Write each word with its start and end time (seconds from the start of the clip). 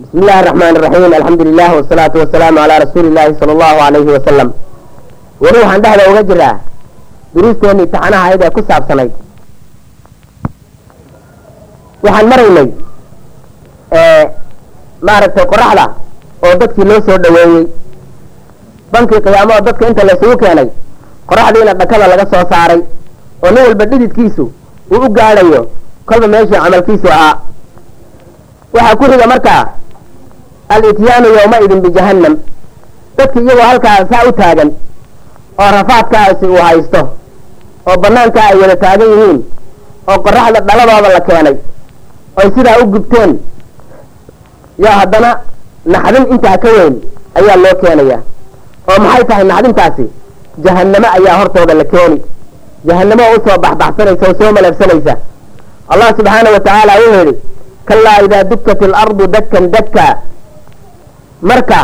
بسم 0.00 0.17
الله 0.23 0.39
الرحمن 0.39 0.73
الرحيم 0.77 1.03
الحمد 1.19 1.41
لله 1.47 1.69
والصلاة 1.75 2.13
والسلام 2.21 2.53
على 2.63 2.73
رسول 2.83 3.05
الله 3.09 3.27
صلى 3.39 3.51
الله 3.55 3.75
عليه 3.87 4.05
وسلم 4.15 4.47
weli 5.43 5.57
waxaan 5.63 5.81
dhexda 5.83 6.03
uga 6.11 6.23
jiraa 6.29 6.55
duruusteeni 7.35 7.83
imtixaanaha 7.83 8.23
ayada 8.27 8.47
ku 8.55 8.61
saabsanayd 8.69 9.11
waxaan 12.05 12.25
maraynay 12.31 12.67
maaragtay 15.07 15.45
qoraxda 15.53 15.85
oo 16.45 16.53
dadkii 16.61 16.85
loo 16.89 16.99
soo 17.07 17.17
dhaweeyey 17.23 17.63
bankii 18.93 19.21
qiyaamo 19.25 19.53
oo 19.57 19.61
dadka 19.67 19.83
inta 19.89 20.03
laysugu 20.09 20.35
keenay 20.43 20.67
qoraxdiina 21.29 21.73
dhakada 21.81 22.05
laga 22.13 22.25
soo 22.33 22.43
saaray 22.53 22.79
oo 23.43 23.49
nin 23.53 23.61
walba 23.67 23.85
dhididkiisu 23.91 24.43
uu 24.93 25.03
u 25.05 25.09
gaadhayo 25.19 25.61
kolba 26.09 26.27
meeshuu 26.33 26.55
camalkiisu 26.63 27.07
ahaa 27.17 27.33
waxaa 28.75 28.95
ku 28.99 29.03
xiga 29.11 29.27
markaa 29.33 29.61
al-ityaanu 30.73 31.27
yawma-idin 31.37 31.79
bijahannam. 31.85 32.33
Dadkii 33.17 33.43
iyagoo 33.45 33.67
halkaa 33.69 33.97
saa 34.11 34.23
u 34.29 34.31
taagan 34.39 34.69
oo 35.61 35.69
rafaadkaasi 35.77 36.45
uu 36.53 36.61
haysto 36.67 37.01
oo 37.89 37.97
banaankaa 38.03 38.45
ay 38.51 38.57
wada 38.61 38.75
taagan 38.83 39.09
yihiin 39.13 39.39
oo 40.11 40.17
qoraxda 40.25 40.59
dhaladooda 40.67 41.09
la 41.15 41.21
keenay 41.27 41.55
oy 42.39 42.47
sidaa 42.55 42.77
u 42.83 42.85
gubteen 42.93 43.31
yaa 44.83 44.95
haddana 45.01 45.29
naxdin 45.93 46.25
intaa 46.33 46.57
ka 46.63 46.69
weyn 46.77 46.93
ayaa 47.39 47.57
loo 47.63 47.75
keenaya 47.81 48.17
oo 48.89 48.97
maxay 49.03 49.23
tahay 49.29 49.43
naxdintaasi? 49.51 50.05
Jahannamo 50.65 51.07
ayaa 51.17 51.35
hortooda 51.39 51.73
la 51.81 51.85
keeni. 51.93 52.17
Jahannamo 52.87 53.23
oo 53.29 53.35
u 53.37 53.41
soo 53.47 53.57
baxbaxsanaysa 53.65 54.25
oo 54.29 54.33
soo 54.39 54.51
malabsanaysa 54.57 55.13
allah 55.91 56.09
subxaana 56.17 56.49
wa 56.55 56.59
tacaala 56.65 56.93
wuxuu 57.01 57.17
yidhi 57.19 57.33
kalaa 57.89 58.17
idaa 58.25 58.43
dukkat 58.51 58.79
ilardu 58.87 59.23
dakkan 59.35 59.65
dakka 59.75 60.05
marka 61.41 61.79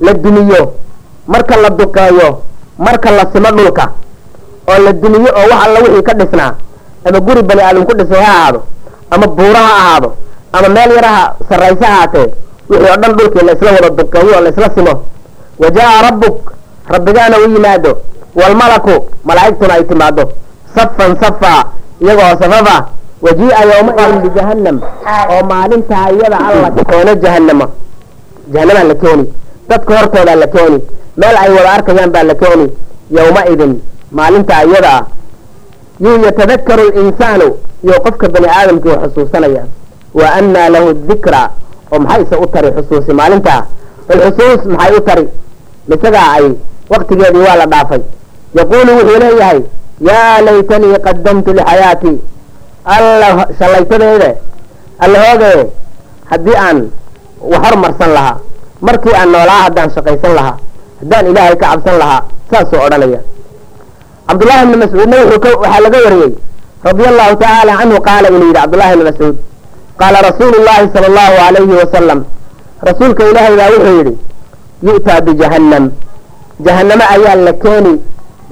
la 0.00 0.12
dumiyo 0.14 0.62
marka 1.26 1.56
la 1.56 1.70
duqeeyo 1.70 2.28
marka 2.78 3.10
la 3.10 3.24
simo 3.32 3.50
dhulka 3.56 3.84
oo 4.68 4.78
la 4.84 4.92
dumiyo 4.92 5.30
oo 5.40 5.46
wax 5.50 5.60
alla 5.66 5.78
wixii 5.80 6.02
ka 6.02 6.14
dhisnaa 6.14 6.52
ama 7.04 7.20
guri 7.20 7.42
bani 7.42 7.62
aadam 7.62 7.84
ku 7.86 7.94
dhisay 7.98 8.22
ha 8.22 8.32
ahaado 8.32 8.60
ama 9.10 9.26
buuro 9.26 9.60
ha 9.66 9.72
ahaado 9.80 10.08
ama 10.52 10.68
meel 10.68 10.90
yaraha 10.96 11.34
sarrayse 11.48 11.84
ahaatee 11.86 12.26
wixii 12.70 12.88
oo 12.90 12.96
dhan 13.02 13.12
dhulkii 13.16 13.44
la 13.46 13.52
isla 13.52 13.70
wada 13.76 13.90
duqeeyo 13.90 14.32
oo 14.36 14.40
la 14.40 14.50
isla 14.50 14.68
simo. 14.74 14.94
Wa 15.58 15.70
jaa 15.70 16.02
rabbuk 16.02 16.52
rabbigaana 16.88 17.36
u 17.38 17.50
yimaado 17.52 17.92
walmalaku 18.34 18.94
malaa'igtuna 19.24 19.74
ay 19.74 19.84
timaado. 19.84 20.24
Safan 20.74 21.16
safa 21.20 21.64
iyagoo 22.00 22.34
safafa. 22.42 22.76
Wajii'a 23.22 23.62
yawma-idin 23.70 24.20
bijahannam 24.24 24.76
oo 25.32 25.42
maalintaa 25.50 26.10
iyada 26.10 26.38
alla 26.48 26.70
keeno 26.90 27.14
jahannama 27.14 27.66
jahanamaa 28.54 28.84
la 28.90 28.94
keeni 29.02 29.24
dadka 29.68 29.92
hortoodaa 29.98 30.34
la 30.42 30.46
keeni 30.54 30.78
meel 31.20 31.36
ay 31.42 31.50
wada 31.56 31.70
arkayaan 31.76 32.10
baa 32.14 32.22
la 32.30 32.34
keeni 32.42 32.66
yawma-idin 33.16 33.72
maalintaa 34.18 34.62
iyada 34.68 34.90
ah 34.98 35.02
yuu 36.00 36.16
yatadakaru 36.24 36.84
linsaanu. 36.96 37.48
Iyo 37.84 38.00
qofka 38.04 38.28
bani 38.28 38.46
aadamkii 38.48 38.88
u 38.90 38.98
xusuusanaya 39.02 39.64
wa 40.14 40.26
annaa 40.38 40.68
lahu 40.68 40.92
dikra 41.08 41.50
oo 41.92 41.98
maxayse 41.98 42.36
u 42.36 42.46
tari 42.46 42.68
xusuusi 42.76 43.12
maalintaa 43.20 43.60
alxusuus 44.12 44.64
maxay 44.66 44.96
u 44.96 45.00
tari? 45.00 45.24
Misagaa 45.88 46.28
ay 46.36 46.44
waktigeedii 46.90 47.44
waa 47.48 47.56
la 47.56 47.66
dhaafay. 47.66 48.00
Yaquulu 48.54 48.92
wuxuu 48.98 49.18
leeyahay 49.22 49.60
yaa 50.08 50.40
laytanii 50.46 50.98
qadamtu 51.06 51.52
lixayaatii 51.58 52.18
alla 52.84 53.28
shallaytadeede 53.58 54.30
allahoogee 55.04 55.66
haddii 56.30 56.56
aan 56.66 56.78
hormarsan 57.64 58.10
lahaa. 58.16 58.36
Markii 58.86 59.14
aan 59.20 59.28
noolaa 59.34 59.60
haddaan 59.66 59.90
shaqaysan 59.94 60.32
lahaa 60.38 60.56
haddaan 61.00 61.24
ilaahay 61.30 61.56
ka 61.62 61.66
cabsan 61.72 61.96
lahaa 62.02 62.20
saasuu 62.50 62.80
odhanaya. 62.86 63.20
Cabdullahi 64.28 64.66
bni 64.66 64.76
mascuudna 64.82 65.16
waxaa 65.30 65.80
laga 65.84 65.98
wariyey 66.06 66.32
radia 66.86 67.08
allahu 67.12 67.32
tacaala 67.42 67.72
canhu 67.80 67.98
qaala 68.08 68.26
inuu 68.28 68.46
yidhi 68.48 68.54
cabdullahi 68.60 68.94
bni 68.96 69.04
mascuud 69.10 69.36
qaala 70.00 70.18
rasuulu 70.28 70.56
llahi 70.66 70.86
sala 70.94 71.06
allahu 71.10 71.34
alayhi 71.48 71.74
wasalam 71.82 72.20
rasuulka 72.88 73.22
ilaahay 73.30 73.54
baa 73.60 73.68
wuxuu 73.74 73.94
yidhi 73.98 74.14
yu'taa 74.88 75.20
bijahannam 75.26 75.84
jahannamo 76.66 77.04
ayaa 77.14 77.36
la 77.46 77.52
keeni 77.64 77.92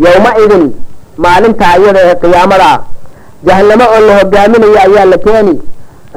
yowma-idin 0.05 0.65
maalintaa 1.25 1.75
iyada 1.81 2.01
ee 2.11 2.15
qiyaamada 2.23 2.71
jahannamo 3.49 3.85
oo 3.95 4.01
la 4.09 4.13
hogaaminayo 4.21 4.79
ayaa 4.87 5.07
la 5.13 5.19
keeni 5.27 5.55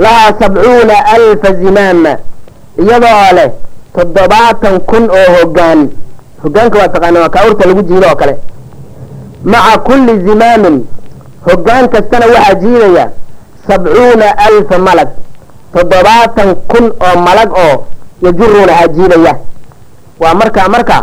lahaa 0.04 0.30
sabcuuna 0.42 0.96
alfa 1.16 1.50
zimaama 1.62 2.14
iyadoo 2.82 3.34
leh 3.38 3.50
toddobaatan 3.96 4.80
kun 4.90 5.04
oo 5.20 5.28
hogaan 5.36 5.80
hogaanka 6.44 6.78
waa 6.80 6.88
taqaana 6.94 7.20
waa 7.20 7.30
kaawurta 7.36 7.68
lagu 7.70 7.82
jiido 7.90 8.08
oo 8.10 8.16
kale. 8.16 8.36
Maca 9.44 9.78
kulli 9.88 10.14
zimaamin 10.26 10.76
hogaan 11.48 11.90
kastana 11.90 12.26
waxaa 12.26 12.56
jiidaya 12.62 13.06
sabcuuna 13.68 14.28
alfa 14.48 14.78
malag. 14.78 15.10
Toddobaatan 15.74 16.56
kun 16.72 16.86
oo 17.08 17.16
malag 17.28 17.52
oo 17.66 17.86
yajuruuna 18.22 18.74
ha 18.74 18.88
jiidaya. 18.88 19.34
Waa 20.20 20.34
markaa 20.34 20.68
marka 20.70 20.98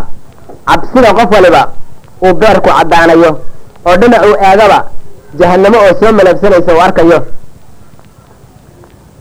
cabsida 0.67 1.15
qof 1.15 1.31
waliba 1.35 1.63
uu 2.23 2.35
beerku 2.35 2.69
caddaanayo 2.69 3.31
oo 3.87 3.97
dhinacuu 4.01 4.35
eegaba 4.47 4.79
jahannamo 5.39 5.79
oo 5.79 5.93
soo 6.01 6.13
malabsanaysa 6.13 6.73
uu 6.75 6.81
arkayo 6.87 7.19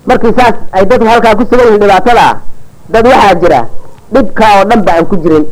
markii 0.10 0.34
saas 0.40 0.56
ay 0.76 0.84
dadku 0.90 1.06
halkaa 1.12 1.36
ku 1.40 1.44
sugan 1.50 1.66
yihiin 1.68 1.82
dhibaatada 1.84 2.26
dad 2.94 3.06
waxaa 3.12 3.36
jira 3.42 3.62
dhibkaa 4.14 4.52
oo 4.60 4.64
dhan 4.70 4.82
ba 4.86 4.92
aan 4.98 5.06
ku 5.12 5.16
jirin. 5.24 5.46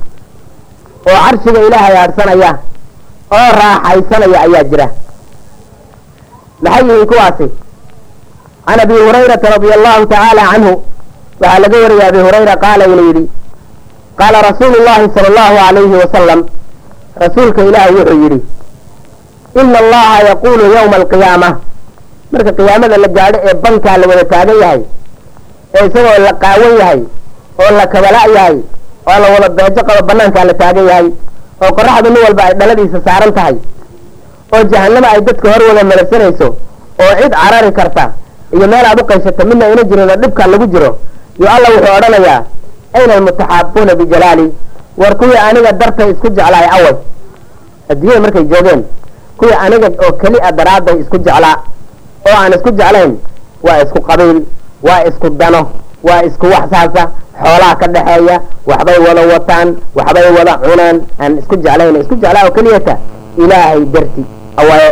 Oo 1.09 1.17
carshiga 1.25 1.59
ilaahay 1.67 1.95
aadhsanaya 2.03 2.51
oo 3.37 3.49
raaxaysanaya 3.59 4.39
ayaa 4.45 4.63
jira. 4.71 4.87
Maxay 6.63 6.83
yihiin 6.89 7.07
kuwaasi? 7.11 7.47
Can 8.67 8.79
abi 8.83 8.93
hurayrata 9.05 9.47
radia 9.53 9.73
allahu 9.77 10.05
tacaala 10.11 10.43
canhu 10.51 10.73
waxaa 11.41 11.59
laga 11.63 11.77
wariyay 11.83 12.07
abi 12.11 12.19
hurayra 12.25 12.55
qaala 12.63 12.83
inuu 12.91 13.05
yidhi 13.09 13.23
qaala 14.19 14.37
rasuulu 14.49 14.77
llahi 14.87 15.05
sala 15.15 15.27
allahu 15.31 15.55
alayhi 15.69 15.95
wasalam 16.03 16.39
rasuulka 17.23 17.61
ilaahay 17.69 17.93
wuxuu 17.99 18.19
yidhi 18.23 18.39
ina 19.61 19.77
allaha 19.83 20.17
yaquulu 20.29 20.63
yawma 20.75 20.95
alqiyaama 21.01 21.49
marka 22.37 22.51
qiyaamada 22.59 22.97
la 23.03 23.07
gaadho 23.17 23.37
ee 23.49 23.55
bankaa 23.63 23.95
la 24.01 24.05
wada 24.11 24.23
taagan 24.33 24.57
yahay 24.63 24.81
ee 25.77 25.83
isagoo 25.87 26.17
la 26.27 26.33
qaawan 26.43 26.73
yahay 26.81 26.99
oo 27.61 27.69
la 27.79 27.85
kabala' 27.93 28.25
yahay 28.37 28.57
oo 29.09 29.17
la 29.23 29.27
wada 29.33 29.49
beejo 29.57 29.81
qabo 29.89 30.01
banaankaa 30.09 30.45
la 30.49 30.53
taagan 30.61 30.85
yahay 30.91 31.07
oo 31.63 31.71
qoraxda 31.77 32.09
nin 32.13 32.21
walba 32.25 32.43
ay 32.47 32.53
dhaladiisa 32.59 32.99
saaran 33.07 33.31
tahay 33.37 33.55
oo 34.55 34.63
jahannama 34.73 35.07
ay 35.13 35.21
dadka 35.27 35.45
hor 35.53 35.61
wada 35.69 35.83
malasanayso 35.91 36.47
oo 37.03 37.11
cid 37.21 37.33
carari 37.41 37.71
karta 37.79 38.05
iyo 38.55 38.65
meel 38.73 38.85
aad 38.91 38.99
u 39.01 39.05
qaysata 39.09 39.41
midna 39.49 39.65
ina 39.73 39.83
jirin 39.89 40.09
oo 40.13 40.17
dhibka 40.23 40.43
lagu 40.53 40.65
jiro 40.73 40.89
yo 41.41 41.47
alla 41.55 41.67
wuxuu 41.73 41.93
odhanayaa 41.99 42.39
ayna 42.97 43.13
almutaxaabuuna 43.19 43.93
bijalaali 43.99 44.45
war 45.01 45.13
kuwii 45.19 45.39
aniga 45.49 45.71
dartay 45.81 46.07
isku 46.13 46.27
jeclaay 46.37 46.67
away 46.77 46.95
adduunyada 47.91 48.21
markay 48.25 48.43
joogeen 48.51 48.81
kuwii 49.39 49.55
aniga 49.65 49.87
oo 50.05 50.11
keli 50.21 50.37
a 50.47 50.51
daraadday 50.59 50.95
isku 51.03 51.17
jeclaa 51.27 51.55
oo 52.27 52.35
aan 52.41 52.53
isku 52.57 52.71
jeclayn 52.79 53.11
waa 53.65 53.77
isku 53.83 53.99
qabiil 54.09 54.37
waa 54.87 55.01
isku 55.09 55.27
dano 55.39 55.61
waa 56.07 56.21
isku 56.27 56.45
waxsaasa 56.55 57.03
xoolaha 57.43 57.75
ka 57.81 57.87
dhaxeeya 57.95 58.37
waxbay 58.69 58.97
wada 59.07 59.23
wataan 59.33 59.67
waxbay 59.97 60.27
wada 60.37 60.53
cunaan 60.65 60.97
aan 61.21 61.31
isku 61.41 61.55
jeclayn 61.65 61.95
isku 62.01 62.15
jeclaa 62.23 62.43
oo 62.47 62.51
keliyata 62.57 62.95
ilaahay 63.43 63.81
darti 63.93 64.21
awaye 64.61 64.89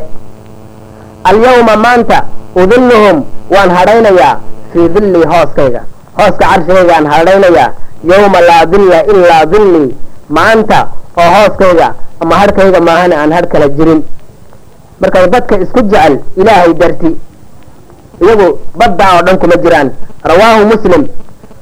alyawma 1.30 1.76
maanta 1.86 2.18
udilluhum 2.62 3.18
waan 3.54 3.70
hadhaynayaa 3.78 4.34
fii 4.74 4.88
dillii 4.96 5.26
hooskayga. 5.34 5.82
Hooska 6.18 6.46
carshigaygaan 6.52 7.06
hadhaynayaa 7.14 7.70
yawma 8.12 8.40
laa 8.50 8.66
dilla 8.72 9.00
ilaa 9.12 9.46
dillii 9.54 9.90
maanta 10.38 10.80
oo 11.22 11.30
hooskayga 11.36 11.88
ama 12.22 12.36
hadhkayga 12.42 12.80
maahana 12.88 13.16
aan 13.22 13.32
hadh 13.38 13.48
kala 13.54 13.68
jirin 13.78 14.02
marka 15.02 15.28
dadka 15.28 15.56
isku 15.64 15.80
jecel 15.92 16.14
ilaahay 16.42 16.74
darti 16.82 17.12
iyagu 18.24 18.48
baddaa 18.80 19.12
oo 19.18 19.22
dhan 19.28 19.38
kuma 19.42 19.56
jiraan. 19.64 19.90
Rawaahu 20.30 20.62
muslim. 20.74 21.02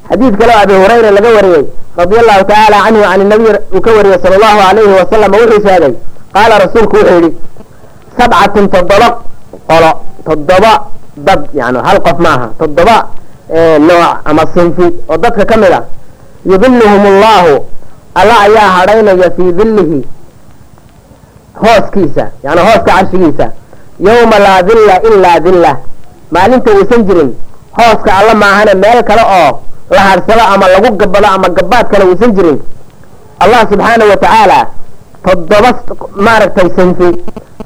Xadiid 0.09 0.33
kaleo 0.39 0.57
abi 0.63 0.73
hurayra 0.81 1.09
laga 1.17 1.29
wariyey 1.37 1.63
radia 1.97 2.19
allahu 2.23 2.43
tacaala 2.49 2.77
canhu 2.85 3.01
can 3.09 3.21
nabiy 3.31 3.53
uu 3.75 3.81
ka 3.85 3.91
wariyey 3.97 4.19
sala 4.23 4.35
allahu 4.39 4.59
alayhi 4.69 4.93
wasalam 4.99 5.31
wuxuu 5.39 5.61
sheegay 5.67 5.93
qaala 6.35 6.53
rasuulku 6.63 6.95
wuxuu 6.97 7.15
yidhi 7.17 7.31
sabcatun 8.17 8.65
toddoba 8.73 9.07
qolo 9.69 9.91
toddoba 10.27 10.71
dad 11.27 11.41
yani 11.59 11.79
hal 11.87 11.97
qof 12.07 12.17
maaha 12.25 12.47
toddoba 12.59 12.95
nooc 13.87 14.03
ama 14.29 14.43
sinfi 14.53 14.87
oo 15.09 15.17
dadka 15.23 15.45
ka 15.51 15.55
mid 15.57 15.71
a 15.71 15.81
yudiluhum 16.51 17.03
allahu 17.13 17.53
alla 18.19 18.35
ayaa 18.47 18.69
hadhaynaya 18.77 19.29
fii 19.37 19.51
dillihi 19.59 19.97
hooskiisa 21.61 22.25
yani 22.43 22.61
hooska 22.61 22.91
carshigiisa 22.91 23.45
yawma 23.99 24.37
laa 24.39 24.61
dilla 24.67 24.95
ilaa 25.09 25.39
dilla. 25.39 25.71
Maalinta 26.31 26.71
uusan 26.71 27.03
jirin 27.07 27.29
hooska 27.77 28.11
alla 28.19 28.33
maahane 28.35 28.73
meel 28.73 29.03
kale 29.03 29.21
oo 29.39 29.59
la 29.89 30.01
hadhsado 30.01 30.41
ama 30.53 30.67
lagu 30.67 30.89
gabado 30.97 31.27
ama 31.27 31.49
gabaad 31.49 31.85
kale 31.91 32.03
uusan 32.05 32.31
jirin. 32.35 32.59
Allah 33.39 33.61
subxaanahu 33.69 34.09
wa 34.09 34.17
tacaala 34.17 34.59
toddoba 35.25 35.69
maaragtay 36.25 36.67
sanfi 36.75 37.09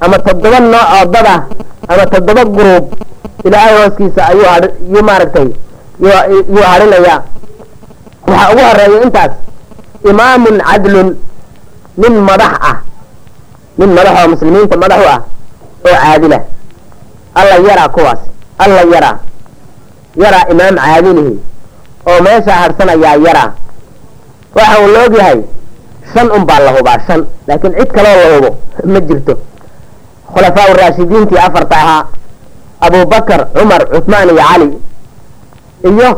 ama 0.00 0.16
toddoba 0.18 0.60
nooc 0.60 0.86
oo 0.96 1.04
dad 1.14 1.26
ah 1.34 1.40
ama 1.88 2.04
toddoba 2.12 2.44
gruub 2.44 2.84
ilaahay 3.44 3.74
hooskiisa 3.82 4.20
ayuu 4.30 4.44
ha 4.52 4.56
yuu 4.92 5.02
maaragtay 5.10 5.48
yuu 6.54 6.62
hadhinayaa 6.72 7.18
waxaa 8.26 8.50
ugu 8.52 8.62
horreeya 8.68 9.02
intaas 9.06 9.32
imaamun 10.10 10.56
cadlun 10.68 11.08
nin 12.02 12.14
madax 12.28 12.52
ah 12.70 12.76
nin 13.78 13.90
madax 13.94 14.14
oo 14.20 14.28
muslimiinta 14.28 14.76
madax 14.76 14.98
u 15.04 15.08
ah 15.14 15.20
oo 15.86 15.96
caadila. 16.02 16.38
Alla 17.34 17.54
yaraa 17.68 17.88
kuwaas 17.88 18.20
alla 18.58 18.82
yaraa 18.94 19.16
yaraa 20.16 20.44
imaam 20.52 20.76
caadilihi 20.76 21.34
oo 22.06 22.20
meeshaa 22.22 22.58
hadhsanayaa 22.62 23.16
yaraa 23.26 23.50
waxa 24.54 24.80
uu 24.82 24.88
la 24.92 25.04
ogyahay 25.06 25.40
shan 26.14 26.30
un 26.30 26.44
baa 26.46 26.60
la 26.60 26.70
hubaa 26.76 26.98
shan. 27.06 27.26
Laakiin 27.46 27.74
cid 27.78 27.90
kaloo 27.96 28.16
la 28.22 28.36
hubo 28.36 28.50
ma 28.92 29.00
jirto. 29.00 29.34
Khulafaa 30.32 30.72
raashidiintii 30.80 31.38
afarta 31.38 31.76
ahaa 31.76 32.04
abubakar 32.80 33.48
cumar 33.54 33.82
cuثmaan 33.90 34.28
iyo 34.30 34.42
cali 34.42 34.68
iyo 35.82 36.10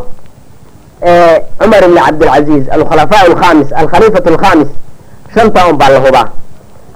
cumar 1.59 1.83
ibn 1.85 1.97
cabdilcaziiz 1.97 2.65
alkhulafaa 2.69 3.25
alkhamis 3.29 3.69
alkhaliifat 3.73 4.27
alkhamis 4.27 4.69
shanta 5.35 5.67
un 5.69 5.77
baa 5.81 5.89
la 5.89 6.01
hubaa 6.01 6.29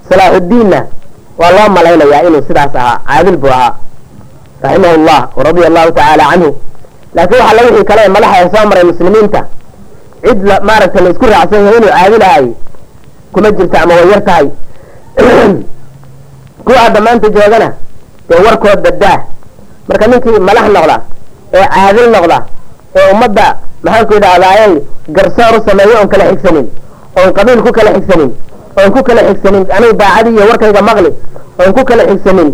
salaaxudiinna 0.09 0.81
waa 1.39 1.51
loo 1.57 1.69
malaynayaa 1.77 2.23
inuu 2.29 2.43
sidaas 2.49 2.75
ahaa 2.81 2.99
caadil 3.09 3.37
buu 3.43 3.53
ahaa 3.59 3.75
raximah 4.63 4.97
llah 5.07 5.23
waradia 5.37 5.67
allahu 5.71 5.91
tacaala 5.99 6.25
canhu 6.31 6.51
laakiin 7.15 7.41
waxaa 7.41 7.57
la 7.57 7.63
wixii 7.67 7.85
kale 7.91 8.09
madaxa 8.17 8.51
soo 8.55 8.65
maray 8.71 8.85
muslimiinta 8.91 9.41
cid 10.25 10.41
maaragtay 10.69 11.03
la 11.05 11.11
isku 11.11 11.27
raacsan 11.33 11.61
yahay 11.67 11.77
inuu 11.79 11.93
caadilahay 11.97 12.47
kuma 13.33 13.49
jirto 13.51 13.77
ama 13.83 13.95
way 13.95 14.07
yar 14.11 14.23
tahay. 14.29 14.47
Kuwa 16.65 16.79
hadda 16.79 17.01
maanta 17.01 17.29
joogana 17.29 17.69
dee 18.29 18.41
warkood 18.47 18.81
badaa 18.87 19.19
marka 19.89 20.07
ninkii 20.07 20.39
madax 20.49 20.67
noqda 20.77 20.97
ee 21.55 21.67
caadil 21.75 22.11
noqda 22.11 22.39
ee 22.97 23.13
ummadda 23.13 23.45
maxaanku 23.83 24.15
yidhahdaaye 24.15 24.67
garsoor 25.17 25.53
u 25.59 25.65
sameeyo 25.69 25.99
oon 25.99 26.09
kala 26.09 26.25
xigsanin 26.31 26.67
oon 27.19 27.33
qabiil 27.37 27.63
ku 27.63 27.73
kala 27.73 27.91
xigsanin 27.97 28.31
oon 28.79 28.91
ku 28.95 29.01
kala 29.09 29.21
xigsanin 29.29 29.65
aniga 29.77 29.93
daacadii 30.03 30.35
iyo 30.37 30.45
warkayga 30.51 30.83
maqli 30.89 31.11
oon 31.61 31.73
ku 31.77 31.83
kala 31.91 32.03
xigsanin 32.11 32.49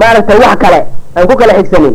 maaragtay 0.00 0.38
wax 0.44 0.56
kale 0.64 0.80
aan 1.16 1.26
ku 1.30 1.34
kala 1.40 1.52
xigsanin 1.58 1.94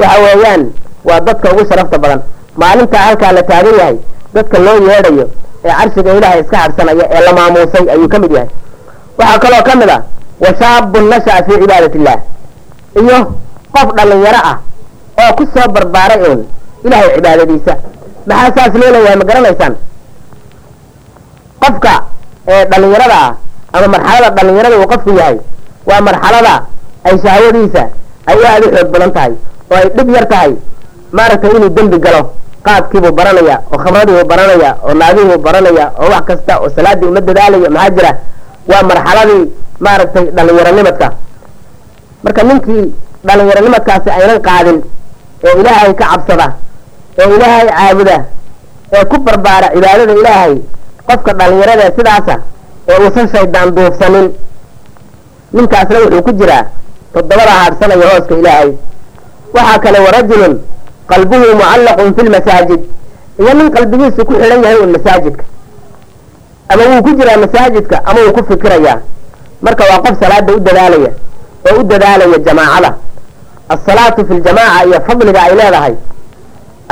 waxa 0.00 0.18
weeyaan 0.24 0.62
waa 1.08 1.20
dadka 1.26 1.46
ugu 1.52 1.62
sharafta 1.70 1.98
badan. 2.02 2.20
Maalintaa 2.60 3.02
halkaa 3.06 3.32
la 3.36 3.42
taagan 3.50 3.74
yahay 3.80 3.96
dadka 4.34 4.56
loo 4.66 4.76
yeedhayo 4.88 5.26
ee 5.64 5.72
carshiga 5.78 6.10
ilaahay 6.18 6.40
iska 6.44 6.56
hadhsanaya 6.64 7.04
ee 7.14 7.20
la 7.26 7.32
maamuusay 7.38 7.84
ayuu 7.94 8.08
ka 8.12 8.18
mid 8.22 8.32
yahay. 8.36 8.48
Waxaa 9.18 9.38
kaloo 9.44 9.62
ka 9.68 9.74
mid 9.80 9.90
a 9.90 9.98
wa 10.42 10.50
shaabun 10.60 11.04
nasha'a 11.12 11.40
fii 11.46 11.58
cibaadat 11.62 11.94
illah 11.98 12.18
iyo 13.00 13.18
qof 13.74 13.88
dhalinyaro 13.96 14.40
ah 14.52 14.56
oo 15.22 15.30
ku 15.38 15.44
soo 15.54 15.66
barbaaray 15.76 16.18
uun 16.28 16.40
ilaahay 16.84 17.08
cibaadadiisa. 17.16 17.74
Maxaa 18.30 18.52
saas 18.56 18.74
loo 18.80 19.16
ma 19.20 19.24
garanaysaan? 19.30 19.74
Qofka 21.62 21.92
ee 22.48 22.64
dhalinyarada 22.70 23.16
ah 23.26 23.32
ama 23.76 23.86
marxalada 23.94 24.30
dhalinyarada 24.38 24.76
uu 24.80 24.88
qofku 24.92 25.10
yahay 25.20 25.36
waa 25.88 26.00
marxalada 26.08 26.54
ay 27.08 27.14
shahwadiisa 27.24 27.82
ay 28.30 28.38
aada 28.50 28.66
u 28.66 28.70
xoog 28.76 28.88
badan 28.94 29.12
tahay 29.16 29.32
oo 29.70 29.76
ay 29.80 29.88
dhib 29.96 30.08
yar 30.16 30.26
tahay. 30.32 30.52
Maaragtay 31.16 31.50
inuu 31.56 31.70
dembi 31.76 31.98
galo 32.04 32.20
qaadkiibuu 32.66 33.12
baranaya 33.18 33.56
oo 33.72 33.78
khamradiibuu 33.84 34.26
baranaya 34.32 34.70
oo 34.86 34.94
naadihiibuu 35.00 35.38
baranaya 35.46 35.86
oo 36.02 36.08
wax 36.14 36.24
kasta 36.28 36.52
oo 36.62 36.68
salaadii 36.76 37.08
uma 37.12 37.20
dadaalaya 37.28 37.70
maxaa 37.76 37.90
jira? 37.96 38.10
Waa 38.70 38.82
marxaladii 38.90 39.42
maaragtay 39.84 40.24
dhalinyaronimadka 40.36 41.06
marka 42.24 42.42
ninkii 42.48 42.84
dhalinyaronimadkaasi 43.28 44.08
aynan 44.18 44.40
qaadin 44.48 44.78
ee 45.46 45.52
ilaahay 45.60 45.92
ka 46.00 46.04
cabsada 46.12 46.46
ee 47.20 47.26
ilaahay 47.36 47.66
caabuda 47.78 48.16
ee 48.96 49.04
ku 49.10 49.16
barbaara 49.26 49.68
cibaadada 49.74 50.12
ilaahay 50.20 50.52
qofka 51.10 51.32
dhalinyarada 51.38 51.86
sidaasa 51.96 52.34
ee 52.90 52.98
uusan 53.04 53.26
shaydaan 53.34 53.68
duufsanin 53.76 54.26
ninkaasna 55.56 55.98
wuxuu 56.04 56.22
ku 56.26 56.32
jiraa 56.40 56.62
toddobada 57.14 57.52
hadhsanaya 57.62 58.06
hooska 58.10 58.34
ilaahay. 58.40 58.70
Waxaa 59.54 59.78
kale 59.84 59.98
warajulun 60.06 60.52
qalbuhu 61.10 61.46
mucallaqun 61.60 62.10
fi 62.16 62.22
lmasaajid 62.28 62.82
iyo 63.40 63.52
nin 63.58 63.68
qalbigiisu 63.76 64.24
ku 64.28 64.32
xidhan 64.40 64.62
yahay 64.64 64.78
un 64.84 64.90
masaajidka. 64.96 65.44
Ama 66.72 66.82
wuu 66.90 67.02
ku 67.06 67.10
jiraa 67.18 67.36
masaajidka 67.44 67.96
ama 68.08 68.20
wuu 68.24 68.32
ku 68.36 68.42
fikirayaa. 68.50 68.96
Marka 69.64 69.82
waa 69.90 70.00
qof 70.04 70.14
salaada 70.22 70.52
u 70.56 70.60
dadaalaya 70.66 71.10
oo 71.70 71.80
u 71.80 71.82
dadaalaya 71.92 72.38
jamaacada. 72.46 72.90
Asalaatu 73.74 74.20
fi 74.28 74.34
ljamaaca 74.34 74.84
iyo 74.88 74.98
fadliga 75.06 75.40
ay 75.46 75.54
leedahay 75.60 75.94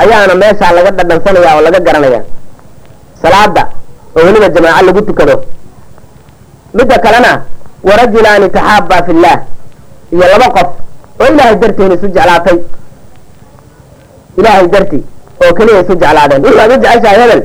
ayaana 0.01 0.35
meeshaa 0.41 0.71
laga 0.77 0.91
dhadhansanaya 0.97 1.55
oo 1.55 1.61
laga 1.67 1.79
garanaya 1.87 2.21
salaada 3.23 3.63
oo 4.15 4.25
weliba 4.25 4.49
jamaaco 4.49 4.85
lagu 4.85 5.01
tukado. 5.01 5.35
Midda 6.73 6.97
kalena 6.99 7.31
warajulaani 7.83 8.49
taxaabaa 8.49 9.03
fi 9.05 9.13
llah 9.13 9.39
iyo 10.11 10.25
laba 10.31 10.47
qof 10.55 10.69
oo 11.19 11.27
ilaahay 11.33 11.55
darteena 11.55 11.93
isu 11.95 12.07
jeclaatay. 12.07 12.57
Ilaahay 14.37 14.67
darti 14.67 14.99
oo 15.43 15.53
keliya 15.53 15.81
isu 15.83 15.93
jeclaadeen. 16.01 16.41
Wuxuu 16.43 16.59
aad 16.61 16.71
u 16.71 16.81
jeceshahay 16.83 17.19
hebel 17.21 17.41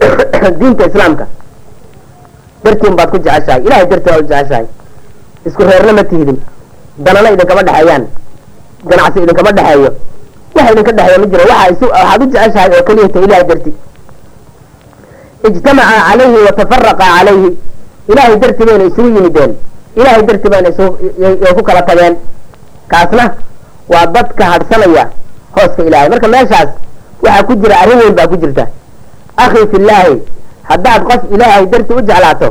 diinta 0.60 0.84
islaamka. 0.86 1.26
Dartiin 2.64 2.96
baad 2.96 3.10
ku 3.10 3.18
jeceshahay. 3.18 3.62
Ilahay 3.66 3.86
darti 3.86 4.08
baad 4.10 4.20
u 4.24 4.28
jeceshahay. 4.28 4.66
Isku 5.46 5.62
reerna 5.62 5.92
ma 5.92 6.04
tihidin. 6.04 6.38
Danana 6.98 7.30
idinkama 7.30 7.62
dhexeeyaan. 7.62 8.04
Ganacsi 8.88 9.18
idinkama 9.22 9.52
dhexeeyo. 9.52 9.90
Waxa 10.54 10.72
idinka 10.72 10.92
dhexeeya 10.92 11.18
ma 11.18 11.26
jiro. 11.26 11.44
Waxa 11.52 11.72
isu 11.72 11.86
waxaad 11.92 12.22
u 12.22 12.26
jeceshahay 12.32 12.70
oo 12.76 12.84
keliya 12.88 13.08
ta 13.08 13.18
ilahay 13.20 13.44
darti 13.44 13.72
ijtamaca 15.48 15.96
calayhi 16.08 16.38
watafaraqa 16.46 17.04
calayhi 17.04 17.50
ilaahay 18.10 18.36
darti 18.42 18.62
bayna 18.68 18.84
isugu 18.90 19.08
yimideen 19.16 19.52
ilaahay 19.98 20.22
darti 20.28 20.48
bayna 20.52 20.68
isuyay 20.72 21.52
ku 21.58 21.62
kala 21.68 21.82
tageen 21.88 22.14
kaasna 22.92 23.24
waa 23.92 24.06
dadka 24.16 24.44
hadhsanaya 24.52 25.04
hooska 25.56 25.82
ilaahay 25.88 26.08
marka 26.12 26.28
meeshaas 26.34 26.68
waxaa 27.24 27.42
ku 27.48 27.54
jira 27.62 27.74
arrin 27.82 27.98
weyn 28.02 28.14
baa 28.18 28.26
ku 28.32 28.36
jirta 28.42 28.64
akhi 29.44 29.62
fillaahi 29.72 30.14
haddaad 30.70 31.02
qof 31.10 31.20
ilaahay 31.34 31.64
darti 31.72 31.92
u 31.98 32.00
jeclaato 32.10 32.48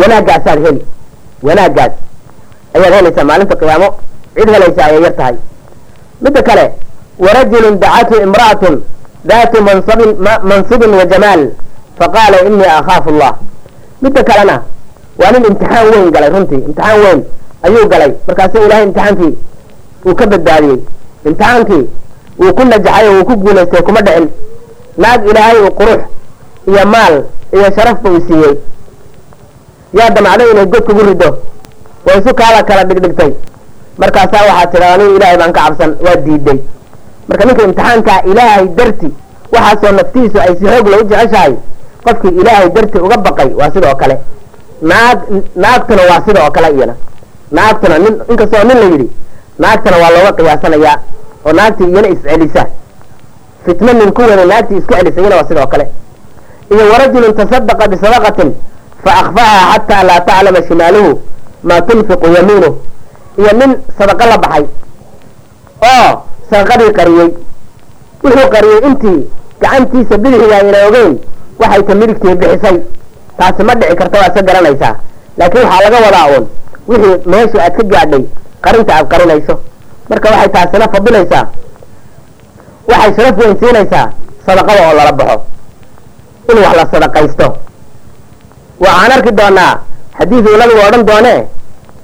wanaagaasaad 0.00 0.58
heli 0.66 0.82
wanaaggaas 1.48 1.92
ayaad 2.76 2.94
helaysaa 2.98 3.24
maalinta 3.30 3.56
qiyaamo 3.62 3.88
cid 4.36 4.48
helaysa 4.54 4.80
ayay 4.88 5.02
yar 5.06 5.14
tahay 5.20 5.36
midda 6.24 6.42
kale 6.48 6.64
warajulun 7.24 7.74
dacathu 7.84 8.16
imra'atun 8.26 8.74
mansabin 9.28 10.16
mansibin 10.42 10.90
wa 10.94 11.04
jamaal 11.06 11.50
faqaala 11.98 12.38
inii 12.46 12.64
akhaafu 12.78 13.08
allah 13.10 13.32
midda 14.02 14.22
kalena 14.24 14.62
waa 15.18 15.30
nin 15.32 15.44
imtixaan 15.44 15.86
weyn 15.92 16.10
galay 16.12 16.30
runtii 16.30 16.54
imtixaan 16.66 17.00
weyn 17.04 17.24
ayuu 17.62 17.88
galay 17.88 18.12
markaasu 18.26 18.58
ilaahay 18.66 18.84
imtixaankii 18.86 19.32
uu 20.06 20.14
ka 20.14 20.26
badbaadiyey 20.26 20.78
imtixaankii 21.26 21.82
wuu 22.40 22.52
ku 22.54 22.64
najaxay 22.64 23.08
oo 23.08 23.14
wuu 23.16 23.24
ku 23.24 23.36
guulaystay 23.36 23.82
kuma 23.82 24.00
dhicin 24.02 24.28
naag 24.98 25.26
ilaahay 25.30 25.56
uu 25.62 25.70
qurux 25.80 26.00
iyo 26.68 26.86
maal 26.94 27.14
iyo 27.52 27.68
sharafba 27.76 28.10
uu 28.10 28.20
siiyey 28.28 28.54
yaa 29.98 30.10
damacday 30.10 30.50
inay 30.50 30.66
god 30.66 30.82
kugu 30.84 31.02
rido 31.08 31.38
way 32.06 32.18
isu 32.18 32.34
kaada 32.34 32.62
kala 32.62 32.84
dhigdhigtay 32.84 33.30
markaasaa 33.98 34.42
waxaa 34.48 34.66
tidha 34.72 34.94
anigu 34.94 35.16
ilaahay 35.16 35.36
baan 35.38 35.52
ka 35.52 35.60
cabsan 35.66 35.90
waa 36.06 36.16
diiday 36.26 36.58
marka 37.28 37.44
ninka 37.48 37.62
imtixaankaa 37.68 38.20
ilaahay 38.30 38.66
darti 38.78 39.08
waxaasoo 39.54 39.92
naftiisu 39.98 40.38
ay 40.44 40.52
si 40.58 40.64
xoog 40.70 40.86
la 40.92 40.96
u 41.00 41.04
jeceshahay 41.10 41.54
qofkii 42.04 42.32
ilaahay 42.40 42.68
darti 42.76 42.98
uga 43.06 43.16
baqay 43.26 43.50
waa 43.60 43.70
sidoo 43.74 43.94
kale. 44.00 44.16
Naag 44.90 45.18
naagtuna 45.62 46.02
waa 46.10 46.20
sidoo 46.26 46.50
kale 46.56 46.68
iyana. 46.76 46.94
Naagtuna 47.56 47.98
nin 47.98 48.14
inkastoo 48.30 48.64
nin 48.68 48.78
la 48.82 48.86
yidhi 48.92 49.06
naagtana 49.58 49.96
waa 50.02 50.10
looga 50.14 50.32
qiyaasanayaa 50.38 50.96
oo 51.46 51.52
naagtii 51.58 51.88
iyana 51.92 52.08
iscelisa 52.14 52.62
fitno 53.64 53.92
nin 53.92 54.12
ku 54.12 54.20
wada 54.22 54.44
naagtii 54.52 54.76
isku 54.80 54.92
celisa 54.94 55.20
iyana 55.20 55.36
waa 55.36 55.48
sidoo 55.48 55.66
kale. 55.66 55.86
Iyo 56.72 56.84
warajulun 56.92 57.34
tasadaqa 57.38 57.88
bisadaqatin 57.92 58.50
fa 59.04 59.10
akfaha 59.20 59.58
xataa 59.72 60.02
laa 60.08 60.20
taclama 60.28 60.60
shimaaluhu 60.68 61.12
maa 61.68 61.80
tunfiqu 61.80 62.26
yamiinuh 62.36 62.74
iyo 63.40 63.52
nin 63.60 63.70
sadaqo 63.98 64.24
la 64.30 64.38
baxay. 64.44 64.64
Oo 65.92 66.10
sadaqadii 66.50 66.92
qariyey. 66.98 67.28
Wuxuu 68.24 68.48
qariyey 68.54 68.80
intii 68.88 69.18
gacantiisa 69.62 70.16
bidixga 70.22 70.56
ayna 70.60 70.78
ogeyn. 70.88 71.12
Waxay 71.60 71.82
ta 71.88 71.94
midigtii 72.00 72.34
bixisay. 72.40 72.76
Taasi 73.38 73.62
ma 73.68 73.74
dhici 73.80 73.94
karta 74.00 74.16
waa 74.20 74.28
iska 74.30 74.42
garanaysaa. 74.48 74.94
Laakiin 75.38 75.64
waxaa 75.66 75.82
laga 75.84 75.98
wadaa 76.06 76.26
uun. 76.32 76.44
Wixii 76.88 77.16
meesha 77.30 77.58
aad 77.66 77.74
ka 77.78 77.82
gaadhay 77.92 78.22
qarinta 78.64 78.92
aad 78.98 79.06
qarinayso. 79.12 79.54
Marka 80.10 80.28
waxay 80.32 80.48
taasina 80.54 80.86
fadilaysaa 80.94 81.44
waxay 82.90 83.12
sharaf 83.16 83.36
weyn 83.40 83.56
siinaysaa 83.60 84.06
sadaqada 84.46 84.80
oo 84.88 84.94
lala 84.98 85.12
baxo. 85.18 85.36
In 86.50 86.58
wax 86.64 86.74
la 86.78 86.84
sadaqaysto. 86.92 87.46
Waxaan 88.84 89.12
arki 89.16 89.32
doonaa 89.38 89.72
xadiid 90.18 90.46
uu 90.50 90.56
nabigu 90.60 90.80
odhan 90.88 91.04
doonee? 91.10 91.40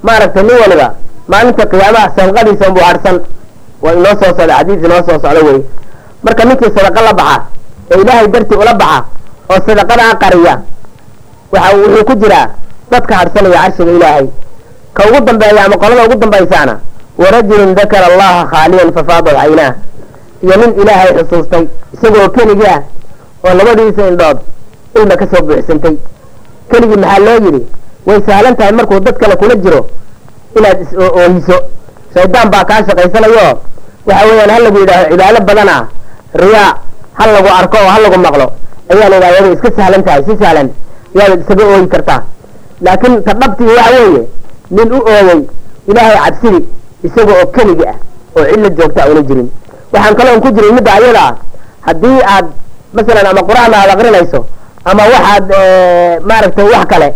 Maaragtay 0.07 0.43
nin 0.43 0.57
waliba 0.63 0.87
maalinta 1.31 1.63
qiyaamaha 1.71 2.07
sadaqadiisa 2.17 2.65
unbuu 2.69 2.83
harsan 2.89 3.15
waa 3.83 3.93
inoo 3.97 4.13
soo 4.21 4.31
socda 4.37 4.55
xadiis 4.57 4.83
inoo 4.85 5.01
soo 5.07 5.17
socdo 5.23 5.41
wey. 5.47 5.59
Marka 6.23 6.43
ninkii 6.45 6.71
sadaqa 6.75 7.01
la 7.07 7.13
baxa 7.13 7.37
ee 7.91 8.01
ilaahay 8.01 8.27
dartii 8.33 8.57
ula 8.63 8.73
baxa 8.73 8.99
oo 9.51 9.59
sadaqadaa 9.67 10.13
qariya 10.23 10.53
waxa 11.53 11.75
wuxuu 11.77 12.03
ku 12.09 12.13
jiraa 12.21 12.47
dadka 12.91 13.13
harsanaya 13.19 13.59
carshiga 13.63 13.91
ilaahay. 13.97 14.25
Ka 14.93 15.01
ugu 15.09 15.19
dambeeya 15.27 15.65
ama 15.65 15.75
qolada 15.81 16.03
ugu 16.05 16.15
dambaysaana 16.23 16.73
warajulun 17.17 17.75
dakara 17.75 18.05
allaha 18.11 18.41
khaaliyan 18.51 18.89
fafaadat 18.95 19.35
caynaah 19.39 19.73
iyo 20.43 20.55
nin 20.61 20.71
ilaahay 20.81 21.11
xusuustay 21.17 21.63
isagoo 21.93 22.29
keligii 22.35 22.67
ah 22.75 22.79
oo 23.45 23.53
labadiisa 23.57 24.07
indhood 24.11 24.37
ilma 24.95 25.15
ka 25.21 25.25
soo 25.31 25.41
buuxsantay. 25.47 25.95
Keligii 26.71 26.97
maxaa 27.03 27.19
loo 27.25 27.37
yidhi? 27.45 27.61
Way 28.07 28.19
sahlan 28.27 28.55
tahay 28.55 28.71
markuu 28.73 28.99
dad 28.99 29.15
kale 29.21 29.35
kula 29.41 29.55
jiro 29.63 29.81
inaad 30.57 30.81
is 30.81 30.91
oohiso 30.97 31.57
shaydaan 32.15 32.47
baa 32.53 32.63
kaa 32.69 32.81
shaqaysanayo. 32.87 33.47
Waxa 34.07 34.25
weeyaan 34.29 34.49
ha 34.53 34.59
lagu 34.65 34.77
yidhaaho 34.83 35.05
cibaado 35.11 35.39
badan 35.49 35.69
riyaa 36.41 36.71
ha 37.17 37.23
lagu 37.35 37.49
arko 37.59 37.77
oo 37.83 37.89
ha 37.93 37.99
lagu 38.03 38.17
maqlo. 38.25 38.47
Ayaa 38.91 39.09
la 39.11 39.15
yidhaha 39.17 39.43
way 39.45 39.53
iska 39.55 39.69
sahlan 39.77 40.03
tahay 40.07 40.23
si 40.27 40.33
sahlan. 40.41 40.67
Yaad 41.17 41.39
isaga 41.43 41.63
ooyi 41.73 41.87
kartaa. 41.93 42.19
Laakiin 42.85 43.23
ta 43.25 43.33
dhabtii 43.41 43.75
waxa 43.77 43.91
weeye 44.03 44.23
nin 44.75 44.89
u 44.93 44.99
ooyey 45.13 45.39
ilaahay 45.89 46.17
cabsidi 46.25 46.59
isaga 47.07 47.33
oo 47.41 47.45
keligi 47.55 47.85
ah 47.91 47.97
oo 48.37 48.43
cilla 48.51 48.69
joogta 48.77 49.01
una 49.11 49.21
jirin. 49.29 49.47
Waxaan 49.93 50.15
kaloon 50.19 50.41
ku 50.41 50.49
jirin 50.55 50.73
midda 50.75 50.91
ayada 50.97 51.25
haddii 51.87 52.19
aad 52.33 52.45
masalan 52.95 53.25
ama 53.31 53.41
qur'aan 53.49 53.73
aad 53.79 53.89
aqrinayso 53.95 54.39
ama 54.85 55.03
waxaad 55.13 55.45
maaragtay 56.29 56.65
wax 56.73 56.85
kale 56.93 57.07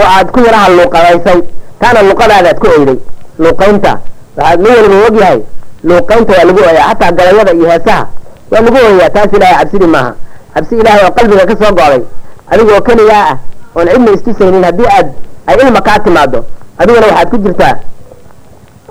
oo 0.00 0.06
aad 0.16 0.28
ku 0.34 0.38
yaraha 0.46 0.68
luuqadaysay 0.78 1.38
taana 1.80 2.00
luuqadaadaad 2.08 2.58
ku 2.62 2.66
oyday. 2.76 2.98
Luuqaynta 3.42 3.92
waxaa 4.36 4.56
nin 4.56 4.72
walba 4.76 4.96
ogyahay 5.08 5.40
luuqaynta 5.84 6.32
waa 6.38 6.44
lagu 6.44 6.60
oyaa 6.70 6.88
xataa 6.90 7.12
galayada 7.12 7.52
iyo 7.52 7.68
heesaha 7.70 8.06
waa 8.50 8.60
lagu 8.60 8.76
oyaa 8.76 9.10
taas 9.10 9.32
ilaahay 9.32 9.56
cabsidi 9.64 9.86
maaha. 9.86 10.12
Cabsi 10.54 10.74
ilaahay 10.74 11.04
oo 11.06 11.12
qalbiga 11.16 11.46
ka 11.46 11.54
soo 11.54 11.64
soo 11.64 11.74
go'day 11.74 12.02
adigoo 12.50 12.80
keligaa 12.80 13.24
ah 13.32 13.38
oon 13.74 13.88
cidna 13.88 14.10
istusaynin 14.12 14.64
haddii 14.64 14.88
aad 14.96 15.08
ay 15.46 15.56
ilma 15.62 15.80
kaa 15.80 15.98
timaado 15.98 16.44
adiguna 16.78 17.06
waxaad 17.06 17.28
ku 17.30 17.38
jirtaa 17.38 17.74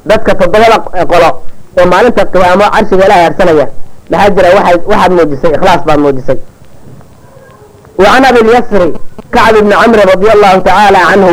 dadka 0.06 0.36
toddobada 0.36 0.78
qolo 1.12 1.30
oo 1.78 1.86
maalinta 1.92 2.26
qiyaamo 2.26 2.66
carshiga 2.76 3.06
ilaahay 3.06 3.24
harsanaya. 3.24 3.68
Maxaa 4.10 4.30
jira 4.36 4.50
waa 4.56 4.72
waxaad 4.88 5.12
muujisay 5.12 5.52
ikhlaas 5.58 5.82
baad 5.88 6.00
muujisay. 6.00 6.40
Wacan 8.00 8.26
abi 8.26 8.40
lyasri 8.48 8.88
kacb 9.32 9.56
ibni 9.60 9.76
camri 9.82 10.04
radia 10.12 10.32
allahu 10.36 10.62
tacaala 10.68 11.00
canhu 11.10 11.32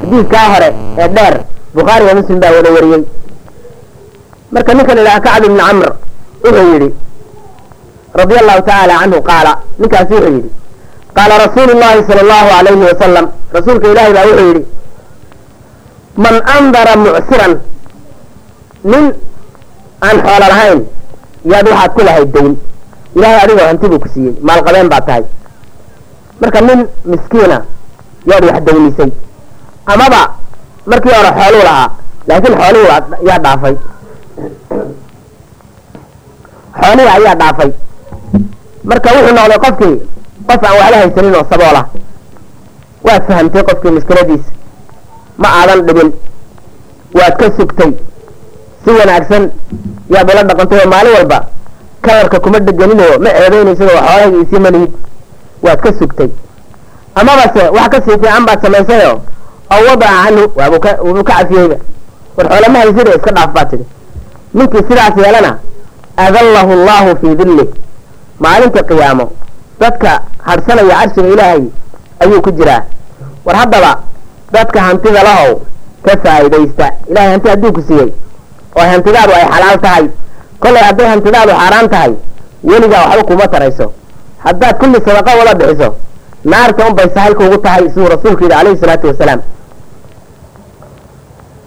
xadiidkaa 0.00 0.46
hore 0.54 0.68
ee 0.98 1.08
dheer 1.16 1.34
bukhaariga 1.78 2.12
muslim 2.18 2.38
baa 2.42 2.52
wada 2.56 2.70
wariyey. 2.76 3.02
Marka 4.54 4.70
ninka 4.74 4.92
la 4.96 5.00
idhaha 5.02 5.20
kacb 5.26 5.44
ibni 5.48 5.60
camr 5.66 5.90
wuxuu 6.44 6.66
yidhi 6.72 6.88
radia 8.20 8.38
allahu 8.42 8.60
tacaala 8.68 8.94
canhu 9.00 9.18
qaala 9.30 9.52
ninkaasi 9.80 10.12
wuxuu 10.14 10.32
yidhi 10.36 10.50
qaala 11.16 11.34
rasuulu 11.44 11.72
llahi 11.82 12.00
sala 12.08 12.20
allahu 12.26 12.48
alayhi 12.60 12.84
wasalam 12.90 13.26
rasuulka 13.56 13.86
ilaahay 13.92 14.12
baa 14.16 14.26
wuxuu 14.30 14.46
yidhi 14.50 14.62
man 16.24 16.34
andara 16.56 16.92
mucsiran 17.04 17.52
nin 18.92 19.04
aan 20.06 20.16
xoolo 20.24 20.46
lahayn 20.52 20.80
yaad 21.52 21.66
waxaad 21.72 21.90
ku 21.96 22.00
lahayd 22.08 22.28
dayn 22.34 22.50
ilahay 23.16 23.38
adigoo 23.44 23.66
hanti 23.70 23.86
buu 23.92 24.00
ku 24.04 24.08
siiyey 24.14 24.34
maalqabeen 24.48 24.88
baad 24.92 25.04
tahay. 25.08 25.24
Marka 26.40 26.60
nin 26.68 26.80
miskiina 27.10 27.58
yaad 28.30 28.42
wax 28.48 28.58
daynisay 28.66 29.10
amaba 29.92 30.20
markii 30.90 31.14
hore 31.18 31.30
xooluu 31.38 31.62
lahaa 31.68 31.88
laakiin 32.28 32.56
xoolihii 32.60 33.26
yaa 33.28 33.38
dhaafay. 33.44 33.74
Xoolihii 36.80 37.08
ayaa 37.16 37.34
dhaafay. 37.40 37.70
Marka 38.88 39.10
wuxuu 39.14 39.34
noqday 39.38 39.58
qofkii 39.64 39.94
qof 40.48 40.62
aan 40.68 40.76
waxba 40.80 40.96
haysanin 41.02 41.34
oo 41.38 41.44
saboola 41.50 41.82
waad 43.06 43.22
fahamtay 43.28 43.62
qofkii 43.68 43.90
mushkiladiisa 43.96 44.50
ma 45.42 45.48
aadan 45.60 45.80
dhibin. 45.86 46.10
Waad 47.18 47.34
ka 47.40 47.46
sugtay. 47.58 47.90
Si 48.84 48.90
wanaagsan 48.98 49.44
yaad 50.14 50.28
ula 50.32 50.42
dhaqantay 50.48 50.78
oo 50.82 50.88
maalin 50.92 51.14
walba 51.18 51.38
kalarka 52.04 52.40
kuma 52.44 52.58
deganinoo 52.66 53.18
ma 53.24 53.30
ceebeynaysid 53.38 53.88
oo 53.90 53.96
xoolahayga 53.96 54.38
isii 54.44 54.60
malihid 54.66 54.92
waad 55.64 55.80
ka 55.84 55.90
sugtay. 55.98 56.28
Amabase 57.20 57.62
wax 57.76 57.88
ka 57.92 57.98
sii 58.04 58.16
fiican 58.22 58.44
baad 58.46 58.60
samaysayoo 58.64 59.16
aw 59.74 59.80
wadaca 59.88 60.14
canhu 60.24 60.44
waabuu 60.58 60.80
ka 61.24 61.32
cafiyeyba 61.32 61.76
war 62.36 62.46
xoolama 62.52 62.78
haysida 62.82 63.10
iska 63.18 63.30
dhaaf 63.36 63.50
baa 63.56 63.64
tidhi 63.70 63.84
ninkii 64.54 64.82
sidaas 64.88 65.16
yeelana 65.24 65.52
adallahu 66.26 66.70
allahu 66.78 67.08
fii 67.20 67.34
dillih 67.40 67.68
maalinta 68.44 68.82
qiyaamo 68.90 69.26
dadka 69.80 70.10
hadhsanaya 70.48 70.94
carshiga 71.00 71.28
ilaahay 71.34 71.62
ayuu 72.22 72.40
ku 72.46 72.50
jiraa 72.58 72.82
war 73.46 73.56
haddaba 73.60 73.90
dadka 74.56 74.78
hantida 74.86 75.22
lahow 75.28 75.50
ka 76.06 76.12
faa'iidaysta 76.24 76.86
ilahay 77.10 77.30
hanti 77.34 77.48
hadduu 77.52 77.72
ku 77.76 77.82
siiyey 77.88 78.08
oo 78.78 78.86
hantidaadu 78.92 79.32
ay 79.38 79.44
xalaal 79.54 79.78
tahay 79.86 80.04
kollay 80.62 80.82
hadday 80.88 81.06
hantidaadu 81.12 81.52
xaaraan 81.60 81.88
tahay 81.94 82.12
weligaa 82.70 83.02
waxba 83.08 83.24
kuma 83.30 83.46
tarayso 83.54 83.86
haddaad 84.46 84.74
kulli 84.80 84.98
sadaqa 85.06 85.30
wada 85.40 85.54
bixiso 85.60 85.88
naarta 86.52 86.86
unbay 86.88 87.08
sahal 87.14 87.34
kuugu 87.40 87.58
tahay 87.66 87.84
siduu 87.92 88.08
rasuulku 88.14 88.42
yidhi 88.44 88.54
calayhi 88.56 88.80
salaatu 88.82 89.06
wasalaam 89.10 89.40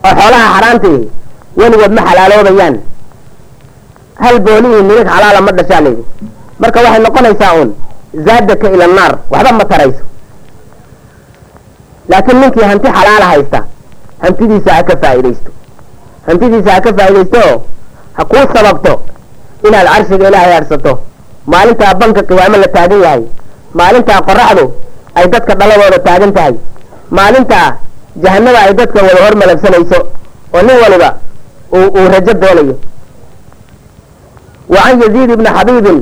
oo 0.08 0.14
xoolaha 0.20 0.48
xaaraantii 0.54 1.00
weligood 1.60 1.92
ma 1.98 2.02
xalaaloobayaan. 2.10 2.76
Hal 4.24 4.36
boolihii 4.46 4.84
milig 4.90 5.08
xalaala 5.14 5.40
ma 5.48 5.52
dhashaa 5.58 5.82
layidhi. 5.86 6.04
Marka 6.62 6.80
waxay 6.86 7.02
noqonaysaa 7.06 7.52
uun 7.58 7.70
zaadaka 8.28 8.68
ila 8.76 8.88
naar 8.98 9.14
waxba 9.34 9.52
ma 9.60 9.66
tarayso. 9.72 10.04
Laakiin 12.10 12.38
ninkii 12.42 12.64
hanti 12.72 12.88
xalaala 12.98 13.26
haysta 13.32 13.60
hantidiisa 14.24 14.72
ha 14.78 14.84
ka 14.90 14.96
faa'iidaysto. 15.04 15.50
Hantidiisa 16.28 16.72
ha 16.76 16.80
ka 16.86 16.92
faa'iidaysto 16.98 17.40
oo 17.50 17.56
ha 18.18 18.22
kuu 18.32 18.46
sababto 18.56 18.94
inaad 19.68 19.88
carshiga 19.94 20.28
ilaahay 20.30 20.54
harsato. 20.58 20.94
Maalintaa 21.52 21.94
banka 22.02 22.22
qiyaamo 22.30 22.58
la 22.64 22.68
taagan 22.76 23.02
yahay 23.06 23.24
maalintaa 23.80 24.20
qoraxdu 24.28 24.66
ay 25.18 25.26
dadka 25.34 25.54
dhaladooda 25.60 26.00
taagan 26.08 26.32
tahay. 26.38 26.54
Maalintaa 27.18 27.68
jahanada 28.24 28.60
ay 28.68 28.74
dadkan 28.80 29.04
wada 29.08 29.20
hor 29.26 29.36
malagsanayso 29.42 30.00
oo 30.54 30.62
nin 30.68 30.78
waliba 30.84 31.10
uu 31.72 32.06
rajo 32.14 32.34
doonayo. 32.42 32.76
Wacan 34.72 34.96
yaziid 35.04 35.32
bni 35.40 35.50
xabiibin 35.58 35.98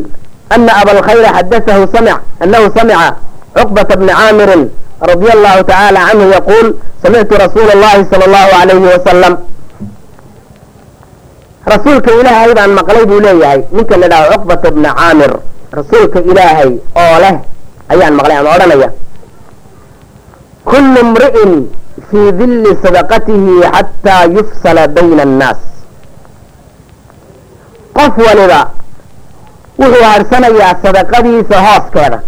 ana 0.49 0.71
abalkhayra 0.81 1.29
xadaahu 1.37 1.83
sami 1.93 2.11
anahu 2.43 2.65
samica 2.77 3.07
cuqbata 3.55 3.93
bni 4.01 4.11
caamirin 4.13 4.61
radia 5.09 5.31
allahu 5.37 5.59
tacaala 5.69 5.99
canhu 6.09 6.25
yaquul 6.35 6.67
samictu 7.03 7.33
rasuula 7.43 7.71
allahi 7.77 8.01
sala 8.11 8.23
allahu 8.29 8.51
alayhi 8.61 8.87
wasalam 8.93 9.33
rasuulka 11.73 12.09
ilaahay 12.19 12.51
baan 12.57 12.71
maqlay 12.79 13.03
buu 13.09 13.19
leeyahay 13.25 13.61
ninka 13.75 13.95
la 14.01 14.07
dhaha 14.11 14.25
cuqbata 14.33 14.67
bni 14.75 14.89
caamir 14.99 15.31
rasuulka 15.79 16.17
ilaahay 16.31 16.71
oo 17.01 17.15
leh 17.23 17.35
ayaan 17.93 18.13
maqlay 18.19 18.37
ama 18.41 18.49
odhanaya. 18.55 18.89
Kullu 20.69 20.99
mri'in 21.13 21.51
fii 22.09 22.31
dilli 22.39 22.71
sadaqatihi 22.83 23.53
xataa 23.75 24.23
yufsala 24.37 24.83
bayna 24.95 25.23
annaas 25.27 25.59
qof 27.97 28.13
waliba 28.27 28.61
wuxuu 29.81 30.03
harsanayaa 30.13 30.73
sadaqadiisa 30.83 31.57
hooskeeda 31.65 32.19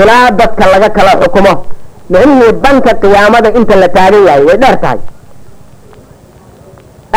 ilaa 0.00 0.30
dadka 0.40 0.64
laga 0.72 0.88
kala 0.96 1.12
xukumo 1.22 1.52
micnihii 2.12 2.52
banka 2.64 2.92
qiyaamada 3.02 3.48
inta 3.58 3.74
la 3.82 3.88
taagan 3.96 4.24
yahay 4.28 4.42
way 4.48 4.56
dheer 4.62 4.76
tahay 4.82 4.98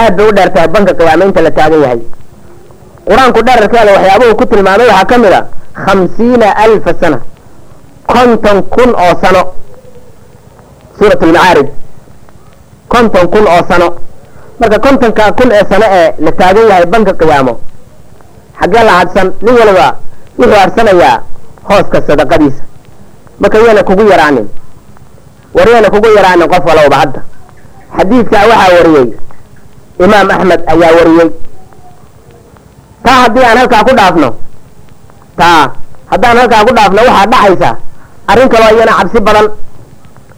aad 0.01 0.13
bay 0.17 0.27
u 0.29 0.31
dheer 0.37 0.49
tahay 0.55 0.67
banka 0.75 0.93
qiyaamo 0.99 1.23
inta 1.29 1.41
la 1.47 1.51
taagan 1.57 1.81
yahay 1.85 1.99
qur'aanku 3.09 3.39
dherarkeeda 3.47 3.91
waxyaabuhu 3.97 4.35
ku 4.39 4.45
tilmaamay 4.51 4.87
waxaa 4.91 5.09
ka 5.11 5.17
mid 5.23 5.33
a 5.39 5.41
khamsiina 5.85 6.47
alfa 6.65 6.91
sana 7.01 7.19
konton 8.13 8.57
kun 8.75 8.91
oo 9.05 9.13
sano 9.23 9.41
suurat 10.99 11.21
lmacaarij 11.21 11.67
konton 12.87 13.25
kun 13.33 13.45
oo 13.47 13.61
sano. 13.69 13.87
Marka 14.59 14.79
kontonka 14.85 15.31
kun 15.37 15.51
ee 15.51 15.63
sano 15.69 15.85
ee 15.99 16.07
la 16.25 16.31
taagan 16.39 16.67
yahay 16.69 16.85
banka 16.93 17.13
qiyaamo 17.19 17.53
xaggee 18.59 18.83
la 18.87 18.91
hadsan 18.99 19.27
nin 19.41 19.55
waliba 19.59 19.87
wuxuu 20.39 20.59
hadsanayaa 20.61 21.15
hooska 21.69 21.97
sadaqadiisa. 22.07 22.63
Marka 23.39 23.57
yana 23.67 23.83
kugu 23.83 24.03
yaraanin 24.11 24.47
war 25.55 25.67
yana 25.69 25.89
kugu 25.89 26.07
yaraanin 26.17 26.47
qof 26.53 26.65
walowba 26.69 26.95
hadda. 27.01 27.21
Xadiidkaa 27.97 28.43
waxaa 28.51 28.73
wariyey 28.77 29.07
imaam 30.05 30.27
axmed 30.35 30.61
ayaa 30.73 30.91
wariyey. 30.97 31.29
Taa 33.03 33.17
haddii 33.23 33.43
aan 33.49 33.57
halkaa 33.57 33.83
ku 33.87 33.93
dhaafno 33.99 34.29
taa 35.39 35.63
haddaan 36.11 36.37
halkaa 36.37 36.65
ku 36.67 36.73
dhaafno 36.77 37.01
waxaa 37.07 37.25
dhacaysa 37.33 37.69
arrin 38.31 38.49
kaloo 38.53 38.71
iyana 38.75 38.93
cabsi 38.99 39.19
badan 39.27 39.47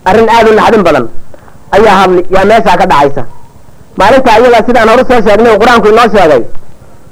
arrin 0.06 0.29
aada 0.36 0.50
u 0.51 0.56
naxdin 0.60 0.84
badan. 0.88 1.06
Ayaa 1.75 1.96
hadli 2.01 2.22
yaa 2.36 2.46
meeshaa 2.50 2.77
ka 2.82 2.86
dhacaysa. 2.91 3.24
Maalinta 4.00 4.32
iyadaa 4.39 4.63
sidaan 4.68 4.89
horu 4.91 5.03
soo 5.10 5.22
sheegnay 5.25 5.51
uu 5.53 5.60
qur'aanku 5.62 5.88
inoo 5.94 6.08
sheegay. 6.15 6.41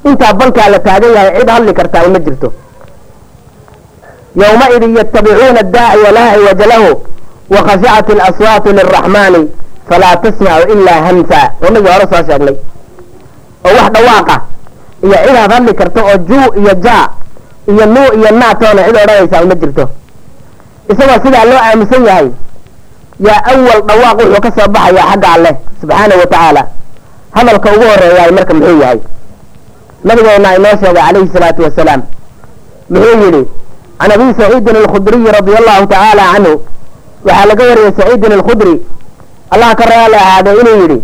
Intaa 0.08 0.32
bankaa 0.40 0.68
la 0.72 0.78
taagan 0.86 1.12
yahay 1.16 1.32
cid 1.40 1.48
hadli 1.54 1.72
kartaa 1.78 2.02
uma 2.08 2.18
jirto. 2.26 2.48
Yowmaidin 4.40 4.96
yatabicuuna 4.96 5.60
adaaciya 5.60 6.10
laa 6.16 6.32
ciwaja 6.34 6.66
lahu 6.72 6.90
wakhashacat 7.54 8.08
alaswaatu 8.10 8.68
liraxmaani 8.78 9.40
falaa 9.88 10.16
tasmacu 10.22 10.72
ilaa 10.72 11.00
hamsa. 11.06 11.40
Wanagii 11.62 11.90
hore 11.92 12.06
soo 12.12 12.22
sheegnay. 12.28 12.56
Oo 13.66 13.72
wax 13.78 13.88
dhawaaqa. 13.94 14.36
Iyo 15.04 15.16
cidaad 15.26 15.52
hadli 15.52 15.72
karta 15.80 16.00
oo 16.08 16.16
juu 16.28 16.46
iyo 16.60 16.74
jaa 16.84 17.04
iyo 17.72 17.84
nuu 17.94 18.08
iyo 18.18 18.30
naatoona 18.40 18.82
cid 18.86 18.96
odhanaysaa 19.02 19.42
uma 19.44 19.54
jirto. 19.54 19.84
Isagoo 20.90 21.18
sidaa 21.24 21.44
loo 21.50 21.60
aaminsan 21.68 22.04
yahay 22.08 22.28
yaa 23.26 23.40
awal 23.52 23.80
dhawaaq 23.88 24.18
wuxuu 24.22 24.40
ka 24.46 24.50
soo 24.56 24.68
baxayaa 24.74 25.06
xagga 25.12 25.28
alleh 25.36 25.54
subxaanahu 25.80 26.18
watacaala 26.22 26.62
hadalka 27.36 27.68
ugu 27.74 27.86
horeeyaay 27.92 28.30
marka 28.38 28.52
muxuu 28.58 28.78
yahay? 28.82 28.98
Nabigeena 30.08 30.48
inoo 30.58 30.74
sheegay 30.82 31.02
calayhi 31.06 31.30
salaatu 31.34 31.60
wasalaam 31.66 32.00
muxuu 32.92 33.16
yidhi 33.24 33.42
can 34.00 34.10
abi 34.14 34.26
saciidin 34.40 34.76
alkhudriyi 34.82 35.28
radia 35.36 35.58
allahu 35.62 35.86
tacaala 35.92 36.24
canhu. 36.34 36.52
Waxaa 37.26 37.46
laga 37.50 37.62
wariyey 37.70 37.92
saciidin 37.98 38.32
alkhudri. 38.38 38.74
Allah 39.54 39.70
ka 39.80 39.84
raali 39.90 40.16
ahaadee 40.24 40.54
inuu 40.62 40.76
yidhi 40.82 40.98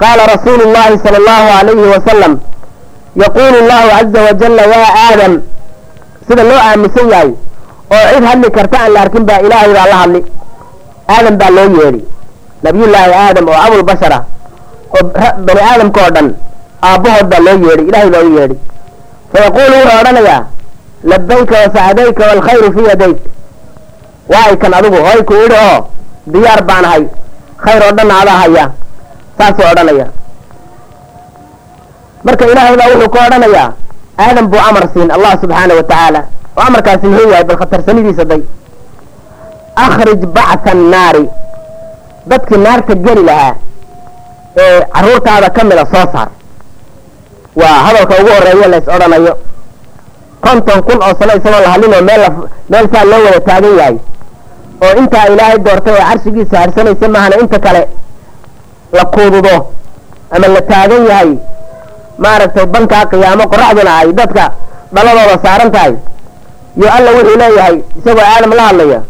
qaala 0.00 0.22
rasuulu 0.34 0.64
llahi 0.74 0.94
sala 1.04 1.16
allahu 1.22 1.48
alayhi 1.60 1.86
wasalam 1.94 2.32
yaquulu 3.22 3.58
llahu 3.70 3.86
caza 3.94 4.20
wajalla 4.28 4.62
yaa 4.74 4.90
aadam 5.06 5.32
sida 6.28 6.42
loo 6.50 6.60
aaminsan 6.68 7.06
yahay 7.14 7.30
oo 7.94 8.04
cid 8.14 8.24
hadli 8.30 8.48
karta 8.56 8.76
aan 8.82 8.92
la 8.94 9.00
arkin 9.04 9.24
baa 9.28 9.38
ilaahay 9.46 9.72
baa 9.76 9.86
la 9.92 9.96
hadli 10.02 10.20
aadam 11.14 11.34
baa 11.40 11.50
loo 11.56 11.66
yeedhi 11.80 12.00
nabiyullaahi 12.64 13.12
aadam 13.24 13.44
oo 13.52 13.58
abulbashara 13.66 14.18
oo 14.96 15.02
bani 15.46 15.60
aadamka 15.70 16.00
oo 16.06 16.10
dhan 16.16 16.28
aabbahood 16.90 17.26
baa 17.32 17.42
loo 17.46 17.56
yeedhi 17.68 17.84
ilaahay 17.88 18.10
baa 18.14 18.22
u 18.28 18.32
yeedhi 18.38 18.56
fayaquulu 19.32 19.74
wuxuu 19.80 19.98
odhanayaa 20.00 20.40
labayka 21.10 21.54
wasacdayka 21.62 22.22
waalkhayru 22.28 22.68
fii 22.76 22.86
yadayk. 22.90 23.18
Waay 24.32 24.54
kan 24.62 24.72
adigu 24.78 24.98
hoy 25.06 25.20
ku 25.28 25.34
idhi 25.44 25.56
oo 25.68 25.78
diyaar 26.32 26.60
baan 26.68 26.84
ahay 26.88 27.04
khayr 27.64 27.82
oo 27.86 27.92
dhan 27.98 28.10
adaa 28.20 28.36
haya 28.42 28.64
saasuu 29.38 29.66
odhanaya 29.72 30.06
marka 32.26 32.44
ilaahay 32.52 32.76
baa 32.80 32.88
wuxuu 32.92 33.10
ka 33.14 33.18
odhanayaa 33.28 33.68
aadam 34.24 34.46
buu 34.52 34.62
amar 34.68 34.84
siin 34.94 35.10
allah 35.16 35.32
subxaana 35.42 35.74
wa 35.78 35.82
tacaala 35.90 36.20
oo 36.56 36.62
amarkaasi 36.68 37.06
muxuu 37.10 37.30
yahay? 37.32 37.44
Bal 37.48 37.56
khatarsanidiisa 37.62 38.24
day 38.30 38.40
akhrij 39.76 40.20
bacta 40.36 40.70
annaari 40.76 41.24
dadkii 42.30 42.58
naarta 42.66 42.94
geli 43.04 43.22
lahaa 43.28 43.54
ee 44.62 44.80
carruurtaada 44.94 45.48
ka 45.56 45.64
mida 45.64 45.84
soo 45.92 46.06
saar 46.12 46.28
waa 47.60 47.76
hadalka 47.86 48.14
ugu 48.20 48.30
horreeya 48.36 48.68
lays 48.72 48.86
odhanayo 48.96 49.34
konton 50.44 50.82
kun 50.86 50.98
oo 51.06 51.12
sano 51.18 51.32
isagoo 51.38 51.60
la 51.64 51.70
hadlinoo 51.74 52.02
meel 52.08 52.22
meel 52.70 52.86
saa 52.92 53.04
loo 53.10 53.20
wada 53.26 53.40
taagan 53.48 53.74
yahay 53.80 53.96
oo 54.84 54.92
intaa 55.00 55.24
ilaahay 55.32 55.58
doortay 55.66 55.94
oo 55.94 56.04
carshigiisa 56.10 56.56
harsanaysa 56.62 57.08
maahana 57.14 57.36
inta 57.42 57.58
kale 57.66 57.82
la 58.96 59.04
kuududo 59.14 59.54
ama 60.34 60.46
la 60.56 60.60
taagan 60.70 61.04
yahay 61.10 61.30
maaragtay 62.24 62.66
bankaa 62.74 63.04
qiyaamo 63.12 63.44
qoraxduna 63.52 63.92
ay 64.00 64.08
dadka 64.20 64.44
dhaladooda 64.94 65.36
saaran 65.44 65.70
tahay 65.76 65.92
yo 66.82 66.86
alla 66.96 67.10
wuxuu 67.16 67.36
leeyahay 67.42 67.76
isagoo 67.98 68.26
aadam 68.34 68.52
la 68.58 68.64
hadlaya 68.68 69.00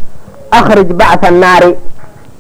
akhrij 0.59 0.89
bacta 1.01 1.27
annaari 1.33 1.71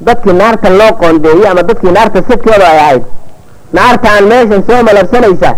dadkii 0.06 0.32
naarta 0.42 0.68
loo 0.78 0.92
qoondeeyey 1.00 1.46
ama 1.50 1.62
dadkii 1.68 1.92
naarta 1.96 2.18
sadkeedu 2.28 2.64
ay 2.70 2.78
ahayd 2.84 3.02
naartaan 3.76 4.24
meeshan 4.32 4.62
soo 4.68 4.80
malabsanaysa 4.88 5.50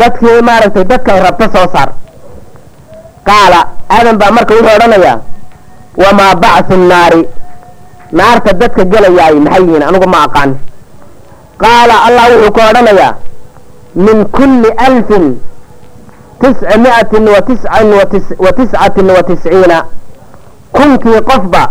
dadkii 0.00 0.42
maaragtay 0.48 0.84
dadkay 0.92 1.18
rabta 1.26 1.46
soo 1.54 1.66
saar 1.74 1.90
qaala 3.28 3.60
aadam 3.96 4.16
baa 4.20 4.30
marka 4.36 4.54
wuxuu 4.54 4.74
odhanayaa 4.76 5.18
wamaa 6.02 6.34
bacthu 6.42 6.76
nnaari 6.82 7.22
naarta 8.20 8.52
dadka 8.62 8.82
gelayaay 8.92 9.34
maxay 9.44 9.62
yihiin 9.66 9.82
anigu 9.88 10.08
ma 10.14 10.18
aqaan 10.26 10.50
qaala 11.62 11.94
allah 12.06 12.24
wuxuu 12.32 12.52
ka 12.56 12.62
odhanayaa 12.70 13.12
min 14.06 14.18
kulli 14.38 14.70
alfin 14.88 15.24
tisca 16.40 16.78
mi'atin 16.84 17.24
wa 17.34 17.40
tiscan 17.48 17.88
wa 18.44 18.52
tiscatin 18.58 19.06
wa 19.16 19.22
tisciina 19.28 19.78
kunkii 20.76 21.20
qofba 21.30 21.62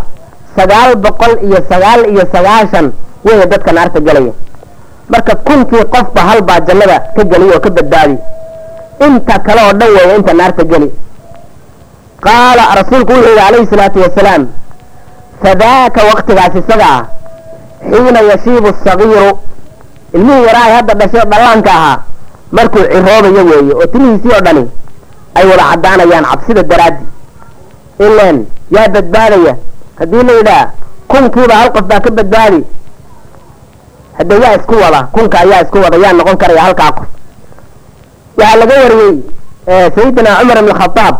sagaal 0.56 0.96
boqol 1.04 1.32
iyo 1.46 1.58
sagaal 1.70 2.00
iyo 2.12 2.24
sagaashan 2.32 2.92
weya 3.24 3.46
dadka 3.46 3.72
naarta 3.72 4.00
gelaya 4.00 4.32
marka 5.12 5.34
kunkii 5.46 5.84
qofba 5.94 6.20
halbaa 6.28 6.60
jannada 6.66 6.98
ka 7.16 7.22
geliy 7.24 7.50
oo 7.54 7.60
ka 7.60 7.70
badbaadi. 7.70 8.16
Inta 9.06 9.38
kale 9.46 9.60
oo 9.66 9.72
dhan 9.78 9.90
weeya 9.96 10.16
inta 10.16 10.32
naarta 10.34 10.64
geli. 10.64 10.88
Qaala 12.24 12.64
rasuulku 12.78 13.12
wuxuu 13.12 13.28
yidhi 13.28 13.40
calayhi 13.40 13.66
salaatu 13.70 13.98
wasalaam 14.04 14.42
fadaaka 15.42 16.00
waktigaas 16.10 16.54
isaga 16.60 16.86
ah 16.96 17.02
xiina 17.90 18.20
yashiibu 18.30 18.68
asagiiru 18.68 19.30
ilmihii 20.14 20.44
yaraahay 20.46 20.72
hadda 20.78 20.94
dhashay 21.00 21.24
dhallaanka 21.32 21.70
ahaa 21.78 21.96
markuu 22.52 22.82
ciroobayo 22.92 23.42
weeye. 23.50 23.72
Oo 23.74 23.86
timihiisii 23.92 24.32
oo 24.36 24.40
dhani 24.46 24.64
ay 25.34 25.44
wada 25.50 25.64
caddaanayaan 25.70 26.24
cabsida 26.30 26.62
daraaddi 26.62 27.04
ileen 27.99 28.37
yaa 28.75 28.87
badbaadaya 28.87 29.53
haddii 29.99 30.23
la 30.23 30.33
yidhaah 30.33 30.65
kunkiiba 31.07 31.55
hal 31.55 31.69
qof 31.75 31.83
baa 31.89 31.99
ka 31.99 32.11
badbaadi 32.11 32.63
hadde 34.17 34.35
yaa 34.43 34.55
isku 34.59 34.73
wada 34.83 35.03
kunka 35.15 35.39
ayaa 35.39 35.61
isku 35.63 35.77
wada 35.83 35.97
yaa 35.97 36.13
noqon 36.13 36.37
karaya 36.37 36.61
halkaa 36.61 36.91
qof 36.97 37.07
waxaa 38.37 38.55
laga 38.59 38.75
wariyey 38.83 39.15
sayidina 39.95 40.31
cumar 40.39 40.57
ibn 40.63 40.71
khadaab 40.79 41.15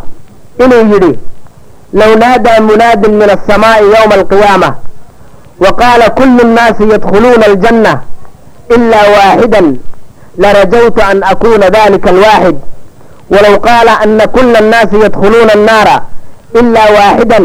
inuu 0.64 0.84
yidhi 0.94 1.14
low 2.00 2.12
naadaa 2.24 2.60
munaadin 2.68 3.12
min 3.20 3.30
aلsamaaءi 3.30 3.86
ywma 3.96 4.16
alqiyaama 4.20 4.70
wa 5.64 5.72
qaala 5.82 6.10
kulu 6.10 6.40
الnaasi 6.48 6.84
yadkhuluuna 6.94 7.46
aljanna 7.52 7.94
ila 8.76 9.00
waaxida 9.16 9.62
larajawtu 10.38 11.02
an 11.10 11.24
akuna 11.32 11.70
dalika 11.70 12.10
alwaaxid 12.10 12.56
walow 13.34 13.56
qaala 13.68 14.00
ana 14.04 14.28
kula 14.28 14.60
الnaasi 14.64 14.96
yadkhuluuna 15.04 15.54
الnaara 15.58 15.96
ila 16.59 16.83
waaxida 16.97 17.39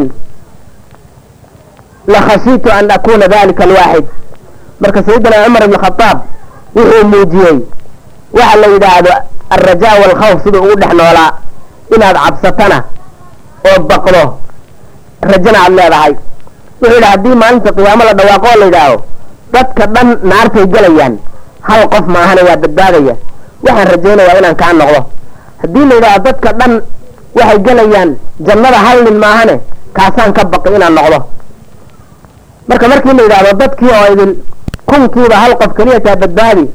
lakhashiitu 2.07 2.69
an 2.71 2.91
akuna 2.91 3.27
dalika 3.27 3.63
alwaaxid 3.63 4.05
marka 4.81 4.99
sayidina 5.05 5.37
cumar 5.45 5.63
ibn 5.67 5.77
khadaab 5.83 6.17
wuxuu 6.75 7.03
muujiyey 7.11 7.57
waxa 8.37 8.55
la 8.61 8.67
yidhaahdo 8.73 9.11
alrajaa 9.55 9.93
waalkhawf 10.01 10.37
siduu 10.43 10.61
ugu 10.65 10.75
dhex 10.81 10.91
noolaa 10.99 11.31
inaad 11.95 12.17
cabsatana 12.25 12.77
oo 13.69 13.79
baqdo 13.89 14.23
rajana 15.31 15.57
aad 15.65 15.73
leedahay 15.79 16.13
wuxuu 16.81 16.93
yidhi 16.95 17.07
haddii 17.11 17.35
maalinta 17.41 17.71
qiyaamo 17.77 18.03
la 18.09 18.13
dhawaaqo 18.19 18.47
oo 18.53 18.57
la 18.61 18.65
yidhaaho 18.65 18.97
dadka 19.53 19.83
dhan 19.95 20.07
naartay 20.29 20.65
gelayaan 20.73 21.13
hal 21.67 21.81
qof 21.93 22.05
maahana 22.15 22.41
waa 22.47 22.57
badbaadaya 22.63 23.15
waxaan 23.65 23.87
rajaynayaa 23.93 24.37
inaan 24.41 24.55
kaa 24.61 24.73
noqdo 24.79 24.99
haddii 25.61 25.85
la 25.89 25.95
yidhaaho 25.97 26.19
dadka 26.27 26.49
dhan 26.59 26.73
waxay 27.38 27.60
gelayaan 27.67 28.10
jannada 28.48 28.78
hal 28.86 28.98
nin 29.08 29.17
maahane 29.24 29.56
kaasaan 29.98 30.32
ka 30.38 30.43
baqi 30.54 30.69
inaan 30.78 30.93
noqdo. 31.00 31.19
Marka 32.69 32.88
markii 32.91 33.13
la 33.17 33.24
yidhaahdo 33.24 33.52
dadkii 33.62 33.91
oo 34.00 34.06
idin 34.13 34.32
kunkiiba 34.89 35.36
hal 35.43 35.54
qof 35.62 35.71
keliya 35.78 36.00
taa 36.06 36.15
badbaadi 36.21 36.65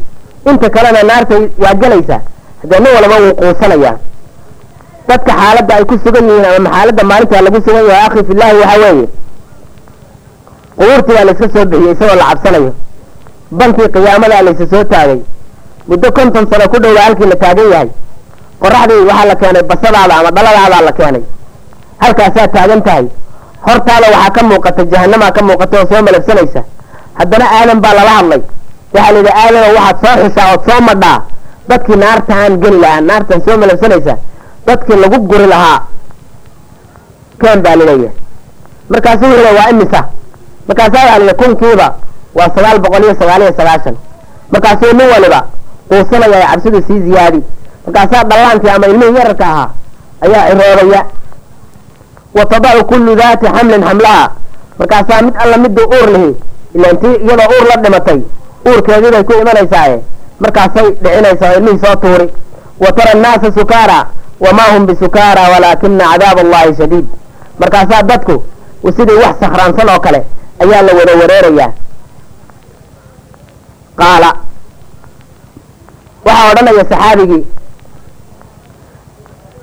inta 0.50 0.66
kalena 0.74 1.02
naarta 1.10 1.34
waa 1.62 1.74
gelaysaa 1.82 2.20
haddee 2.62 2.80
nin 2.84 2.92
walba 2.96 3.16
wuu 3.24 3.34
quusanayaa. 3.40 3.94
Dadka 5.08 5.32
xaaladda 5.40 5.72
ay 5.78 5.84
ku 5.90 5.94
sugan 6.04 6.24
yihiin 6.30 6.44
ama 6.56 6.70
xaaladda 6.76 7.02
maalintaa 7.10 7.42
lagu 7.46 7.58
sugan 7.66 7.84
yahay 7.90 8.04
akhi 8.06 8.20
filaahi 8.28 8.56
waxaa 8.62 8.78
weeye 8.84 9.06
qubuurtii 10.78 11.14
baa 11.16 11.24
layska 11.28 11.46
soo 11.54 11.64
bixiyey 11.70 11.92
isagoo 11.94 12.16
la 12.20 12.24
cabsanayo. 12.30 12.72
Bankii 13.58 13.88
qiyaamadaa 13.94 14.42
laysa 14.46 14.64
soo 14.72 14.84
taagay. 14.92 15.20
Muddo 15.88 16.08
konton 16.16 16.44
sano 16.50 16.64
ku 16.72 16.78
dhowda 16.82 17.00
halkii 17.06 17.28
la 17.32 17.36
taagan 17.42 17.68
yahay 17.74 17.88
qoraxdii 18.62 19.04
waxaa 19.08 19.26
la 19.30 19.34
keenay 19.40 19.62
basadaada 19.70 20.14
ama 20.20 20.30
dhaladaadaa 20.36 20.82
la 20.88 20.92
keenay. 20.98 21.22
Halkaasaa 22.02 22.48
taagan 22.54 22.82
tahay. 22.86 23.06
Hortaada 23.66 24.06
waxaa 24.14 24.30
ka 24.36 24.42
muuqata 24.48 24.82
jahanamaa 24.92 25.30
ka 25.36 25.42
muuqata 25.48 25.74
oo 25.80 25.86
soo 25.90 26.02
malabsanaysa. 26.06 26.60
Haddana 27.18 27.46
aadan 27.58 27.80
baa 27.84 27.94
lala 27.98 28.10
hadlay. 28.18 28.42
Waxaa 28.94 29.12
la 29.12 29.18
yidhi 29.18 29.32
aadano 29.42 29.66
waxaad 29.78 29.96
soo 30.04 30.14
xushaa 30.28 30.48
ood 30.54 30.62
soo 30.68 30.80
madhaa. 30.88 31.18
Dadkii 31.68 31.96
naartaan 32.02 32.52
geli 32.62 32.78
lahaa 32.84 33.00
naartan 33.08 33.40
soo 33.46 33.56
malabsanaysa 33.62 34.14
dadkii 34.66 34.96
lagu 35.02 35.18
guri 35.30 35.46
lahaa. 35.52 35.78
Keen 37.40 37.60
baa 37.64 37.76
la 37.76 37.84
leeyahay 37.84 38.14
markaasu 38.92 39.24
wuxuu 39.24 39.42
le 39.46 39.52
waa 39.58 39.68
imisa? 39.72 40.00
Markaasaa 40.68 41.02
waxaa 41.04 41.18
layidhi 41.18 41.34
kunkiiba 41.40 41.86
waa 42.38 42.48
sagaal 42.54 42.78
boqol 42.84 43.02
iyo 43.04 43.14
sagaal 43.20 43.42
iyo 43.42 43.52
sagaashan. 43.58 43.96
Markaasuu 44.52 44.92
nin 44.98 45.08
waliba 45.14 45.40
quusanaya 45.88 46.36
ay 46.38 46.46
cabsidu 46.50 46.78
sii 46.86 47.00
ziyaadi 47.06 47.40
markaasaa 47.86 48.24
dhallaankii 48.30 48.70
ama 48.70 48.86
ilmihii 48.86 49.16
yararka 49.18 49.46
ahaa 49.46 49.68
ayaa 50.20 50.44
ciroobaya 50.50 51.04
wa 52.34 52.44
tadacu 52.46 52.84
kullu 52.90 53.14
daati 53.16 53.46
xamlin 53.56 53.82
xamlaha 53.88 54.30
markaasaa 54.78 55.22
mid 55.22 55.34
alla 55.42 55.56
miduu 55.64 55.84
uur 55.96 56.08
lihi 56.16 56.30
ila 56.74 56.88
intii 56.90 57.14
iyadoo 57.24 57.48
uur 57.56 57.66
la 57.70 57.76
dhimatay 57.82 58.20
uurkeedii 58.68 59.10
bay 59.10 59.22
ku 59.24 59.32
imanaysaaye 59.42 59.96
markaasay 60.40 60.88
dhicinaysaa 61.02 61.50
oo 61.52 61.56
ilmihii 61.58 61.78
soo 61.84 61.96
tuuri. 61.96 62.28
Wa 62.80 62.92
tara 62.92 63.10
annaasa 63.12 63.52
sukaara 63.58 64.06
wamaa 64.40 64.68
hum 64.72 64.86
bisukaara 64.86 65.42
walaakina 65.52 66.04
cadaab 66.12 66.38
allahi 66.38 66.74
shadiid. 66.76 67.06
Markaasaa 67.58 68.02
dadku 68.02 68.44
sidii 68.96 69.18
wax 69.24 69.34
sakhraansan 69.40 69.88
oo 69.94 70.00
kale 70.00 70.20
ayaa 70.62 70.82
la 70.82 70.92
wada 70.98 71.12
wareerayaa 71.20 71.72
qaala 74.00 74.30
waxaa 76.26 76.50
odhanaya 76.52 76.84
saxaabigii 76.90 77.42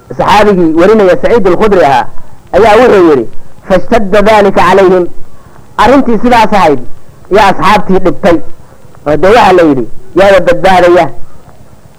saxaabigii 0.10 0.74
warinaya 0.80 1.16
saciid 1.22 1.48
alkhudri 1.48 1.84
ahaa 1.90 2.06
ayaa 2.58 2.76
wuxuu 2.82 3.04
yidhi 3.10 3.26
fashtadda 3.70 4.22
dalika 4.22 4.62
calayhim. 4.62 5.06
Arrintii 5.84 6.20
sidaas 6.24 6.54
ahayd 6.60 6.80
yaa 7.38 7.48
asxaabtii 7.52 8.00
dhibtay. 8.06 8.38
Oo 9.08 9.16
dee 9.22 9.28
waxaa 9.36 9.54
la 9.58 9.64
yidhi 9.70 9.86
yaada 10.20 10.40
badbaadaya 10.48 11.06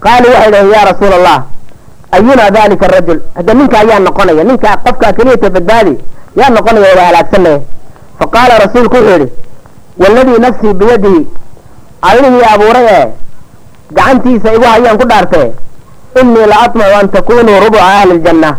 qaaluu 0.03 0.31
waxay 0.33 0.51
dhaheen 0.51 0.71
yaa 0.75 0.85
rasuula 0.91 1.15
allah 1.19 1.37
ayunaa 2.17 2.49
dalika 2.57 2.85
arajul 2.89 3.19
hadda 3.35 3.53
ninka 3.53 3.77
ayaa 3.83 3.99
noqonaya 4.07 4.43
ninka 4.49 4.69
qofkaa 4.85 5.13
keliyata 5.17 5.49
badbaadi 5.55 5.93
yaa 6.39 6.49
noqonaya 6.55 6.87
wada 6.91 7.03
halaagsanaya 7.09 7.59
faqaala 8.19 8.53
rasuulku 8.65 8.95
wuxuu 8.97 9.11
yidhi 9.13 9.27
waaladii 10.01 10.39
nafsii 10.45 10.73
biyadihi 10.81 11.21
allihii 12.09 12.45
abuuray 12.53 12.85
ee 12.97 13.05
gacantiisa 13.97 14.53
igu 14.55 14.65
hayaan 14.73 14.97
ku 15.01 15.05
dhaartee 15.11 15.47
innii 16.21 16.45
la 16.51 16.55
atmacu 16.65 16.95
an 17.01 17.07
takunuu 17.09 17.59
rubuca 17.63 17.85
ahli 17.99 18.13
ljanna 18.19 18.49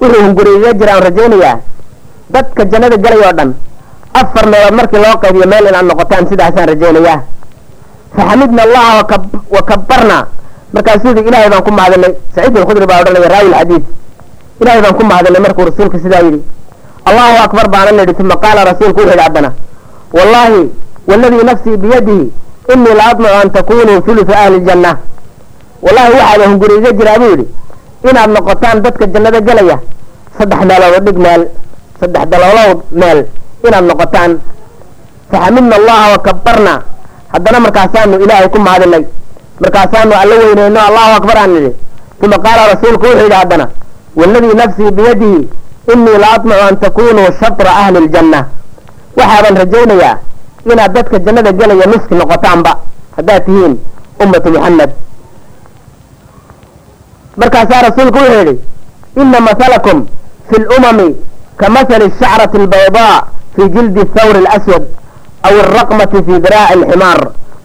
wuxuu 0.00 0.22
hunguriga 0.24 0.72
jira 0.72 1.00
rajaynayaa 1.00 1.56
dadka 2.30 2.64
jannada 2.64 2.96
gelay 2.96 3.20
oo 3.26 3.32
dhan 3.38 3.50
afar 4.20 4.44
meelood 4.52 4.74
markii 4.78 5.00
loo 5.04 5.16
qaybiyo 5.22 5.46
meel 5.52 5.66
in 5.68 5.74
aad 5.74 5.86
noqotaan 5.90 6.28
sidaasaan 6.30 6.68
rajaynayaa 6.72 7.18
faxamidna 8.16 8.62
allaha 8.62 8.92
wa 9.56 9.62
kabbarna 9.70 10.16
markaasuu 10.74 11.08
yidhi 11.08 11.28
ilaahay 11.28 11.50
baan 11.50 11.62
ku 11.66 11.72
mahadinay 11.78 12.12
saciid 12.34 12.56
alkhudri 12.60 12.86
baa 12.90 13.00
odhanaya 13.02 13.28
raawi 13.34 13.50
lxadiid 13.52 13.84
ilaahay 14.60 14.82
baan 14.84 14.94
ku 15.00 15.04
mahadinay 15.10 15.40
markuu 15.46 15.64
rasuulku 15.70 15.98
sidaa 16.04 16.22
yidhi 16.26 16.40
allahu 17.08 17.36
akbar 17.46 17.66
baana 17.74 17.90
nidhi 17.98 18.14
tuma 18.20 18.36
qaala 18.44 18.64
rasuulku 18.70 18.98
wuxu 19.00 19.10
yidhi 19.12 19.22
haddana 19.26 19.50
wallaahi 20.16 20.60
waaladii 21.08 21.44
nafsii 21.50 21.76
biyadihi 21.84 22.24
innii 22.74 22.94
la 23.00 23.04
admacu 23.12 23.36
an 23.42 23.50
takunuu 23.58 24.00
hulufa 24.06 24.34
ahli 24.42 24.58
ljanna 24.64 24.90
wallahi 25.84 26.08
waxaada 26.12 26.44
hunguri 26.50 26.74
iga 26.80 26.90
jiraa 26.98 27.18
buu 27.20 27.30
yidhi 27.32 27.46
inaad 28.10 28.30
noqotaan 28.36 28.76
dadka 28.84 29.04
jannada 29.14 29.40
gelaya 29.48 29.76
saddex 30.38 30.60
meelood 30.70 30.94
oo 30.96 31.00
dhig 31.06 31.18
meel 31.26 31.42
saddex 32.00 32.24
daloolood 32.32 32.78
meel 33.00 33.18
inaad 33.66 33.84
noqotaan. 33.90 34.32
Faxamidna 35.30 35.76
allaha 35.76 36.06
wa 36.14 36.18
kabbarna. 36.26 36.74
Haddana 37.32 37.58
markaasaanu 37.60 38.14
ilaahay 38.24 38.48
ku 38.48 38.58
mahadinay 38.66 39.04
markaasaanu 39.60 40.12
alla 40.22 40.34
weyneyno 40.42 40.80
allahu 40.88 41.12
akbar 41.20 41.36
aan 41.42 41.50
nidhi 41.54 41.70
uma 42.24 42.36
qaala 42.44 42.62
rasuulku 42.72 43.04
wuxuu 43.06 43.22
yidhi 43.24 43.36
haddana 43.40 43.66
waaladii 44.16 44.54
nafsii 44.60 44.90
biyadihi 44.98 45.40
innii 45.92 46.18
la 46.22 46.28
atmacu 46.36 46.62
an 46.68 46.76
takunuu 46.84 47.28
shatra 47.40 47.70
ahli 47.82 47.98
ljanna 48.08 48.40
waxaaban 49.18 49.54
rajaynayaa 49.62 50.16
inaad 50.72 50.92
dadka 50.96 51.18
jannada 51.26 51.52
gelaya 51.52 51.86
nuski 51.92 52.14
noqotaanba 52.20 52.72
haddaad 53.16 53.42
tihiin 53.46 53.74
ummatu 54.22 54.48
muxamed 54.54 54.90
markaasaa 57.40 57.82
rasuulku 57.88 58.18
wuxuu 58.18 58.38
yidhi 58.38 58.54
ina 59.22 59.38
masalakum 59.48 59.98
fi 60.48 60.56
lumami 60.70 61.08
ka 61.60 61.66
masali 61.76 62.06
shacrati 62.20 62.56
albaydaa 62.62 63.16
fi 63.54 63.62
jildi 63.74 64.02
thawri 64.16 64.38
alaswad 64.46 64.84
aw 65.48 65.54
alraqmati 65.64 66.18
fi 66.26 66.34
diraaci 66.44 66.74
alximaar 66.78 67.20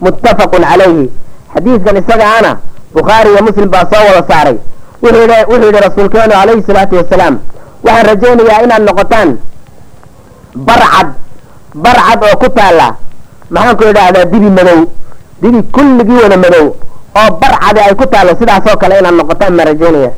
muttafaqun 0.05 0.63
calayhi 0.71 1.05
xadiidkan 1.53 1.95
isaga 2.01 2.27
ana 2.37 2.51
bukhaari 2.95 3.29
iyo 3.33 3.41
muslim 3.47 3.69
baa 3.73 3.85
soo 3.91 4.03
wada 4.09 4.23
saaray. 4.29 4.57
Wuxuu 5.03 5.63
yidhi 5.65 5.79
rasuulkeenu 5.87 6.33
calayhi 6.39 6.63
salaatu 6.69 6.95
wasalaam 6.99 7.35
waxaan 7.85 8.05
rajaynayaa 8.09 8.61
inaad 8.65 8.83
noqotaan 8.89 9.29
barcad 10.67 11.07
barcad 11.85 12.19
oo 12.27 12.35
ku 12.43 12.47
taalla 12.57 12.87
maxaan 13.55 13.75
ku 13.79 13.83
idhaahdaa 13.91 14.25
dibi 14.33 14.49
madow 14.57 14.79
dibi 15.41 15.59
kulligii 15.75 16.21
wada 16.23 16.37
madow 16.45 16.65
oo 17.19 17.29
barcadi 17.41 17.79
ay 17.87 17.93
ku 17.99 18.05
taallo 18.13 18.33
sidaasoo 18.39 18.77
kale 18.81 18.93
inaad 18.99 19.15
noqotaan 19.19 19.59
rajaynaya 19.69 20.11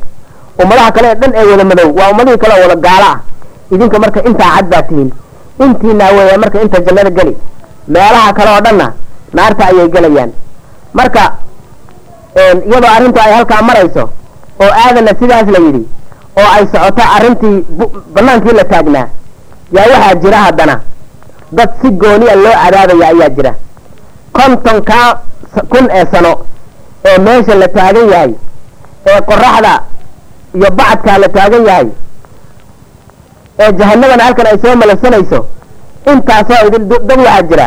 ummadaha 0.62 0.90
kale 0.96 1.06
ee 1.12 1.18
dhan 1.20 1.32
ee 1.40 1.44
wada 1.50 1.64
madow 1.70 1.88
waa 1.98 2.10
ummadihii 2.12 2.38
kale 2.42 2.54
oo 2.58 2.62
wada 2.68 2.76
gaalo 2.86 3.06
ah. 3.12 3.18
Idinka 3.74 3.98
marka 4.02 4.20
intaa 4.28 4.50
cad 4.56 4.66
baa 4.72 4.82
tihiin. 4.88 5.10
Intiinaa 5.64 6.10
weeya 6.16 6.38
marka 6.42 6.58
inta 6.64 6.78
jannada 6.86 7.10
geli. 7.16 7.32
Meelaha 7.94 8.32
kale 8.36 8.50
oo 8.54 8.60
dhanna 8.66 8.86
naarta 9.36 9.62
ayay 9.70 9.88
gelayaan. 9.94 10.30
Marka 10.98 11.22
iyadoo 12.68 12.90
arrintu 12.96 13.18
ay 13.24 13.32
halkaa 13.36 13.62
marayso 13.68 14.04
oo 14.62 14.70
aadanna 14.82 15.12
sidaas 15.20 15.48
la 15.54 15.58
yidhi 15.66 15.82
oo 16.40 16.48
ay 16.56 16.64
socoto 16.72 17.02
arrintii 17.16 17.56
bannaankii 18.14 18.54
la 18.60 18.64
taagnaa 18.72 19.06
yaa 19.76 19.86
waxaa 19.92 20.14
jira 20.22 20.38
haddana. 20.46 20.76
Dad 21.56 21.70
si 21.82 21.88
gooniya 21.90 22.34
loo 22.44 22.54
cadaabaya 22.64 23.08
ayaa 23.12 23.30
jira. 23.36 23.52
Kontonkaa 24.36 25.08
kun 25.70 25.86
ee 25.98 26.06
sano 26.12 26.32
ee 27.08 27.18
meesha 27.26 27.54
la 27.62 27.68
taagan 27.76 28.08
yahay 28.14 28.32
ee 29.10 29.20
qoraxda 29.28 29.72
iyo 30.58 30.68
bacadkaa 30.78 31.18
la 31.22 31.28
taagan 31.36 31.64
yahay 31.70 31.88
ee 33.62 33.72
jahanabana 33.78 34.22
halkan 34.26 34.46
ay 34.50 34.58
soo 34.64 34.74
malasanayso 34.82 35.38
intaasoo 36.12 36.60
idin 36.68 36.84
dad 36.90 37.10
waxaa 37.20 37.42
jira 37.50 37.66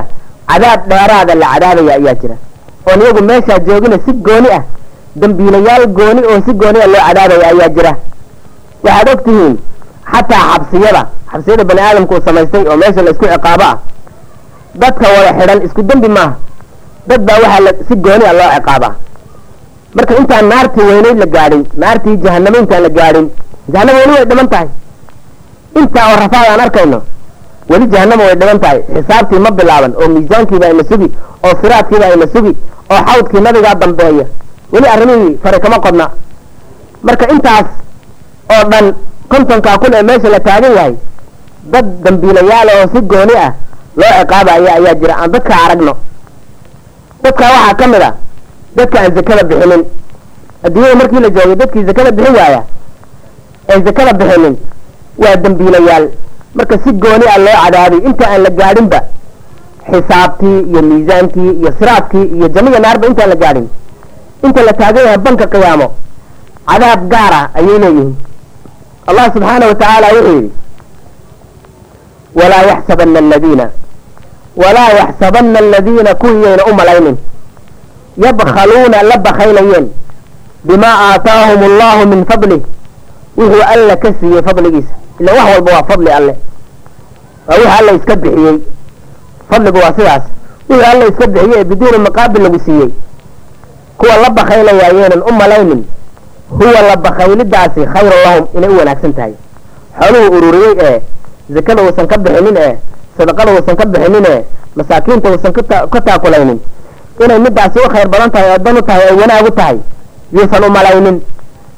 cadaab 0.50 0.82
dheeraada 0.92 1.34
la 1.42 1.48
cadaabaya 1.54 1.94
ayaa 2.00 2.16
jira. 2.22 2.36
Oon 2.90 3.02
iyagu 3.02 3.22
meeshaa 3.30 3.60
joogina 3.68 3.98
si 4.06 4.12
gooni 4.28 4.50
ah 4.58 4.64
dambiilayaal 5.22 5.86
gooni 5.98 6.22
oo 6.32 6.38
si 6.46 6.52
gooni 6.62 6.80
ah 6.86 6.88
loo 6.94 7.02
cadaabaya 7.08 7.48
ayaa 7.54 7.70
jira. 7.78 7.92
Waxaad 8.86 9.08
og 9.14 9.20
tihiin 9.26 9.56
xataa 10.12 10.44
xabsiyada 10.52 11.02
xabsiyada 11.32 11.64
bani 11.70 11.82
aadamku 11.88 12.14
uu 12.16 12.22
samaystay 12.28 12.64
oo 12.72 12.78
meesha 12.82 13.02
la 13.06 13.12
isku 13.14 13.26
ciqaabo 13.34 13.66
ah 13.72 13.78
dadka 14.82 15.06
wada 15.16 15.32
xidhan 15.40 15.60
isku 15.68 15.82
dembi 15.90 16.10
maaha. 16.18 16.34
Dad 17.10 17.22
baa 17.28 17.38
waxaa 17.44 17.74
si 17.88 17.94
gooni 18.06 18.26
a 18.32 18.34
loo 18.40 18.50
ciqaabaa 18.56 18.94
marka 19.96 20.14
intaan 20.22 20.46
naartii 20.52 20.86
weynayd 20.90 21.18
la 21.24 21.28
gaadhin 21.36 21.64
naartii 21.84 22.18
jahanamo 22.26 22.58
intaan 22.64 22.84
la 22.86 22.90
gaadhin 23.00 23.26
jahanamo 23.74 23.98
weli 24.02 24.14
way 24.18 24.26
dhiman 24.30 24.48
tahay. 24.54 24.68
Intaa 25.80 26.06
oo 26.12 26.18
rafaad 26.24 26.48
aan 26.52 26.60
arkayno 26.66 27.00
weli 27.70 27.86
jahanamo 27.94 28.24
way 28.28 28.36
dhiman 28.42 28.60
tahay. 28.64 28.80
Xisaabtii 28.96 29.40
ma 29.46 29.52
bilaaban 29.60 29.94
oo 30.02 30.08
miisaankiiba 30.16 30.66
ayna 30.70 30.84
sugi 30.92 31.10
oo 31.46 31.54
siraadkiiba 31.62 32.06
ayna 32.12 32.28
sugi 32.34 32.54
oo 32.94 33.02
xawdkii 33.08 33.42
nabigaa 33.48 33.76
dambeeya. 33.82 34.26
Weli 34.74 34.88
arrimihii 34.94 35.38
fari 35.44 35.60
kama 35.60 35.80
qodna. 35.86 36.06
Marka 37.04 37.26
intaas 37.34 37.66
oo 38.54 38.64
dhan 38.72 38.86
kontonkaa 39.32 39.78
kun 39.82 39.94
ee 39.94 40.04
meesha 40.10 40.30
la 40.36 40.40
taagan 40.48 40.74
yahay 40.78 40.94
dad 41.74 41.86
dambiilayaal 42.04 42.70
oo 42.76 42.86
si 42.94 43.00
gooni 43.12 43.36
ah 43.46 43.52
loo 44.00 44.12
ciqaabaya 44.20 44.72
ayaa 44.78 44.96
jira. 45.02 45.14
Aan 45.22 45.32
dadkaa 45.34 45.60
aragno. 45.66 45.94
Dadkaa 47.24 47.50
waxaa 47.56 47.74
ka 47.80 47.88
mid 47.94 48.02
a 48.02 48.12
dadka 48.80 48.98
aan 49.04 49.14
zakada 49.18 49.44
bixinin. 49.50 49.82
Adduunyada 50.66 50.96
markii 51.02 51.20
la 51.26 51.30
joogay 51.36 51.56
dadkii 51.62 51.84
zakada 51.90 52.12
bixin 52.18 52.36
waaya 52.40 52.62
aan 53.72 53.80
zakada 53.88 54.12
bixinin. 54.20 54.56
Waa 55.22 55.36
dambiilayaal. 55.44 56.06
Marka 56.56 56.76
si 56.84 56.90
gooni 57.04 57.26
ah 57.34 57.38
loo 57.46 57.58
cadaabay 57.64 58.00
inta 58.10 58.26
aan 58.34 58.42
la 58.46 58.50
gaadhinba 58.60 59.00
xisaabtii 59.92 60.58
iyo 60.72 60.82
miisaankii 60.90 61.50
iyo 61.62 61.70
siraadkii 61.80 62.26
iyo 62.36 62.48
jamiya 62.56 62.80
naarba 62.80 63.06
intaan 63.08 63.30
la 63.30 63.36
gaadhin. 63.44 63.68
Inta 64.46 64.62
la 64.68 64.74
taagan 64.80 65.04
yahay 65.06 65.18
banka 65.26 65.46
qiyaamo 65.54 65.88
cadaab 66.70 67.02
gaara 67.14 67.42
ayay 67.58 67.78
leeyihiin. 67.84 68.16
Allah 69.10 69.26
subxaana 69.34 69.66
wa 69.70 69.76
tacaala 69.82 70.08
wuxuu 70.16 70.36
yidhi 70.36 70.52
walaa 72.40 72.64
yaxsabana 72.72 73.20
aladiina 73.20 73.66
walaa 74.62 74.90
yaxsabana 75.02 75.60
aladiina 75.60 76.12
kuwiyayna 76.22 76.64
u 76.70 76.74
malaynin 76.80 77.18
yabkhaluuna 78.24 79.04
la 79.04 79.18
bakhaynayeen. 79.18 79.88
Bimaa 80.64 80.96
aataahum 81.14 81.64
allahu 81.64 82.08
min 82.12 82.26
fadlih 82.26 82.62
wuxuu 83.38 83.64
alla 83.74 83.96
ka 83.96 84.10
siiyey 84.20 84.42
fadligiisa. 84.44 84.94
Ila 85.20 85.32
wax 85.34 85.46
walba 85.54 85.72
waa 85.72 85.84
fadli 85.84 86.10
alle. 86.12 86.34
Waa 87.48 87.56
wixii 87.56 87.78
alla 87.80 87.92
iska 87.92 88.16
bixiyey. 88.16 88.58
Fadligu 89.50 89.78
waa 89.78 89.94
sidaas. 89.98 90.24
Wixii 90.70 90.86
alla 90.92 91.06
iska 91.08 91.28
bixiyey 91.28 91.60
ee 91.60 91.64
biduuni 91.64 91.98
maqaabil 91.98 92.42
lagu 92.44 92.60
siiyey. 92.66 92.90
Kuwa 93.98 94.18
la 94.18 94.30
bakhaynayaayenan 94.30 95.22
u 95.30 95.34
malaynin. 95.34 95.86
Huwa 96.50 96.82
la 96.82 96.96
bakhaylidaasi 96.98 97.86
khayrun 97.94 98.20
lahum 98.26 98.46
inay 98.58 98.70
u 98.70 98.78
wanaagsan 98.78 99.14
tahay. 99.14 99.34
Xooluhu 100.00 100.38
ururiyey 100.38 100.74
ee 100.82 101.02
zakada 101.54 101.82
uusan 101.84 102.08
ka 102.08 102.18
bixinin 102.18 102.58
ee 102.58 102.76
sadaqada 103.18 103.52
uusan 103.52 103.76
ka 103.76 103.86
bixinin 103.86 104.26
ee 104.30 104.44
masaakiinta 104.76 105.30
uusan 105.32 105.54
ka 105.92 106.02
taakulaynin 106.02 106.60
inay 107.24 107.40
midaasi 107.40 107.80
u 107.86 107.90
khayr 107.94 108.08
badan 108.14 108.32
tahay 108.32 108.50
oo 108.54 108.58
dan 108.66 108.78
u 108.78 108.82
tahay 108.82 109.04
ay 109.10 109.16
wanaag 109.22 109.48
u 109.48 109.52
tahay 109.60 109.78
yuusan 110.34 110.64
u 110.64 110.70
malaynin. 110.78 111.18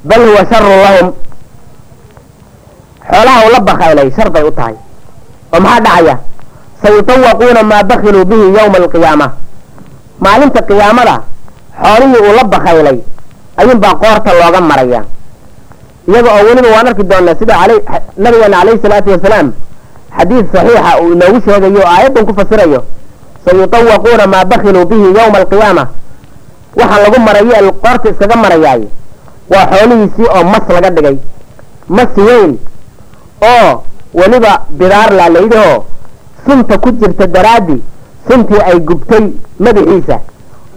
Bal 0.04 0.20
huwa 0.28 0.42
sharun 0.50 0.76
lahum. 0.84 1.08
Xoolaha 3.10 3.40
uu 3.46 3.50
la 3.52 3.60
bakaylay 3.60 4.10
shar 4.16 4.30
bay 4.30 4.42
u 4.44 4.50
tahay. 4.50 4.74
Oo 5.54 5.60
maxaa 5.60 5.80
dhacaya? 5.80 6.16
Sayutawaquuna 6.82 7.62
maa 7.62 7.82
bakiluu 7.82 8.24
bihi 8.24 8.46
yowma 8.56 8.76
alqiyaama. 8.82 9.26
Maalinta 10.24 10.60
qiyaamada 10.68 11.14
xoolihii 11.82 12.20
uu 12.28 12.32
la 12.38 12.44
bakaylay 12.44 12.98
ayuunbaa 13.56 13.94
qoorta 14.02 14.30
looga 14.40 14.60
maraya. 14.60 15.00
Iyaga 16.08 16.30
oo 16.36 16.42
weliba 16.46 16.68
waan 16.74 16.86
arki 16.90 17.02
doonaa 17.10 17.34
sida 17.38 17.54
nabigeena 18.22 18.56
calayhi 18.58 18.80
salaatu 18.82 19.10
wasalaam 19.14 19.48
xadiid 20.18 20.46
saxiixa 20.54 20.92
uu 21.02 21.12
inoogu 21.14 21.38
sheegayo 21.46 21.80
o 21.84 21.86
aayaddan 21.94 22.26
ku 22.26 22.32
fasirayo 22.38 22.80
sayutawaquuna 23.44 24.26
maa 24.26 24.44
bakiluu 24.44 24.84
bihi 24.84 25.02
yowma 25.18 25.38
alqiyaama 25.38 25.84
waxaa 26.76 27.02
lagu 27.04 27.20
marayo 27.26 27.52
ee 27.60 27.70
qoorta 27.82 28.08
iskaga 28.10 28.36
marayaay 28.44 28.82
waa 29.52 29.66
xoolihiisii 29.72 30.26
oo 30.36 30.44
mas 30.52 30.64
laga 30.74 30.90
dhigay 30.90 31.16
mas 31.88 32.08
weyn 32.16 32.52
oo 33.52 33.82
weliba 34.14 34.52
bidaar 34.78 35.12
laa 35.18 35.28
layidhahoo 35.28 35.84
sunta 36.46 36.78
ku 36.78 36.90
jirta 37.00 37.26
daraaddi 37.26 37.76
suntii 38.28 38.60
ay 38.70 38.78
gubtay 38.80 39.24
madaxiisa 39.58 40.16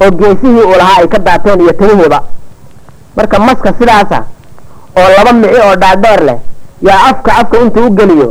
oo 0.04 0.12
geesihii 0.20 0.64
uu 0.70 0.76
lahaa 0.82 0.98
ay 1.02 1.08
ka 1.08 1.20
daateen 1.20 1.62
iyo 1.62 1.74
timihiiba 1.74 2.20
marka 3.16 3.40
maska 3.40 3.74
sidaasa 3.80 4.24
oo 5.00 5.08
laba 5.18 5.34
mici 5.34 5.60
oo 5.68 5.76
dhaadheer 5.76 6.22
leh 6.24 6.38
yaa 6.82 7.02
afka 7.10 7.32
afka 7.42 7.58
intuu 7.64 7.86
u 7.88 7.92
geliyo 8.00 8.30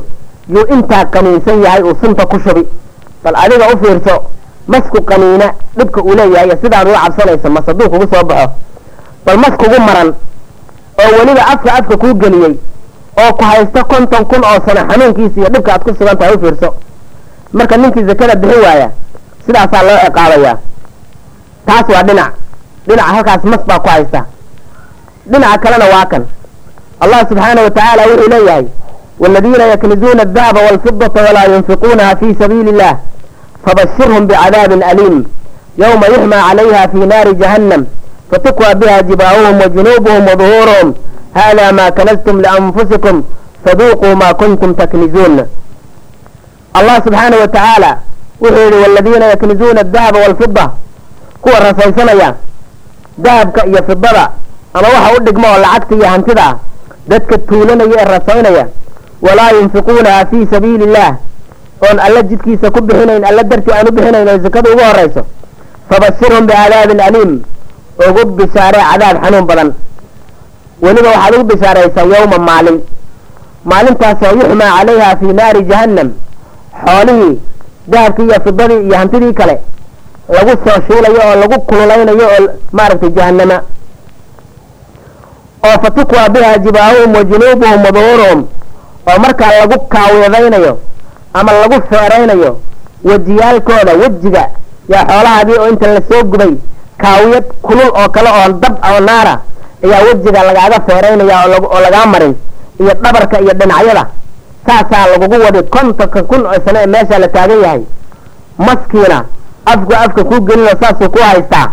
yuu 0.55 0.67
intaa 0.75 1.05
qaniinsan 1.05 1.63
yahay 1.65 1.83
uu 1.83 1.97
sunta 2.03 2.27
ku 2.27 2.41
shubi 2.41 2.65
bal 3.25 3.35
adiga 3.45 3.67
u 3.75 3.79
fiirso 3.85 4.15
masku 4.67 4.99
qaniina 5.09 5.47
dhibka 5.77 6.01
uu 6.03 6.15
leeyahay 6.19 6.47
iyo 6.49 6.57
sidaad 6.63 6.89
uga 6.89 7.01
cabsanayso 7.05 7.49
mas 7.51 7.67
hadduu 7.67 7.91
kugu 7.91 8.07
soo 8.15 8.25
baxo. 8.25 8.51
Bal 9.27 9.37
mas 9.39 9.55
kugu 9.61 9.79
maran 9.87 10.09
oo 11.03 11.11
weliba 11.19 11.43
afka 11.53 11.71
afka 11.79 11.97
kuu 11.97 12.15
geliyey 12.15 12.55
oo 13.23 13.33
ku 13.39 13.45
haysta 13.45 13.85
konton 13.85 14.25
kun 14.31 14.43
oo 14.45 14.59
sano 14.67 14.81
xanuunkiisa 14.91 15.37
iyo 15.41 15.49
dhibka 15.55 15.73
aad 15.73 15.83
ku 15.85 15.91
sugan 15.99 16.17
tahay 16.19 16.35
u 16.35 16.39
fiirso. 16.41 16.69
Marka 17.53 17.77
ninkii 17.77 18.05
zakada 18.09 18.35
bixin 18.35 18.63
waaya 18.65 18.89
sidaasaa 19.47 19.83
loo 19.87 19.99
ciqaabayaa 20.05 20.57
taas 21.67 21.87
waa 21.95 22.03
dhinac. 22.09 22.33
Dhinaca 22.89 23.09
halkaas 23.15 23.43
mas 23.45 23.63
baa 23.69 23.79
ku 23.79 23.89
haysta. 23.89 24.21
Dhinaca 25.31 25.59
kalena 25.63 25.87
waa 25.95 26.07
kan. 26.07 26.23
Allah 27.01 27.21
subxaana 27.29 27.61
wa 27.63 27.71
tacaala 27.71 28.03
wuxuu 28.11 28.29
leeyahay 28.33 28.65
waaladiina 29.19 29.65
yaknizuuna 29.65 30.23
adahaba 30.23 30.61
waalfidata 30.61 31.23
walaa 31.23 31.45
yunfiquunaha 31.45 32.17
fi 32.17 32.37
sabiili 32.39 32.71
illah 32.71 32.97
fabashirhum 33.67 34.27
bicadaabin 34.27 34.83
aliim 34.83 35.25
yowma 35.79 36.07
yuxmaa 36.07 36.49
calayha 36.49 36.89
fi 36.89 36.97
naari 36.99 37.35
jahannam 37.35 37.87
fatukwى 38.31 38.75
biha 38.75 39.03
jibaahum 39.03 39.61
wajunuubuhum 39.61 40.27
waduhuuruhum 40.27 40.95
hada 41.35 41.73
ma 41.73 41.91
kanastum 41.91 42.41
lianfusikum 42.41 43.23
faduuquu 43.65 44.17
ma 44.17 44.35
kuntum 44.35 44.75
taknizuun 44.75 45.47
allah 46.75 46.97
subxaana 47.05 47.37
wa 47.37 47.49
tacaala 47.49 47.99
wuxuu 48.41 48.65
yihi 48.71 48.83
waladiina 48.83 49.27
yaknizuuna 49.27 49.81
adahaba 49.81 50.19
waalfida 50.19 50.71
kuwa 51.41 51.59
rasaysanaya 51.61 52.35
dahabka 53.19 53.67
iyo 53.67 53.83
fidada 53.87 54.31
ama 54.75 54.89
waxa 54.89 55.13
u 55.17 55.23
dhigma 55.25 55.49
oo 55.53 55.59
lacagta 55.59 55.95
iyo 55.95 56.07
hantida 56.09 56.45
ah 56.47 56.57
walaa 59.27 59.51
yunfiquunaha 59.57 60.27
fii 60.31 60.47
sabiili 60.53 60.85
illah 60.85 61.11
oon 61.89 61.99
alla 62.07 62.23
jidkiisa 62.31 62.71
ku 62.71 62.81
bixinayn 62.87 63.25
alla 63.31 63.43
dartii 63.51 63.73
aan 63.79 63.89
u 63.89 63.93
bixinayn 63.97 64.29
oo 64.29 64.39
zakada 64.47 64.71
ugu 64.73 64.83
horayso 64.91 65.23
fabashirhum 65.91 66.47
bicadaabin 66.47 67.01
aliim. 67.09 67.33
Ugu 68.09 68.23
bishaaree 68.39 68.85
cadaab 68.91 69.17
xanuun 69.25 69.45
badan. 69.51 69.69
Weliba 70.83 71.09
waxaad 71.15 71.35
ugu 71.35 71.45
bishaaraysaa 71.51 72.07
yowma 72.15 72.39
maalin. 72.49 72.79
Maalintaasoo 73.71 74.33
yuxmaa 74.41 74.71
calayha 74.79 75.17
fii 75.21 75.33
naari 75.41 75.63
jahannam. 75.71 76.09
Xoolihii 76.87 77.35
dahabkii 77.93 78.25
iyo 78.29 78.39
fidadii 78.45 78.81
iyo 78.87 78.97
hantidii 79.01 79.33
kale 79.41 79.55
lagu 80.35 80.53
soo 80.65 80.79
shuulayo 80.87 81.21
oo 81.29 81.35
lagu 81.43 81.57
kululaynayo 81.69 82.27
oo 82.35 82.43
maaragtay 82.73 83.11
jahannama. 83.19 83.57
Oo 85.67 85.77
fatukwaa 85.83 86.29
biha 86.29 86.59
jibaahum 86.59 87.15
wa 87.17 87.25
junuubuhum 87.25 87.85
wa 87.85 87.91
duhuuruhum 87.97 88.41
oo 89.11 89.19
markaa 89.25 89.51
lagu 89.61 89.77
kaawiyadaynayo 89.95 90.73
ama 91.39 91.53
lagu 91.53 91.77
feeraynayo 91.91 92.51
wejiyaalkooda 93.09 93.93
wejiga 94.03 94.45
yaa 94.93 95.05
xoolahaadii 95.11 95.59
oo 95.63 95.69
inta 95.73 95.87
la 95.95 96.01
soo 96.11 96.23
gubay 96.33 96.53
kaawiyad 97.03 97.45
kulul 97.67 97.91
oo 98.01 98.09
kale 98.15 98.31
oo 98.39 98.49
dab 98.63 98.75
oo 98.91 99.01
naara 99.09 99.35
ayaa 99.85 100.03
wejiga 100.09 100.41
lagaaga 100.49 100.79
feeraynaya 100.87 101.37
oo 101.75 101.81
lagaa 101.87 102.07
marin 102.07 102.35
iyo 102.81 102.93
dhabarka 103.03 103.37
iyo 103.41 103.53
dhinacyada. 103.61 104.05
Saasaa 104.67 105.07
lagugu 105.13 105.37
wadi 105.45 105.63
kontonka 105.75 106.23
kun 106.23 106.47
oo 106.47 106.59
sano 106.65 106.79
ee 106.83 106.87
meesha 106.87 107.19
la 107.19 107.29
taagan 107.29 107.61
yahay. 107.65 107.83
Maskiina 108.59 109.19
afku 109.73 109.93
afka 110.05 110.25
kuu 110.25 110.41
gelinoo 110.47 110.77
saasuu 110.81 111.09
ku 111.15 111.19
haystaa. 111.23 111.69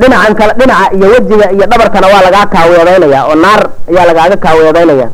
Dhinacan 0.00 0.34
kale 0.38 0.52
dhinaca 0.58 0.92
iyo 0.96 1.06
wejiga 1.14 1.46
iyo 1.52 1.66
dhabarkana 1.70 2.06
waa 2.12 2.22
lagaa 2.26 2.46
kaaweedaynaya 2.54 3.20
oo 3.26 3.34
naar 3.44 3.62
ayaa 3.90 4.06
lagaaga 4.10 4.36
kaaweedaynaya 4.44 5.08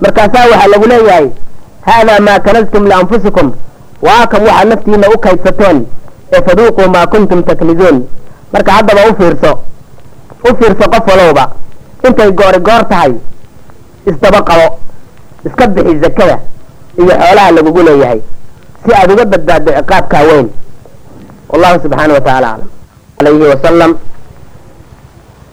markaasaa 0.00 0.44
waxaa 0.52 0.68
lagu 0.72 0.86
leeyahay 0.92 1.26
haadaa 1.86 2.20
maa 2.26 2.38
kanastum 2.46 2.84
lianfusikum 2.90 3.48
waa 4.06 4.26
kan 4.32 4.42
waxaad 4.48 4.68
naftiina 4.72 5.08
u 5.14 5.18
kaydsateen 5.18 5.78
ee 6.32 6.40
faduuquu 6.46 6.90
maa 6.94 7.06
kuntum 7.06 7.42
taknizuun. 7.42 7.98
Marka 8.52 8.72
haddaba 8.72 9.00
u 9.10 9.14
fiirso 9.18 9.52
u 10.50 10.56
fiirso 10.58 10.84
qof 10.92 11.06
walowba 11.10 11.44
intay 12.06 12.30
goori 12.38 12.58
goor 12.68 12.82
tahay 12.88 13.12
isdaba 14.10 14.40
qabo 14.48 14.66
iska 15.46 15.66
bixi 15.74 15.98
zakada 16.04 16.36
iyo 16.98 17.14
xoolaha 17.20 17.50
lagugu 17.56 17.82
leeyahay 17.88 18.20
si 18.84 18.90
aada 18.98 19.12
uga 19.14 19.24
badbaaddo 19.32 19.70
ciqaabkaa 19.78 20.22
weyn. 20.28 20.48
Wallahu 21.50 21.80
subxaana 21.82 22.14
wa 22.14 22.20
tacaala 22.20 22.48
aclam 22.52 22.68
alayhi 23.20 23.48
wasalam 23.54 23.92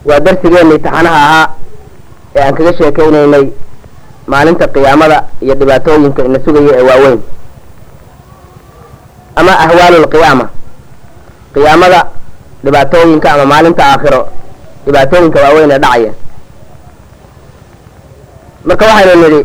waa 0.05 0.19
darsigeenii 0.25 0.79
taxanaha 0.85 1.19
ahaa 1.25 1.47
ee 2.35 2.41
aan 2.47 2.55
kaga 2.57 2.73
sheekaynaynay 2.77 3.45
maalinta 4.31 4.65
qiyaamada 4.73 5.17
iyo 5.43 5.53
dhibaatooyinka 5.59 6.21
ina 6.27 6.39
sugaya 6.45 6.73
ee 6.79 6.85
waaweyn. 6.89 7.19
Ama 9.39 9.51
ahwaalu 9.65 9.97
lqiyaama 10.05 10.45
qiyaamada 11.53 11.99
dhibaatooyinka 12.65 13.27
ama 13.33 13.45
maalinta 13.51 13.83
aakhiro 13.91 14.21
dhibaatooyinka 14.85 15.39
waaweyn 15.45 15.71
ee 15.75 15.79
dhacaya. 15.83 16.11
Marka 18.67 18.83
waxaynu 18.89 19.15
nidhi 19.23 19.41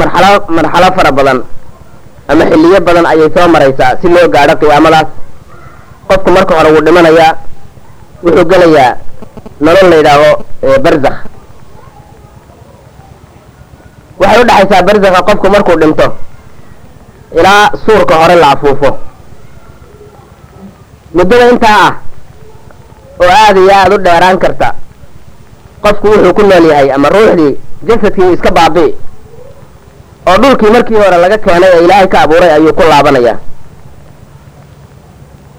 marxalo 0.00 0.30
marxalo 0.56 0.88
fara 0.96 1.10
badan 1.18 1.38
ama 2.30 2.44
xilliyo 2.50 2.78
badan 2.86 3.06
ayay 3.12 3.28
soo 3.34 3.48
maraysaa 3.54 3.96
si 4.02 4.06
loo 4.14 4.28
gaadho 4.34 4.54
qiyaamadaas. 4.60 5.08
Qofku 6.08 6.30
marka 6.36 6.52
hore 6.58 6.70
wuu 6.74 6.84
dhimanayaa 6.86 7.32
wuxuu 8.24 8.44
gelayaa 8.50 8.90
nolol 9.60 9.88
la 9.90 9.96
yidhaaho 9.96 10.30
barzakh. 10.84 11.18
Waxay 14.20 14.40
udhexaysaa 14.42 14.82
barzakha 14.88 15.22
qofku 15.28 15.46
markuu 15.54 15.76
dhinto 15.80 16.06
ilaa 17.38 17.70
suurka 17.86 18.14
hore 18.20 18.34
la 18.42 18.48
afuufo. 18.54 18.90
Muddada 21.14 21.48
intaa 21.52 21.80
ah 21.86 21.92
oo 23.20 23.30
aada 23.30 23.60
iyo 23.60 23.72
aada 23.80 23.94
u 23.94 23.98
dheeraan 23.98 24.38
karta 24.38 24.68
qofku 25.82 26.06
wuxuu 26.12 26.34
ku 26.36 26.42
nool 26.42 26.64
yahay 26.70 26.88
ama 26.92 27.08
ruuxdii 27.08 27.52
jasadkii 27.88 28.32
iska 28.36 28.50
baabi'i 28.56 28.92
oo 30.28 30.36
dhulkii 30.42 30.70
markii 30.76 30.94
hore 31.00 31.16
laga 31.22 31.38
keenay 31.38 31.70
ee 31.74 31.84
ilaahay 31.84 32.08
ka 32.12 32.20
abuuray 32.24 32.50
ayuu 32.56 32.72
ku 32.76 32.82
laabanayaa 32.90 33.38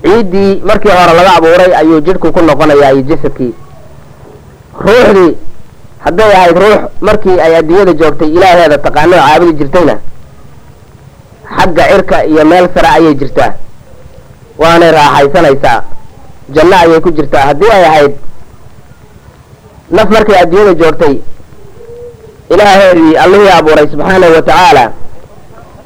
ciiddii 0.03 0.61
markii 0.69 0.91
hore 0.99 1.13
laga 1.17 1.31
abuuray 1.37 1.71
ayuu 1.81 1.99
jidhku 2.05 2.31
ku 2.31 2.41
noqonayaa 2.41 2.91
iyo 2.93 3.01
jasadkii 3.09 3.53
ruuxdii 4.85 5.31
hadday 6.05 6.31
ahayd 6.37 6.57
ruux 6.63 6.79
markii 7.01 7.39
ay 7.45 7.55
adduunyada 7.59 7.93
joogtay 8.01 8.27
ilaaheeda 8.37 8.77
taqaano 8.85 9.15
oo 9.17 9.21
caabudi 9.27 9.53
jirtayna 9.59 9.95
xagga 11.57 11.83
cirka 11.91 12.17
iyo 12.25 12.43
meel 12.45 12.65
sare 12.75 12.87
ayay 12.97 13.13
jirtaa. 13.15 13.51
Waanay 14.61 14.91
raaxaysanaysaa. 14.91 15.83
Janno 16.55 16.75
ayay 16.83 16.99
ku 17.01 17.11
jirtaa. 17.17 17.43
Haddii 17.49 17.71
ay 17.77 17.83
ahayd 17.89 18.13
naf 19.95 20.09
markay 20.15 20.35
adduunyada 20.41 20.73
joogtay 20.81 21.15
ilaaheedii 22.53 23.15
allihii 23.23 23.49
abuuray 23.57 23.87
subxaanahu 23.91 24.33
wa 24.35 24.41
tacaala 24.41 24.85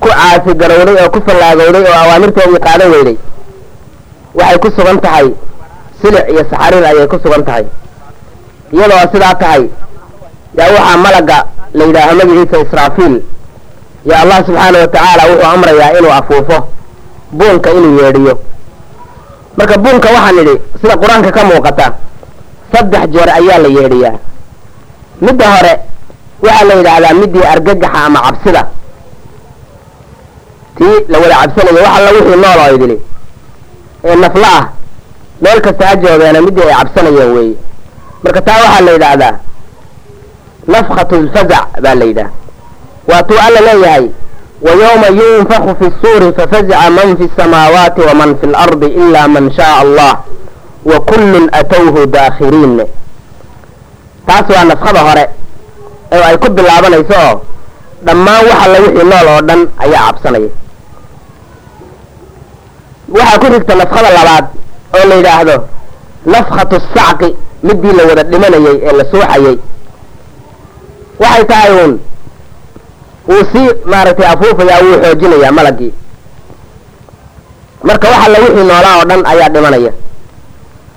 ku 0.02 0.08
caasi 0.10 0.54
garowday 0.62 0.96
oo 1.04 1.10
ku 1.16 1.20
fallaagowday 1.28 1.84
oo 1.92 1.98
awaamirtoodii 2.04 2.60
qaadan 2.68 2.92
weyday. 2.94 3.18
Waxay 4.40 4.58
ku 4.64 4.70
sugan 4.78 5.00
tahay 5.06 5.28
silic 6.02 6.26
iyo 6.34 6.44
saxariir 6.52 6.86
ayay 6.92 7.08
ku 7.08 7.18
sugan 7.24 7.44
tahay 7.46 7.66
iyadoo 8.74 9.04
sidaa 9.14 9.36
tahay 9.42 9.64
yaa 10.58 10.70
waxaa 10.76 10.98
malaga 11.06 11.38
la 11.78 11.84
yidhaaho 11.86 12.14
magaciisa 12.20 12.58
israafiil. 12.66 13.16
Yo 14.10 14.14
allah 14.22 14.38
subxaana 14.46 14.78
wa 14.84 14.88
tacaala 14.94 15.24
wuxuu 15.32 15.50
amrayaa 15.56 15.98
inuu 16.00 16.14
afuufo 16.20 16.58
buunka 17.38 17.70
inuu 17.78 18.00
yeedhiyo. 18.04 18.34
Marka 19.58 19.76
buunka 19.84 20.08
waxaan 20.16 20.38
idhi 20.44 20.56
sida 20.82 20.96
qur'aanka 21.02 21.30
ka 21.36 21.42
muuqata 21.50 21.86
saddex 22.74 23.04
jeer 23.14 23.30
ayaa 23.40 23.58
la 23.64 23.70
yeedhiyaa. 23.78 24.16
Midda 25.26 25.46
hore 25.54 25.74
waxaa 26.46 26.66
la 26.70 26.74
yidhaahdaa 26.80 27.14
midii 27.22 27.46
argagaxa 27.54 28.00
ama 28.08 28.20
cabsida. 28.26 28.62
Tii 30.78 30.96
la 31.12 31.18
wada 31.20 31.36
cabsanayo 31.42 31.80
wax 31.86 31.94
alla 31.98 32.10
wixii 32.16 32.38
nool 32.44 32.60
oo 32.66 32.76
idili. 32.76 32.98
Ee 34.04 34.16
nafla 34.16 34.48
ah 34.60 34.66
meel 35.42 35.60
kasta 35.66 35.84
ha 35.88 35.96
joogeena 35.96 36.42
midii 36.42 36.62
ay 36.70 36.74
cabsanayeen 36.80 37.32
weeye 37.38 37.56
marka 38.24 38.42
taa 38.42 38.60
waxaa 38.64 38.82
la 38.86 38.92
yidhaahdaa 38.92 39.34
nafkhatu 40.74 41.16
lfazac 41.26 41.68
baa 41.84 41.96
la 41.96 42.06
yidhaha 42.06 42.32
waatuu 43.10 43.40
alla 43.48 43.60
leeyahay 43.68 44.06
wa 44.66 44.72
yowma 44.84 45.08
yunfaku 45.20 45.72
fi 45.80 45.88
suuri 46.02 46.34
fafazica 46.38 46.90
man 46.98 47.18
fi 47.18 47.26
samaawaati 47.38 48.02
waman 48.02 48.38
fi 48.40 48.46
lardi 48.48 48.86
ila 48.86 49.28
man 49.28 49.52
shaaa 49.58 49.78
allah 49.84 50.14
wa 50.86 51.00
kullun 51.00 51.50
atowhu 51.52 52.06
daakhiriin. 52.06 52.82
Taas 54.28 54.46
waa 54.56 54.64
nafkhada 54.66 55.00
hore 55.08 55.26
ee 56.12 56.24
ay 56.30 56.38
ku 56.38 56.50
bilaabanayso 56.58 57.14
oo 57.28 57.42
dhammaan 58.06 58.46
wax 58.50 58.60
alla 58.66 58.78
wixii 58.86 59.06
nool 59.12 59.28
oo 59.34 59.42
dhan 59.48 59.62
ayaa 59.84 60.06
cabsanaya. 60.12 60.50
Waxaa 63.16 63.40
ku 63.42 63.46
xigta 63.54 63.76
nafkhada 63.82 64.10
labaad 64.18 64.46
oo 64.98 65.06
la 65.10 65.16
yidhaahdo 65.20 65.56
nafkhatu 66.34 66.78
sacqi 66.96 67.30
midii 67.64 67.94
la 67.98 68.04
wada 68.10 68.24
dhimanayay 68.24 68.76
ee 68.88 68.92
la 69.00 69.04
suuxayay 69.12 69.58
waxay 71.20 71.44
tahay 71.52 71.72
uun 71.80 71.94
wuu 73.30 73.44
sii 73.54 73.70
maaragtay 73.92 74.28
afuufayaa 74.34 74.80
wuu 74.86 74.98
xoojinayaa 75.04 75.52
malagii. 75.52 75.94
Marka 77.84 78.08
wax 78.10 78.22
alla 78.26 78.40
wixii 78.40 78.66
noolaa 78.70 78.96
oo 79.00 79.06
dhan 79.10 79.22
ayaa 79.26 79.50
dhimanaya. 79.50 79.92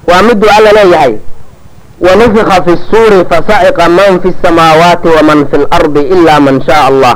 Waa 0.08 0.22
miduu 0.22 0.48
alla 0.58 0.72
leeyahay. 0.72 1.14
Wanufika 2.00 2.56
fi 2.64 2.72
suuri 2.90 3.24
fasaciqa 3.30 3.88
man 3.88 4.20
fi 4.22 4.34
samaawaati 4.42 5.08
waman 5.08 5.46
fi 5.50 5.56
lardi 5.70 6.00
ila 6.00 6.40
man 6.40 6.62
shaaa 6.66 6.86
allah. 6.86 7.14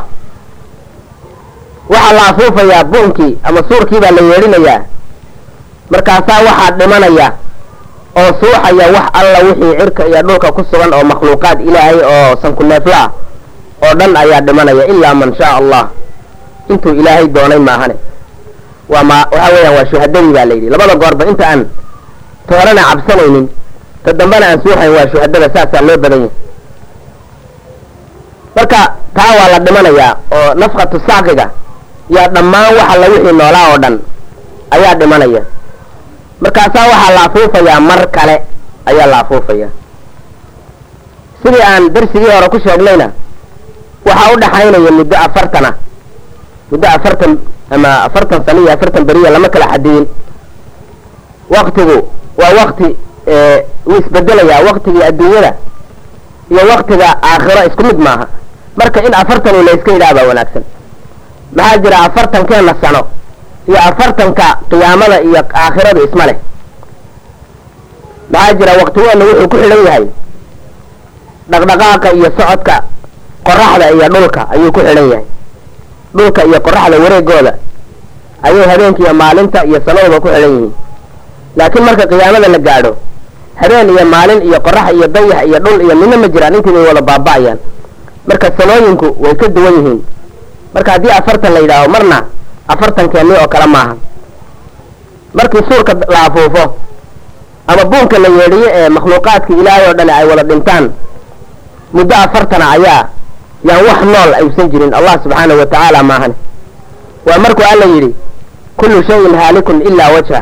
Waxaa 1.88 2.12
la 2.12 2.22
afuufayaa 2.30 2.84
buunkii 2.84 3.38
ama 3.42 3.60
suurkii 3.68 4.00
baa 4.00 4.10
la 4.10 4.22
yeedhinayaa. 4.22 4.80
Markaasaa 5.90 6.40
waxaa 6.48 6.70
dhimanaya 6.78 7.32
oo 8.18 8.28
suuxaya 8.40 8.86
wax 8.96 9.06
alla 9.20 9.38
wixii 9.46 9.74
cirka 9.80 10.02
iyo 10.10 10.20
dhulka 10.26 10.48
ku 10.56 10.62
sugan 10.70 10.90
oo 10.96 11.04
makhluuqaad 11.10 11.58
ilaahay 11.68 11.98
oo 12.12 12.28
sankuneefla 12.42 12.98
ah 13.04 13.08
oo 13.84 13.92
dhan 13.98 14.12
ayaa 14.22 14.40
dhimanaya 14.46 14.84
ilaa 14.92 15.14
man 15.20 15.30
shaa 15.38 15.54
allah. 15.60 15.84
Intuu 16.72 16.92
ilaahay 17.00 17.26
doonay 17.34 17.58
maahane. 17.68 17.94
Waa 18.92 19.04
ma 19.10 19.16
waxa 19.32 19.48
weeyaan 19.54 19.74
waa 19.76 19.86
shuhadadii 19.90 20.32
baa 20.36 20.44
la 20.48 20.54
yidhi. 20.54 20.68
Labada 20.72 20.94
goorba 21.02 21.24
inta 21.30 21.44
aan 21.50 21.60
toorana 22.48 22.82
cabsanaynin 22.90 23.46
ta 24.04 24.10
dambena 24.18 24.46
aan 24.50 24.58
suuxayn 24.64 24.90
waa 24.96 25.06
shuhadada 25.12 25.46
saasaa 25.54 25.82
loo 25.86 25.96
badan 26.02 26.20
yahay. 26.20 26.32
Marka 28.56 28.80
taa 29.16 29.32
waa 29.38 29.48
la 29.52 29.58
dhimanayaa 29.64 30.12
oo 30.36 30.54
nafkatu 30.60 30.96
sacqiga 31.08 31.46
yaa 32.16 32.28
dhammaan 32.34 32.74
wax 32.78 32.88
alla 32.94 33.06
wixii 33.12 33.32
noolaa 33.40 33.66
oo 33.72 33.78
dhan 33.82 33.94
ayaa 34.76 34.94
dhimanaya 35.00 35.42
markaasaa 36.40 36.86
waxaa 36.92 37.14
la 37.16 37.20
afuufayaa 37.28 37.80
mar 37.80 38.00
kale 38.16 38.36
ayaa 38.90 39.06
la 39.12 39.18
afuufayaa 39.20 39.70
sidii 41.42 41.62
aan 41.70 41.84
darsigii 41.94 42.30
hore 42.34 42.48
ku 42.48 42.58
sheegnayna 42.66 43.06
waxaa 44.06 44.32
u 44.34 44.40
dhaxaynaya 44.42 44.90
muddo 44.98 45.16
afartana 45.26 45.70
muddo 46.70 46.88
afartan 46.96 47.32
ama 47.74 47.90
afartan 48.06 48.40
sano 48.46 48.60
iyo 48.62 48.72
afartan 48.72 49.04
beriya 49.08 49.30
lama 49.30 49.48
kala 49.48 49.66
xadiyin 49.72 50.06
waktigu 51.56 51.96
waa 52.40 52.52
wakti 52.60 52.88
wuu 53.86 53.98
isbedelayaa 54.00 54.62
waktigii 54.68 55.02
adduunyada 55.10 55.52
iyo 56.50 56.62
waktiga 56.72 57.08
aakhiro 57.30 57.62
isku 57.68 57.82
mid 57.84 57.98
maaha. 58.06 58.26
Marka 58.76 59.02
in 59.06 59.14
afartani 59.14 59.62
la 59.66 59.72
iska 59.76 59.90
yidhaha 59.92 60.14
baa 60.14 60.26
wanaagsan. 60.30 60.62
Maxaa 61.56 61.78
jira 61.82 61.98
afartankeena 62.06 62.74
sano 62.82 63.00
iyo 63.68 63.78
afartanka 63.88 64.46
qiyaamada 64.70 65.16
iyo 65.28 65.40
aakhiradu 65.62 66.00
isma 66.06 66.24
leh. 66.28 66.36
Maxaa 68.32 68.54
jira 68.58 68.72
waktigeena 68.80 69.24
wuxuu 69.28 69.48
ku 69.52 69.56
xidhan 69.62 69.82
yahay? 69.88 70.04
Dhaqdhaqaaqa 71.50 72.08
iyo 72.18 72.28
socodka 72.38 72.76
qoraxda 73.46 73.86
iyo 73.94 74.06
dhulka 74.14 74.40
ayuu 74.52 74.72
ku 74.76 74.80
xidhan 74.86 75.08
yahay. 75.12 75.24
Dhulka 76.16 76.40
iyo 76.48 76.58
qoraxda 76.66 76.96
wareegooda 77.04 77.52
ayay 78.46 78.64
habeenka 78.70 79.00
iyo 79.04 79.12
maalinta 79.20 79.60
iyo 79.68 79.78
sanaduba 79.86 80.18
ku 80.24 80.28
xidhan 80.28 80.50
yihiin. 80.54 80.72
Laakiin 81.58 81.84
marka 81.88 82.04
qiyaamada 82.10 82.48
la 82.54 82.58
gaadho 82.68 82.92
habeen 83.60 83.88
iyo 83.94 84.04
maalin 84.14 84.40
iyo 84.48 84.58
qorax 84.66 84.86
iyo 84.96 85.06
dayax 85.14 85.40
iyo 85.48 85.58
dhul 85.64 85.80
iyo 85.86 85.94
midna 86.00 86.16
ma 86.22 86.28
jiraan 86.32 86.54
intii 86.58 86.72
bay 86.74 86.84
wada 86.88 87.02
baaba'ayaan. 87.08 87.58
Marka 88.28 88.46
sanooyinku 88.58 89.08
way 89.22 89.34
ka 89.40 89.46
duwan 89.54 89.74
yihiin. 89.78 90.00
Marka 90.74 90.90
haddii 90.94 91.12
afartan 91.18 91.52
la 91.54 91.60
yidhaaho 91.64 91.88
marna 91.94 92.18
afartankeeni 92.68 93.32
oo 93.42 93.48
kale 93.48 93.66
maaha. 93.66 93.94
Markii 95.34 95.62
suurka 95.70 95.92
la 96.08 96.20
afuufo 96.26 96.64
ama 97.66 97.84
buunka 97.84 98.18
la 98.18 98.28
yeedhiyo 98.28 98.68
ee 98.78 98.88
makhluuqaadka 98.88 99.52
ilaahay 99.60 99.84
oo 99.88 99.94
dhan 99.98 100.10
ay 100.10 100.24
wada 100.30 100.42
dhintaan 100.42 100.84
muddo 101.92 102.14
afartana 102.24 102.66
ayaa 102.70 103.08
yaan 103.68 103.84
wax 103.88 104.00
nool 104.12 104.30
aysan 104.40 104.70
jirin 104.72 104.94
allah 104.94 105.14
subxaanahu 105.22 105.58
wa 105.60 105.66
tacaala 105.66 106.02
maahane 106.02 106.34
waa 107.26 107.38
markuu 107.44 107.64
alla 107.72 107.84
yidhi 107.94 108.10
kullu 108.76 109.02
shayin 109.08 109.34
haalikun 109.40 109.82
ilaa 109.88 110.10
wajha 110.14 110.40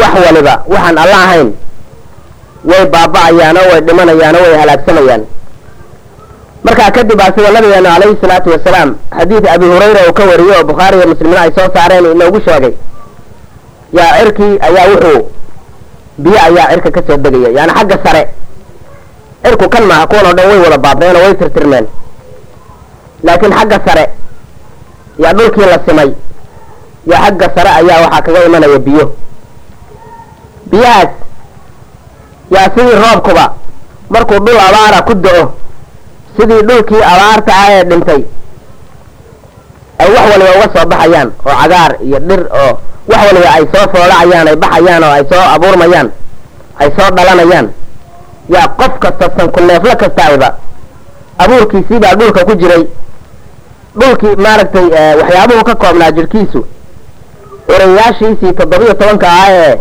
wax 0.00 0.12
waliba 0.26 0.54
waxaan 0.72 0.98
alla 1.04 1.16
ahayn 1.24 1.48
way 2.70 2.82
baaba'ayaan 2.94 3.56
oo 3.62 3.66
way 3.72 3.80
dhimanayaan 3.86 4.36
oo 4.36 4.42
way 4.42 4.56
halaagsamayaan 4.62 5.22
markaa 6.64 6.90
kadib 6.96 7.20
aa 7.20 7.32
sida 7.36 7.50
nabigeenu 7.56 7.88
calayhi 7.92 8.16
salaatu 8.22 8.48
wasalaam 8.54 8.90
xadiid 9.18 9.44
abi 9.54 9.66
hurayra 9.72 10.00
uu 10.08 10.12
ka 10.18 10.24
wariyey 10.30 10.56
oo 10.58 10.64
bukhaari 10.70 10.96
iyo 10.98 11.06
muslimiin 11.12 11.38
ay 11.42 11.50
soo 11.56 11.68
saareen 11.74 12.04
inoogu 12.14 12.40
sheegay. 12.46 12.74
Yaa 13.98 14.12
cirkii 14.18 14.52
ayaa 14.66 14.86
wuxuu 14.92 15.20
biyo 16.22 16.38
ayaa 16.46 16.66
cirka 16.72 16.90
ka 16.96 17.00
soo 17.06 17.16
degaya 17.24 17.48
yaani 17.56 17.72
xagga 17.78 17.96
sare 18.04 18.22
cirku 19.44 19.66
kan 19.74 19.84
maaha 19.90 20.06
kuwan 20.10 20.26
oo 20.28 20.34
dhan 20.38 20.46
way 20.50 20.58
wada 20.64 20.78
baabeen 20.84 21.16
oo 21.16 21.22
way 21.24 21.34
tirtirmeen. 21.40 21.86
Laakiin 23.26 23.52
xagga 23.58 23.78
sare 23.86 24.04
yaa 25.22 25.32
dhulkii 25.38 25.66
la 25.72 25.78
simay 25.86 26.10
yaa 27.10 27.20
xagga 27.26 27.46
sare 27.56 27.70
ayaa 27.80 27.98
waxaa 28.06 28.22
kaga 28.26 28.40
imanaya 28.48 28.78
biyo. 28.86 29.04
Biyahaas 30.70 31.10
yaa 32.54 32.68
sidii 32.74 32.96
roobkuba 33.02 33.44
markuu 34.12 34.38
dhul 34.46 34.58
abaara 34.68 35.00
ku 35.08 35.14
da'o 35.24 35.44
sidii 36.36 36.62
dhulkii 36.68 37.02
abaarta 37.12 37.52
ah 37.62 37.68
ee 37.72 37.84
dhintay. 37.84 38.22
Ay 39.98 40.08
wax 40.14 40.24
waliba 40.32 40.50
uga 40.58 40.68
soo 40.74 40.86
baxayaan 40.92 41.28
oo 41.46 41.54
cagaar 41.62 41.92
iyo 42.06 42.18
dhir 42.28 42.40
oo 42.62 42.72
wax 43.10 43.20
waliba 43.28 43.48
ay 43.56 43.64
soo 43.72 43.84
foolacayaan 43.92 44.48
ay 44.48 44.56
baxayaan 44.56 45.02
oo 45.04 45.12
ay 45.18 45.24
soo 45.30 45.44
abuurmayaan 45.54 46.08
ay 46.80 46.88
soo 46.96 47.08
dhalanayaan. 47.16 47.66
Yaa 48.54 48.68
qof 48.78 48.92
kasta 49.02 49.26
sankuneeflo 49.36 49.94
kastayba 50.02 50.48
abuurkiisii 51.38 51.98
baa 52.02 52.14
dhulka 52.18 52.44
ku 52.44 52.54
jiray. 52.60 52.84
Dhulkii 54.00 54.36
maaragtay 54.44 54.86
waxyaabuhu 55.20 55.64
ka 55.64 55.74
koobnaa 55.74 56.10
jirhkiisu 56.16 56.60
erayaashiisii 57.74 58.52
toddobiyo 58.58 58.94
tobanka 58.94 59.26
ah 59.28 59.48
ee 59.50 59.76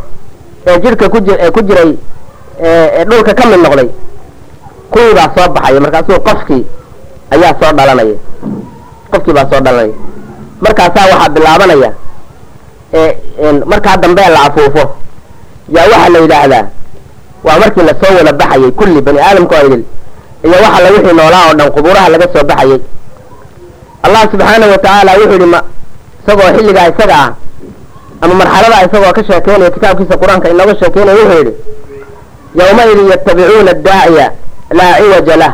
ee 0.68 0.78
jidhka 0.84 1.10
ku 1.10 1.20
ji 1.20 1.32
ee 1.40 1.52
ku 1.52 1.62
jiray 1.62 1.92
ee 2.64 3.06
dhulka 3.06 3.34
ka 3.34 3.44
mid 3.50 3.60
noqday 3.66 3.88
kuwii 4.92 5.14
baa 5.18 5.30
soo 5.36 5.48
baxaya 5.56 5.80
markaasuu 5.86 6.20
qofkii 6.28 6.64
ayaa 7.34 7.54
soo 7.62 7.72
dhalanaya 7.78 8.16
qofkii 9.12 9.34
baa 9.38 9.48
soo 9.52 9.60
dhalanaya 9.66 9.94
markaasaa 10.64 11.06
waxaa 11.12 11.30
bilaabanaya 11.36 11.92
markaa 13.72 13.98
dambe 13.98 14.22
la 14.34 14.42
afuufo. 14.48 14.84
Yaa 15.76 15.84
waxaa 15.92 16.10
la 16.10 16.20
yidhaahdaa 16.20 16.66
waa 17.44 17.60
markii 17.60 17.84
la 17.90 17.94
soo 18.02 18.16
wada 18.18 18.34
baxayay 18.34 18.72
kulli 18.72 19.02
bani 19.02 19.20
aadamka 19.20 19.56
oo 19.60 19.66
idil 19.68 19.84
iyo 20.44 20.54
waxa 20.66 20.80
la 20.84 20.90
wixii 20.90 21.14
noolaa 21.20 21.44
oo 21.50 21.54
dhan 21.54 21.72
qubuuraha 21.72 22.10
laga 22.10 22.28
soo 22.34 22.44
baxayay. 22.50 22.80
Allah 24.04 24.22
subxaanahu 24.32 24.72
wa 24.72 24.78
tacaala 24.78 25.12
wuxuu 25.18 25.32
yidhi 25.34 25.46
ma 25.54 25.60
isagoo 26.24 26.50
xilligaa 26.58 26.88
isaga 26.94 27.16
ah 27.26 27.30
ama 28.22 28.34
marxalada 28.40 28.78
isagoo 28.88 29.14
ka 29.18 29.24
sheekeynaya 29.28 29.72
kitaabkiisa 29.76 30.16
qur'aanka 30.22 30.48
inooga 30.54 30.76
sheekeynaya 30.80 31.18
wuxuu 31.20 31.38
yidhi 31.40 31.54
yawmaidin 32.60 33.08
yatabicuuna 33.14 33.72
addaaciya 33.76 34.28
laa 34.78 34.94
ciwaja 35.00 35.36
lah. 35.42 35.54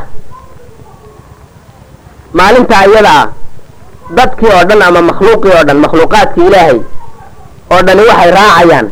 Maalintaa 2.38 2.86
iyada 2.89 3.11
ah 3.22 3.28
dadkii 4.18 4.51
oo 4.55 4.63
dhan 4.70 4.82
ama 4.88 5.01
makhluuqii 5.09 5.51
oo 5.57 5.63
dhan 5.68 5.78
makhluuqaadkii 5.86 6.47
ilaahay 6.49 6.80
oo 7.74 7.82
dhani 7.88 8.01
waxay 8.09 8.32
raacayaan 8.38 8.88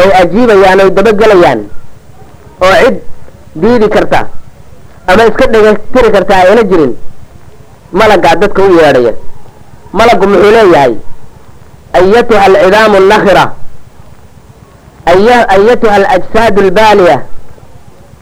oy 0.00 0.08
ajiibayaan 0.20 0.80
oy 0.84 0.90
dabagelayaan 0.96 1.60
oo 2.64 2.74
cid 2.82 2.96
diidi 3.60 3.88
karta 3.94 4.20
ama 5.10 5.22
iska 5.30 5.46
dhegatiri 5.52 6.10
karta 6.16 6.34
ayna 6.42 6.62
jirin 6.70 6.92
malaggaa 7.92 8.34
dadka 8.42 8.62
u 8.62 8.70
yeedhaya. 8.78 9.12
Malaggu 9.92 10.26
muxuu 10.32 10.50
leeyahay 10.56 10.94
ayatuha 11.98 12.42
alcidaamu 12.46 12.98
nakhira 13.12 13.44
ayatuha 15.54 15.94
alajsaadu 15.98 16.60
albaaliya 16.66 17.16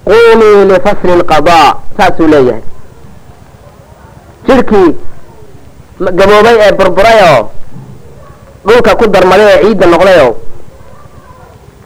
qumii 0.05 0.65
lifasli 0.71 1.13
lqadaa 1.21 1.69
saasuu 1.97 2.27
leeyahay 2.33 2.63
jidhkii 4.47 4.89
gaboobay 6.19 6.57
ee 6.67 6.73
burburay 6.79 7.19
oo 7.33 7.43
dhulka 8.67 8.93
ku 9.01 9.05
darmaday 9.15 9.47
oo 9.55 9.61
ciidda 9.65 9.87
noqdayoo 9.93 10.33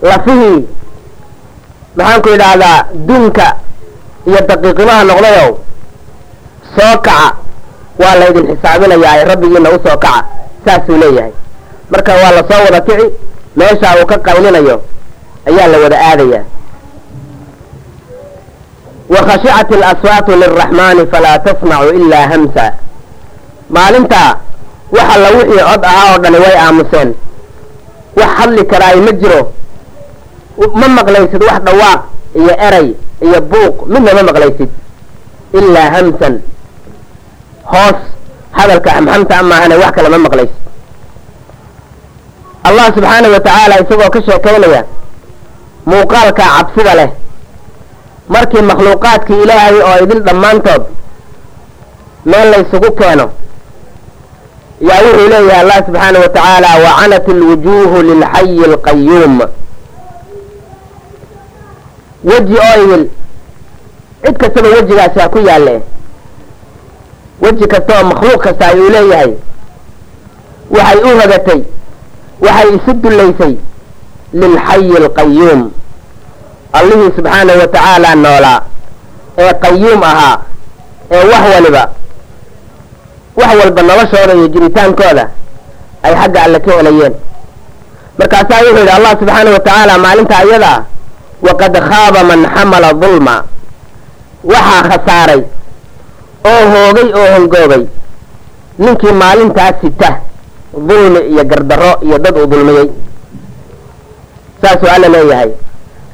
lafihii 0.08 0.60
maxaanku 1.96 2.28
idhaahdaa 2.36 2.78
dunka 3.08 3.46
iyo 4.28 4.40
daqiiqimaha 4.48 5.02
noqdayow 5.10 5.50
soo 6.76 6.94
kaca 7.06 7.36
waa 8.02 8.14
laydin 8.20 8.46
xisaabinayaa 8.50 9.24
rabbigiina 9.30 9.68
u 9.70 9.78
soo 9.86 9.96
kaca 10.04 10.24
saasuu 10.64 10.96
leeyahay 11.02 11.32
marka 11.92 12.12
waa 12.22 12.32
la 12.36 12.42
soo 12.50 12.60
wada 12.64 12.80
kici 12.86 13.06
meeshaa 13.56 13.94
uu 14.00 14.06
ka 14.10 14.16
qaylinayo 14.26 14.76
ayaa 15.48 15.66
la 15.72 15.78
wada 15.84 15.96
aadayaa 16.10 16.44
wakhashicat 19.14 19.68
alaswaatu 19.78 20.30
lilraxmaani 20.42 21.02
falaa 21.12 21.38
tasmacu 21.46 21.88
ilaa 22.00 22.26
hamsa 22.32 22.64
maalintaa 23.76 24.30
waxa 24.96 25.16
la 25.22 25.28
wixii 25.36 25.64
cod 25.70 25.84
ahaa 25.90 26.12
oo 26.12 26.18
dhani 26.22 26.38
way 26.44 26.56
aamuseen. 26.64 27.10
wax 28.20 28.30
hadli 28.38 28.64
karaayo 28.72 29.02
ma 29.06 29.12
jiro. 29.20 29.42
ma 30.80 30.88
maqlaysid 30.98 31.42
wax 31.48 31.58
dhawaaq 31.66 32.00
iyo 32.40 32.54
eray 32.68 32.88
iyo 33.26 33.38
buuq 33.52 33.76
midna 33.92 34.10
ma 34.18 34.22
maqlaysid. 34.30 34.70
ilaa 35.58 35.88
hamsan. 35.96 36.34
hoos 37.72 37.98
hadalka 38.58 38.90
xamxamta 38.96 39.34
amaahane 39.42 39.74
wax 39.82 39.92
kale 39.96 40.08
ma 40.14 40.18
maqlaysid. 40.26 40.58
Allah 42.68 42.86
subxaanahu 42.96 43.32
wa 43.36 43.40
tacaala 43.46 43.74
isagoo 43.82 44.10
ka 44.14 44.20
sheekaynaya 44.26 44.82
muuqaalka 45.90 46.42
cabsida 46.56 46.94
leh 47.00 47.10
markii 48.28 48.62
makhluuqaadkii 48.62 49.42
ilaahay 49.42 49.76
oo 49.82 49.96
idin 50.04 50.20
dhammaantood 50.26 50.82
meel 52.24 52.50
laysugu 52.50 52.90
keeno 53.00 53.26
yaa 54.88 55.00
wuxuu 55.06 55.28
leeyahay 55.28 55.60
allah 55.60 55.78
subxaanahu 55.86 56.22
wa 56.24 56.28
tacaala 56.28 56.68
wacanat 56.84 57.28
alwujuuhu 57.28 58.02
lilxayi 58.02 58.64
alqayuum. 58.64 59.40
Weji 62.24 62.56
oo 62.66 62.82
idil 62.84 63.04
cid 64.24 64.36
kastaba 64.36 64.68
wejigaasi 64.68 65.18
ha 65.20 65.28
ku 65.28 65.38
yaalle. 65.38 65.80
Weji 67.42 67.66
kasta 67.66 67.98
oo 68.00 68.04
makhluuq 68.04 68.42
kasta 68.44 68.66
ayuu 68.68 68.90
leeyahay. 68.90 69.32
Waxay 70.70 70.98
u 71.02 71.20
hogatay 71.20 71.60
waxay 72.40 72.68
isu 72.76 72.92
dullaysay 73.02 73.54
lilxayi 74.32 74.96
alqayuum 74.96 75.70
allihii 76.78 77.10
subxaanahu 77.16 77.58
wa 77.62 77.66
tacaala 77.74 78.14
noolaa 78.14 78.60
ee 79.38 79.52
qayuum 79.64 80.02
ahaa 80.02 80.36
ee 81.10 81.24
wax 81.32 81.44
waliba 81.54 81.82
wax 83.40 83.50
walba 83.60 83.82
noloshooda 83.88 84.32
iyo 84.38 84.48
jiritaankooda 84.54 85.24
ay 86.02 86.14
xagga 86.20 86.40
alle 86.44 86.58
ka 86.64 86.70
helayeen. 86.78 87.14
Markaasaa 88.18 88.60
wuxuu 88.64 88.78
yidhi 88.78 88.90
allah 88.96 89.12
subxaanahu 89.20 89.54
wa 89.56 89.60
tacaala 89.66 89.94
maalinta 90.04 90.34
ayadaa 90.42 90.78
waqad 91.46 91.74
khaaba 91.88 92.20
man 92.30 92.40
xamala 92.54 92.88
dulma 93.02 93.34
waxaa 94.52 94.82
khasaaray 94.90 95.40
oo 96.52 96.62
hoogay 96.72 97.08
oo 97.20 97.28
hongoobay 97.34 97.82
ninkii 98.78 99.12
maalintaas 99.22 99.74
sita 99.80 100.10
dulmi 100.88 101.20
iyo 101.32 101.44
gardarro 101.50 101.92
iyo 102.06 102.18
dad 102.24 102.36
uu 102.40 102.46
dulmiyey 102.52 102.88
saasuu 104.62 104.88
alla 104.94 105.08
leeyahay 105.14 105.50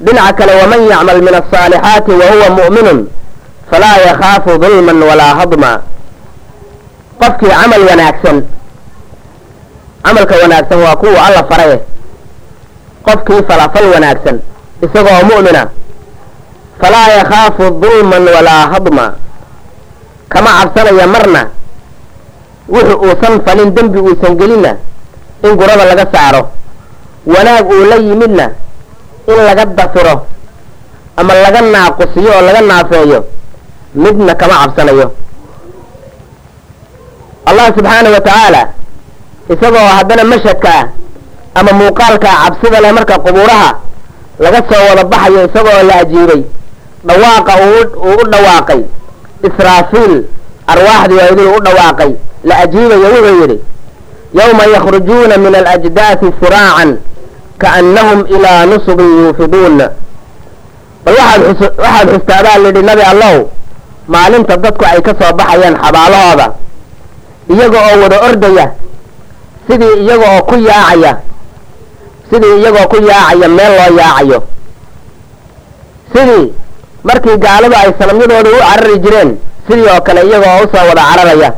dhinaca 0.01 0.33
kale 0.39 0.53
waman 0.61 0.81
yacmal 0.91 1.19
min 1.23 1.35
alصaalixaati 1.35 2.11
wa 2.21 2.27
huwa 2.33 2.49
mu'minun 2.59 2.99
falaa 3.71 3.97
yakhaafu 4.07 4.59
dulman 4.59 5.03
walaa 5.03 5.35
hadma. 5.35 5.83
Qofkii 7.21 7.49
camal 7.51 7.83
wanaagsan 7.91 8.37
camalka 10.05 10.35
wanaagsan 10.43 10.79
waa 10.79 10.97
kuwa 10.97 11.27
alla 11.27 11.43
faraye. 11.51 11.81
Qofkii 13.03 13.43
falafal 13.49 13.87
wanaagsan 13.95 14.41
isagoo 14.83 15.23
mu'mina 15.31 15.63
falaa 16.81 17.09
yakhaafu 17.19 17.71
dulman 17.83 18.25
walaa 18.29 18.67
hadma. 18.73 19.13
Kama 20.29 20.51
cabsanaya 20.61 21.07
marna 21.07 21.43
wuxu 22.69 22.95
uusan 23.01 23.41
falin 23.47 23.75
dembi 23.75 23.99
uusan 23.99 24.37
gelinna 24.37 24.77
in 25.43 25.57
gurada 25.57 25.85
laga 25.85 26.07
saaro. 26.13 26.49
Wanaag 27.27 27.67
uu 27.71 27.85
la 27.85 27.97
yimidna 27.97 28.51
in 29.29 29.39
laga 29.49 29.65
dafiro 29.79 30.17
ama 31.17 31.33
laga 31.45 31.61
naaqusiyo 31.75 32.31
oo 32.37 32.43
laga 32.49 32.61
naafeeyo 32.71 33.21
midna 33.95 34.35
kama 34.35 34.55
cabsanayo. 34.63 35.09
Allah 37.49 37.67
subxaanahu 37.77 38.15
wa 38.15 38.21
tacaala 38.21 38.63
isagoo 39.53 39.89
haddana 39.97 40.25
mashadka 40.25 40.69
ah 40.81 40.85
ama 41.55 41.73
muuqaalka 41.73 42.29
cabsida 42.43 42.81
leh 42.81 42.93
marka 42.93 43.19
qubuuraha 43.25 43.71
laga 44.45 44.61
soo 44.71 44.83
wada 44.89 45.05
baxayo 45.05 45.41
isagoo 45.49 45.83
la 45.89 45.95
ajiibay 46.03 46.43
dhawaaqa 47.09 47.53
uu 47.67 48.15
u 48.23 48.25
dhawaaqay. 48.33 48.81
Israafiil 49.49 50.15
arwaaxdii 50.73 51.17
waa 51.21 51.31
idin 51.33 51.47
u 51.57 51.61
dhawaaqay 51.67 52.11
la 52.45 52.55
ajiibayo 52.65 53.07
wuxuu 53.15 53.41
yidhi 53.41 53.59
yawma 54.39 54.65
yakhrujuuna 54.75 55.37
min 55.45 55.55
alajdaasi 55.55 56.27
siraacan 56.41 56.91
kaannahum 57.63 58.21
ilaa 58.35 58.67
nusubin 58.71 59.11
yuufiduun 59.25 59.77
bal 61.05 61.15
waxaad 61.21 61.43
xus 61.59 61.71
waxaad 61.85 62.07
xustaabaa 62.15 62.59
lidhi 62.65 62.83
nabi 62.91 63.03
allow 63.13 63.37
maalinta 64.13 64.55
dadku 64.65 64.85
ay 64.91 65.01
ka 65.07 65.13
soo 65.21 65.33
baxayaan 65.39 65.77
xabaalahooda 65.85 66.47
iyaga 67.53 67.79
oo 67.89 67.97
wada 68.03 68.19
ordaya 68.29 68.67
sidii 69.69 69.95
iyaga 70.05 70.27
oo 70.37 70.43
ku 70.51 70.55
yaacaya 70.69 71.13
sidii 72.31 72.55
iyagoo 72.61 72.87
ku 72.93 72.97
yaacaya 73.11 73.49
meel 73.57 73.73
loo 73.79 73.91
yaacayo 74.01 74.39
sidii 76.15 76.47
markii 77.09 77.37
gaaladu 77.45 77.75
ay 77.83 77.91
sanamyadooda 77.99 78.49
u 78.57 78.59
carari 78.69 78.97
jireen 79.05 79.31
sidii 79.69 79.89
oo 79.95 80.01
kale 80.07 80.21
iyaga 80.29 80.47
oo 80.55 80.63
u 80.65 80.69
soo 80.73 80.85
wada 80.91 81.03
cararaya 81.11 81.51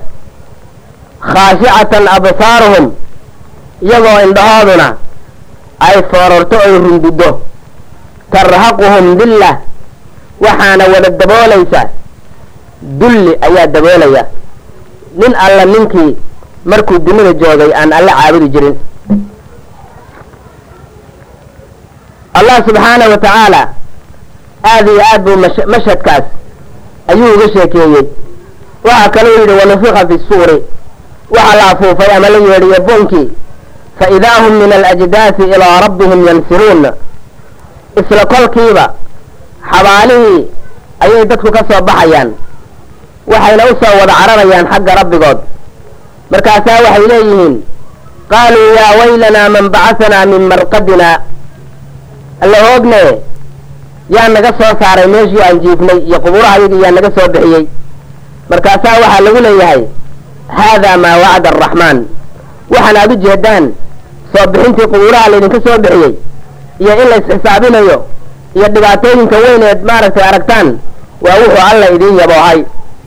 khaashicatan 1.32 2.05
absaaruhum 2.16 2.84
iyagoo 3.86 4.18
indhahooduna 4.26 4.86
ay 5.87 5.97
foorarto 6.11 6.57
oy 6.66 6.74
runguddo 6.85 7.31
tarhaquhum 8.33 9.07
dillah 9.18 9.55
waxaana 10.41 10.85
wada 10.93 11.11
daboolaysa. 11.20 11.83
Dulli 13.01 13.33
ayaa 13.47 13.66
daboolaya. 13.66 14.22
Nin 15.20 15.33
alla 15.45 15.64
ninkii 15.64 16.16
markuu 16.64 16.99
dunida 16.99 17.33
joogay 17.41 17.72
aan 17.74 17.93
alla 17.93 18.12
caabudi 18.12 18.49
jirin. 18.49 18.76
Allah 22.35 22.57
subxaanahu 22.66 23.11
wa 23.11 23.18
tacaala 23.18 23.62
aada 24.64 24.91
iyo 24.93 25.03
aad 25.12 25.22
buu 25.24 25.37
mash 25.37 25.59
mashadkaas 25.66 26.24
ayuu 27.09 27.35
uga 27.35 27.47
sheekeeyey. 27.53 28.05
Waxaa 28.85 29.09
kaloo 29.14 29.37
yidhi 29.41 29.53
wanufika 29.61 30.09
fi 30.09 30.16
suuri. 30.28 30.59
Waxaa 31.31 31.57
la 31.57 31.64
afuufay 31.72 32.16
ama 32.16 32.28
la 32.28 32.39
yeedhiye 32.39 32.81
bunkii 32.81 33.28
fa 34.01 34.07
idaa 34.16 34.38
hum 34.44 34.55
min 34.62 34.72
alajdaasi 34.78 35.42
ilaa 35.55 35.76
rabbihim 35.86 36.20
yansiruun 36.28 36.82
isla 38.01 38.22
kolkiiba 38.32 38.84
xabaalihii 39.72 40.40
ayay 41.05 41.24
dadku 41.30 41.48
ka 41.57 41.62
soo 41.68 41.80
baxayaan 41.88 42.28
waxayna 43.32 43.62
u 43.70 43.72
soo 43.82 43.94
wada 44.01 44.14
cararayaan 44.20 44.66
xagga 44.72 44.92
rabbigood 45.01 45.38
markaasaa 46.32 46.78
waxay 46.86 47.07
leeyihiin 47.12 47.55
qaaluu 48.32 48.68
yaa 48.78 48.92
waylanaa 49.01 49.48
man 49.57 49.64
bacasanaa 49.74 50.24
min 50.32 50.42
marqadina 50.53 51.11
alla 52.44 52.59
hoogne 52.66 53.03
yaa 54.16 54.28
naga 54.34 54.51
soo 54.61 54.72
saaray 54.80 55.07
meeshii 55.14 55.42
aan 55.46 55.59
jiifnay 55.64 55.98
iyo 56.09 56.18
qubuurahayagii 56.24 56.82
yaa 56.84 56.94
naga 56.96 57.11
soo 57.16 57.28
bixiyey 57.34 57.64
markaasaa 58.51 58.96
waxaa 59.03 59.20
lagu 59.26 59.40
leeyahay 59.46 59.82
haadaa 60.59 60.96
maa 61.05 61.16
wacda 61.24 61.48
araxmaan 61.55 61.98
waxaan 62.72 62.96
aad 63.03 63.12
u 63.12 63.16
jeedaan 63.26 63.64
soo 64.33 64.47
bixintii 64.53 64.87
qubuuraha 64.93 65.28
laydinka 65.33 65.59
soo 65.66 65.78
bixiyey 65.85 66.12
iyo 66.83 66.93
in 67.03 67.09
laysxisaabinayo 67.12 67.97
iyo 68.57 68.66
dhibaatooyinka 68.74 69.37
weyn 69.45 69.62
eed 69.70 69.81
maaragtay 69.91 70.24
aragtaan 70.31 70.68
waa 71.24 71.37
wuxuu 71.43 71.62
alla 71.70 71.87
idiin 71.95 72.16
yaboohay 72.22 72.61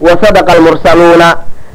wa 0.06 0.12
sadaqa 0.24 0.52
almursaluuna 0.54 1.28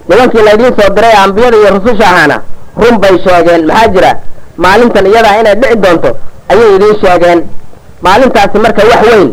nimankii 0.08 0.42
laydiin 0.48 0.72
soo 0.78 0.88
diray 0.96 1.12
ambiyada 1.24 1.56
iyo 1.56 1.70
rususha 1.76 2.06
ahaana 2.12 2.36
run 2.82 2.98
bay 3.02 3.14
sheegeen. 3.24 3.66
Maxaa 3.66 3.88
jira? 3.94 4.10
Maalintan 4.56 5.06
iyadaa 5.06 5.40
inay 5.40 5.54
dhici 5.60 5.76
doonto 5.82 6.10
ayay 6.52 6.74
idiin 6.76 6.96
sheegeen. 7.02 7.40
Maalintaasi 8.02 8.58
marka 8.64 8.82
wax 8.90 9.02
weyn 9.12 9.28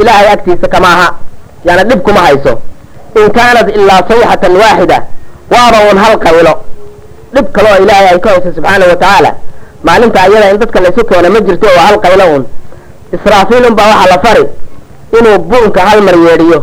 ilaahay 0.00 0.28
agtiisa 0.34 0.68
kama 0.68 0.88
aha. 0.94 1.08
Yaana 1.64 1.84
dhib 1.84 2.00
kuma 2.06 2.20
hayso. 2.26 2.52
In 3.20 3.28
kaanat 3.36 3.68
ilaa 3.76 4.00
sayxatan 4.08 4.56
waaxida 4.62 4.98
waaba 5.52 5.78
un 5.92 5.98
hal 6.04 6.14
qaylo. 6.24 6.54
Dhib 7.34 7.46
kale 7.54 7.68
oo 7.72 7.82
ilaahay 7.84 8.08
ay 8.12 8.18
ka 8.24 8.28
hayso 8.30 8.48
subxaanahu 8.56 8.90
wa 8.90 8.96
tacaala 8.96 9.30
maalinta 9.86 10.18
ayada 10.26 10.46
in 10.52 10.58
dadka 10.62 10.78
laysu 10.84 11.02
keeno 11.10 11.28
ma 11.34 11.40
jirto 11.46 11.66
waa 11.76 11.86
hal 11.88 11.96
qaylo 12.04 12.24
un 12.36 12.42
israafiilun 13.16 13.74
baa 13.78 13.88
waxaa 13.92 14.08
la 14.12 14.18
fari 14.24 14.44
inuu 15.18 15.38
buunka 15.50 15.80
hal 15.88 16.00
mar 16.06 16.14
yeedhiyo. 16.26 16.58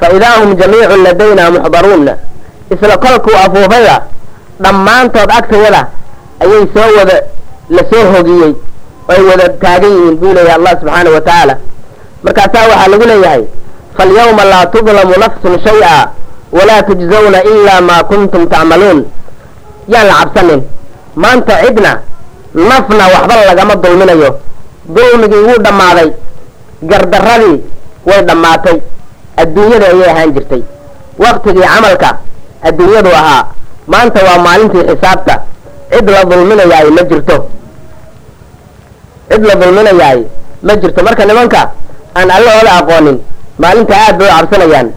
Fa 0.00 0.06
idaa 0.16 0.34
hum 0.40 0.50
jamiicun 0.60 1.00
ladayna 1.06 1.44
muxdaruuna 1.54 2.14
isla 2.74 2.96
kolkuu 3.04 3.36
afuufayda 3.44 3.96
dhammaantood 4.64 5.30
agtayada 5.38 5.82
ayay 6.42 6.64
soo 6.74 6.88
wada 6.98 7.16
la 7.76 7.82
soo 7.90 8.04
hogiyey 8.12 8.52
ay 9.12 9.20
wada 9.28 9.46
taagan 9.62 9.92
yihiin 9.96 10.16
buu 10.20 10.32
leeyahay 10.36 10.56
allah 10.58 10.72
subxaana 10.80 11.10
wa 11.16 11.20
tacaala 11.20 11.54
markaasaa 12.24 12.64
waxaa 12.70 12.88
lagu 12.92 13.04
leeyahay 13.12 13.42
falyawma 13.96 14.44
laa 14.52 14.64
tudlamu 14.74 15.14
nafsun 15.24 15.54
shay-a 15.66 15.94
walaa 16.56 16.82
tujzawna 16.88 17.38
ilaa 17.52 17.80
maa 17.88 18.02
kuntum 18.10 18.42
tacmaluun 18.52 18.98
yaan 19.92 20.06
la 20.10 20.14
cabsanin. 20.20 20.60
Maanta 21.22 21.54
cidna 21.64 21.92
nafna 22.56 23.04
waxba 23.14 23.34
lagama 23.48 23.74
dulminayo. 23.76 24.30
Dulmigii 24.94 25.42
wuu 25.48 25.58
dhammaaday. 25.64 26.08
Gardaradii 26.90 27.56
way 28.08 28.20
dhammaatay. 28.28 28.76
Adduunyada 29.36 29.86
ayay 29.92 30.10
ahaan 30.10 30.32
jirtay. 30.34 30.62
Waktigii 31.18 31.62
camalka 31.72 32.10
adduunyadu 32.68 33.10
ahaa 33.20 33.42
maanta 33.86 34.20
waa 34.28 34.38
maalintii 34.46 34.84
xisaabta. 34.90 35.34
Cid 35.92 36.08
la 36.10 36.24
dulminayaay 36.24 36.90
ma 36.96 37.02
jirto. 37.10 37.36
Cid 39.30 39.42
la 39.48 39.54
dulminayaay 39.54 40.18
ma 40.62 40.72
jirto. 40.76 41.00
Marka 41.04 41.24
nimanka 41.24 41.60
aan 42.18 42.30
allahooda 42.36 42.72
aqoonin 42.80 43.18
maalinta 43.58 43.94
aad 44.04 44.16
bay 44.18 44.28
u 44.28 44.32
cabsanayaan. 44.38 44.88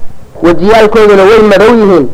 Wejiyaalkooduna 0.43 1.23
way 1.29 1.41
madow 1.51 1.71
yihiin 1.79 2.05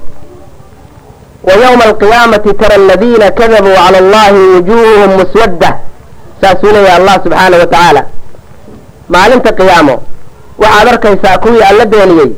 yawma 1.63 1.83
alqiyaamati 1.89 2.53
tara 2.53 2.75
aladiina 2.75 3.31
kadabuu 3.31 3.75
cala 3.75 3.97
allahi 3.97 4.37
wujuuhuhum 4.53 5.11
muswadda 5.19 5.69
saasuu 6.41 6.71
leeyahay 6.75 6.95
allah 7.01 7.15
subxaana 7.23 7.57
wa 7.57 7.65
tacaala 7.67 8.01
maalinta 9.09 9.51
qiyaamo 9.59 9.95
waxaad 10.63 10.87
arkaysaa 10.93 11.37
kuwii 11.43 11.61
alla 11.69 11.85
beeniyey 11.85 12.29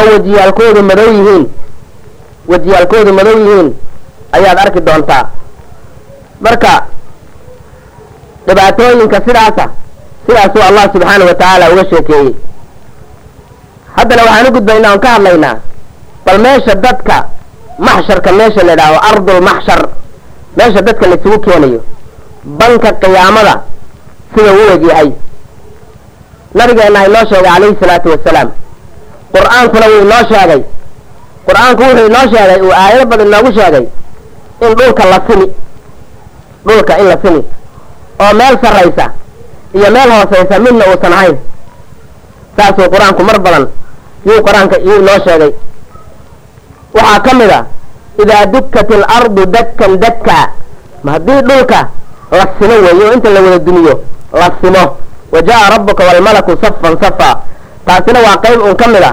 oo 0.00 0.06
wejiyaalkoodu 0.12 0.82
madow 0.90 1.08
yihiin 1.18 1.44
wejiyaalkoodu 2.48 3.12
madow 3.18 3.36
yihiin 3.42 3.68
ayaad 4.32 4.58
arki 4.64 4.80
doontaa 4.80 5.24
marka 6.40 6.72
dhibaatooyinka 8.46 9.20
sidaasa 9.26 9.64
sidaasuu 10.26 10.62
allah 10.68 10.84
subxaana 10.92 11.24
wa 11.24 11.34
tacaala 11.34 11.70
uga 11.72 11.84
sheekeeyey 11.90 12.30
haddana 13.96 14.22
waxaan 14.22 14.46
u 14.48 14.52
gudbaynaa 14.56 14.90
oon 14.92 15.00
ka 15.00 15.08
hadlaynaa 15.14 15.54
bal 16.26 16.38
meesha 16.38 16.74
dadka 16.74 17.16
maxsharka 17.78 18.32
meesha 18.32 18.62
la 18.66 18.72
idhaaho 18.76 18.98
ardul 19.10 19.40
maxshar 19.48 19.80
meesha 20.56 20.80
dadka 20.86 21.06
laisugu 21.10 21.38
keenayo. 21.44 21.80
Banka 22.44 22.92
qiyaamada 23.02 23.54
sida 24.34 24.50
u 24.52 24.62
eg 24.74 24.82
yahay 24.90 25.10
nabigeenna 26.54 27.00
inoo 27.06 27.24
sheegay 27.30 27.50
calayhi 27.52 27.76
salaatu 27.80 28.08
wasalaam 28.14 28.48
qur'aankuna 29.34 29.86
wuu 29.92 30.02
inoo 30.06 30.22
sheegay. 30.32 30.62
Qur'aanku 31.46 31.82
wuxuu 31.82 32.06
inoo 32.10 32.26
sheegay 32.32 32.60
uu 32.66 32.72
aayado 32.82 33.06
badan 33.10 33.26
inoogu 33.30 33.50
sheegay 33.58 33.84
in 34.64 34.74
dhulka 34.78 35.04
la 35.12 35.18
simi. 35.28 35.46
Dhulka 36.66 36.98
in 37.00 37.06
la 37.08 37.16
simi. 37.24 37.42
Oo 38.22 38.32
meel 38.34 38.54
sarraysa 38.62 39.06
iyo 39.74 39.88
meel 39.90 40.10
hooseysa 40.10 40.58
midna 40.58 40.84
uusan 40.90 41.12
ahayn. 41.12 41.36
Saasuu 42.56 42.88
qur'aanku 42.94 43.22
mar 43.28 43.38
badan 43.46 43.64
yuu 44.26 44.40
qur'aanka 44.46 44.76
yuu 44.86 44.98
inoo 45.02 45.18
sheegay 45.26 45.50
waxaa 46.98 47.20
ka 47.26 47.32
mid 47.40 47.50
a 47.50 47.60
idaa 48.22 48.44
dukkat 48.52 48.88
ilardu 48.96 49.42
dakkan 49.54 49.92
dakka. 50.02 50.38
Ma 51.04 51.10
haddii 51.14 51.40
dhulka 51.48 51.80
la 52.38 52.44
simo 52.58 52.74
weeyo 52.84 53.04
oo 53.08 53.12
inta 53.16 53.28
la 53.34 53.40
wada 53.44 53.58
duniyo 53.58 53.94
la 54.40 54.48
simo. 54.60 54.84
Wa 55.32 55.40
jaa 55.48 55.70
rabbuka 55.74 56.02
waalmalaku 56.08 56.52
safan 56.62 56.94
safa 57.02 57.30
taasina 57.86 58.18
waa 58.26 58.36
qayb 58.44 58.60
un 58.68 58.74
ka 58.80 58.86
mid 58.88 59.02
a 59.02 59.12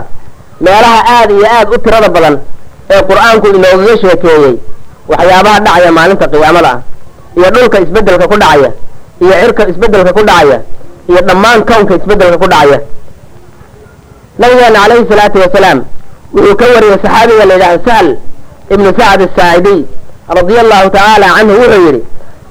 meelaha 0.66 1.00
aada 1.16 1.34
iyo 1.34 1.46
aada 1.58 1.72
u 1.76 1.78
tirada 1.84 2.10
badan 2.16 2.36
ee 2.94 3.02
qur'aanku 3.10 3.46
inoogaga 3.48 3.96
sheekeeyey. 4.02 4.54
Waxyaabaha 5.12 5.60
dhacaya 5.66 5.92
maalinta 5.98 6.26
qiyaamada 6.34 6.70
ah 6.74 6.80
iyo 7.38 7.48
dhulka 7.56 7.78
isbeddelka 7.86 8.26
ku 8.32 8.38
dhacaya 8.44 8.70
iyo 9.24 9.34
cirka 9.42 9.62
isbeddelka 9.72 10.12
ku 10.18 10.22
dhacaya 10.30 10.58
iyo 11.10 11.20
dhammaan 11.28 11.60
kownka 11.70 11.94
isbeddelka 12.00 12.38
ku 12.44 12.48
dhacaya. 12.54 12.80
Nabigeena 14.40 14.80
calayhi 14.80 15.06
salaatu 15.10 15.38
wasalaam 15.44 15.80
wuxuu 16.36 16.56
ka 16.60 16.66
wariyey 16.76 16.98
saxaabiga 17.04 17.46
la 17.50 17.54
yidhaha 17.56 17.78
sahl 17.88 18.08
ibnu 18.74 18.90
sacd 19.00 19.22
asaacidiy 19.28 19.80
radia 20.38 20.60
allahu 20.66 20.88
tacaala 20.96 21.28
canhu 21.38 21.54
wuxuu 21.62 21.82
yidhi 21.88 22.02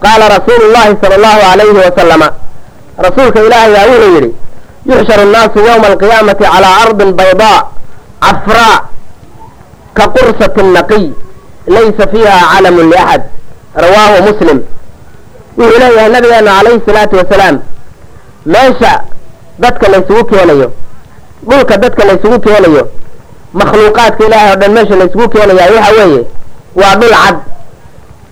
qaala 0.05 0.25
rasuulu 0.37 0.65
llahi 0.75 0.93
sala 1.03 1.15
allahu 1.19 1.41
alayhi 1.53 1.79
wasalama 1.87 2.29
rasuulka 3.07 3.39
ilaahay 3.47 3.73
baa 3.77 3.87
wuxuu 3.93 4.11
yidhi 4.17 4.31
yuxsharu 4.91 5.23
annaasu 5.27 5.59
yowma 5.69 5.87
alqiyaamati 5.93 6.45
calaa 6.53 6.75
ardin 6.85 7.11
baydaa 7.21 7.59
cafraa 8.25 8.77
ka 9.99 10.05
qursati 10.17 10.63
naqiy 10.77 11.05
laysa 11.77 12.05
fiiha 12.13 12.37
calamun 12.53 12.87
liaxad 12.93 13.23
rawaahu 13.85 14.19
muslim. 14.29 14.59
Wuxuu 15.59 15.79
leeyahay 15.83 16.09
nabigeena 16.15 16.51
calayhi 16.59 16.81
salaatu 16.87 17.15
wasalaam 17.21 17.57
meesha 18.53 18.93
dadka 19.63 19.87
laysugu 19.93 20.23
keenayo 20.31 20.69
dhulka 21.49 21.75
dadka 21.85 22.03
laysugu 22.09 22.39
keenayo 22.47 22.83
makhluuqaadka 23.59 24.23
ilaahay 24.27 24.51
oo 24.53 24.57
dhan 24.61 24.73
meesha 24.77 24.97
laysugu 25.01 25.29
keenayaa 25.33 25.71
waxa 25.77 25.93
weeye 25.99 26.23
waa 26.81 26.95
dhul 27.01 27.15
cad 27.23 27.37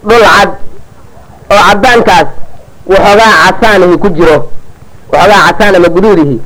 dhul 0.08 0.24
cad 0.34 0.50
oo 1.52 1.62
caddaankaas 1.68 2.28
waxoogaa 2.92 3.32
casaanihi 3.44 3.96
ku 4.02 4.08
jiro 4.16 4.36
waxoogaa 5.12 5.40
casaan 5.48 5.74
ama 5.78 5.88
guduudihi 5.96 6.36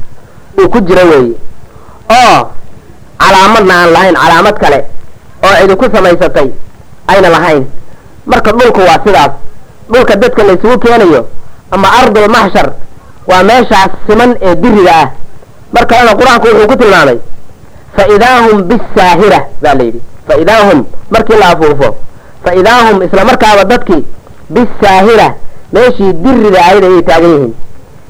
uu 0.58 0.68
ku 0.74 0.80
jiro 0.88 1.02
weeye. 1.10 1.34
Oo 2.18 2.38
calaamadna 3.22 3.74
aan 3.80 3.90
lahayn 3.96 4.14
calaamad 4.22 4.56
kale 4.62 4.78
oo 5.44 5.54
cidi 5.60 5.74
ku 5.76 5.86
samaysatay 5.94 6.48
ayna 7.12 7.28
lahayn. 7.28 7.64
Marka 8.26 8.50
dhulku 8.52 8.80
waa 8.88 8.98
sidaas 9.04 9.32
dhulka 9.92 10.16
dadka 10.16 10.42
laysugu 10.48 10.78
keenayo 10.84 11.22
ama 11.70 11.88
ardul 12.00 12.28
maxshar 12.36 12.68
waa 13.30 13.42
meeshaas 13.42 13.90
siman 14.06 14.36
ee 14.42 14.54
diriga 14.62 14.92
ah. 15.02 15.08
Mar 15.72 15.84
kalena 15.86 16.12
qur'aanku 16.20 16.46
wuxuu 16.48 16.68
ku 16.70 16.76
tilmaamay 16.76 17.18
fa 17.96 18.04
idaa 18.16 18.36
hum 18.44 18.62
bisaahira 18.70 19.40
baa 19.62 19.74
la 19.78 19.84
yidhi 19.88 20.00
fa 20.28 20.34
idaa 20.42 20.60
hum 20.68 20.84
markii 21.10 21.38
la 21.42 21.48
afuufo 21.54 21.88
fa 22.44 22.54
idaa 22.60 22.80
hum 22.88 23.02
isla 23.06 23.24
markaaba 23.30 23.64
dadkii 23.64 24.02
bisaahira 24.54 25.28
meeshii 25.72 26.12
dirida 26.24 26.58
ahayd 26.60 26.84
ayay 26.84 27.02
taagan 27.02 27.30
yihiin 27.34 27.54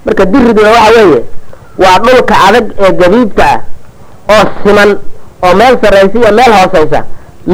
marka 0.07 0.25
diriduna 0.33 0.71
waxa 0.77 0.93
weeye 1.01 1.21
waa 1.83 1.99
dhulka 2.05 2.35
adag 2.49 2.67
ee 2.85 2.93
gabiibta 3.01 3.45
ah 3.55 3.61
oo 4.35 4.45
siman 4.63 4.91
oo 5.47 5.55
meel 5.61 5.75
sarraysa 5.83 6.19
iyo 6.19 6.33
meel 6.39 6.53
hoosaysa 6.59 7.01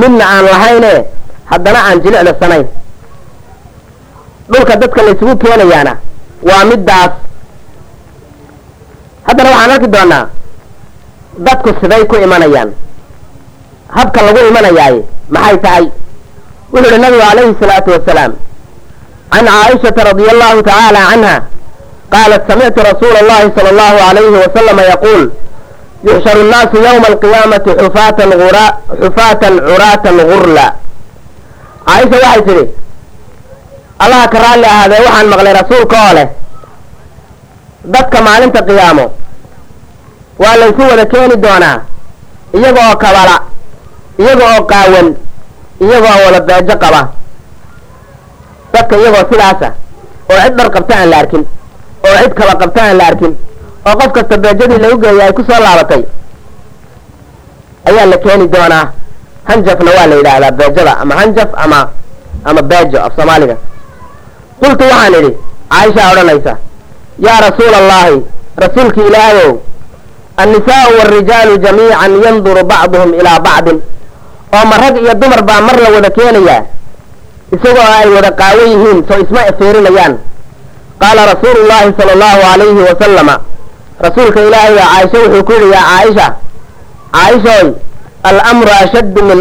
midna 0.01 0.25
aan 0.35 0.45
lahayne 0.45 0.93
haddana 1.51 1.79
aan 1.89 2.01
jilicda 2.05 2.35
sanayn 2.41 2.67
dhulka 4.53 4.77
dadka 4.83 5.03
laysugu 5.07 5.37
keenayaana 5.43 5.95
waa 6.49 6.65
middaas 6.71 7.13
haddana 9.27 9.51
waxaan 9.51 9.71
arki 9.77 9.89
doonaa 9.97 10.25
dadku 11.39 11.71
siday 11.81 12.05
ku 12.07 12.17
imanayaan. 12.17 12.71
Habka 13.97 14.21
lagu 14.23 14.39
imanayaay 14.51 14.97
maxay 15.35 15.57
tahay? 15.65 15.85
Wuxuu 16.73 16.89
yihi 16.91 17.01
nabigu 17.03 17.23
calayhi 17.29 17.55
salaatu 17.61 17.91
wasalaam 17.97 18.33
can 19.33 19.47
caaishata 19.47 20.05
radia 20.09 20.31
allahu 20.35 20.63
tacaala 20.69 21.01
canha 21.11 21.35
qaalat 22.13 22.43
samictu 22.49 22.81
rasuula 22.89 23.19
allahi 23.25 23.53
sala 23.57 23.69
allahu 23.75 23.99
alayhi 24.11 24.37
wasalama 24.45 24.83
yaquul 24.93 25.23
yuxsharu 26.09 26.43
nnaasu 26.49 26.77
yowma 26.87 27.07
alqiyaamati 27.13 27.71
xufaatan 29.03 29.55
curaatan 29.69 30.17
gurla 30.31 30.67
caaisha 31.87 32.17
waxay 32.25 32.43
tidhi 32.49 32.65
allaha 34.05 34.25
ka 34.33 34.39
raalli 34.45 34.67
ahaadee 34.75 35.01
waxaan 35.07 35.27
maqlay 35.33 35.53
rasuulka 35.61 35.97
oo 36.07 36.13
leh 36.19 36.29
dadka 37.95 38.19
maalinta 38.27 38.61
qiyaamo 38.69 39.05
waa 40.43 40.57
laysu 40.61 40.83
wada 40.91 41.05
keeni 41.13 41.37
doonaa. 41.45 41.77
Iyaga 42.57 42.81
oo 42.91 42.97
kabala 43.05 43.37
iyaga 44.23 44.45
oo 44.55 44.63
qaawan 44.71 45.09
iyaga 45.85 46.09
oo 46.17 46.25
wada 46.27 46.41
beejo 46.49 46.75
qaba. 46.83 47.03
Dadka 48.73 48.95
iyagoo 49.01 49.25
sidaasa 49.31 49.69
oo 50.31 50.39
cid 50.45 50.55
dhar 50.59 50.69
qabta 50.75 50.95
aan 51.01 51.11
la 51.13 51.17
arkin 51.23 51.45
oo 52.07 52.17
cid 52.23 52.33
kaba 52.39 52.55
qabta 52.63 52.81
aan 52.87 52.97
la 53.01 53.05
arkin 53.11 53.33
oo 53.89 53.95
qof 54.01 54.11
kasta 54.17 54.37
beejadii 54.43 54.79
lagu 54.83 54.97
geeyay 55.03 55.27
ay 55.27 55.33
ku 55.37 55.43
soo 55.49 55.61
laabatay. 55.65 56.03
Ayaa 57.89 58.07
la 58.13 58.17
keeni 58.25 58.47
doonaa. 58.55 58.85
Hanjafna 59.49 59.91
waa 59.97 60.07
la 60.11 60.15
yidhaahdaa 60.19 60.51
beejada 60.59 60.93
ama 61.03 61.15
hanjaf 61.21 61.51
ama 61.65 61.81
ama 62.49 62.63
beejo 62.71 62.99
af 63.07 63.13
soomaaliga. 63.17 63.57
Qultu 64.61 64.85
waxaan 64.91 65.15
idhi 65.19 65.31
caaishaa 65.73 66.11
odhanaysa 66.13 66.53
yaa 67.27 67.41
rasuula 67.47 67.77
allahi 67.83 68.17
rasuulki 68.63 69.01
ilaahayow 69.09 69.53
annisaau 70.37 70.91
waarijaalu 70.99 71.59
jamiican 71.65 72.13
yanduru 72.25 72.63
bacduhum 72.71 73.11
ilaa 73.21 73.39
bacdin 73.47 73.79
oo 74.57 74.65
ma 74.71 74.77
rag 74.83 74.97
iyo 75.03 75.15
dumar 75.15 75.43
baa 75.49 75.61
mar 75.61 75.77
la 75.85 75.89
wada 75.95 76.11
keenayaa 76.11 76.63
isagoo 77.55 77.89
ay 78.01 78.09
wada 78.17 78.31
qaawan 78.41 78.69
yihiin 78.73 78.99
soo 79.09 79.19
isma 79.25 79.41
fiirinayaan 79.59 80.15
qaala 81.03 81.23
rasuulu 81.33 81.61
llaahi 81.69 81.91
sala 81.99 82.13
allahu 82.17 82.41
alayhi 82.55 82.81
wasalama 82.89 83.35
rasuulka 84.07 84.41
ilaahay 84.47 84.75
baa 84.79 84.89
caaisha 84.93 85.19
wuxuu 85.25 85.45
ku 85.49 85.53
yidhi 85.53 85.71
yaa 85.77 85.85
caaisha 85.91 86.27
caaishoy 87.17 87.67
alamru 88.31 88.71
ashaddu 88.83 89.21
min 89.29 89.39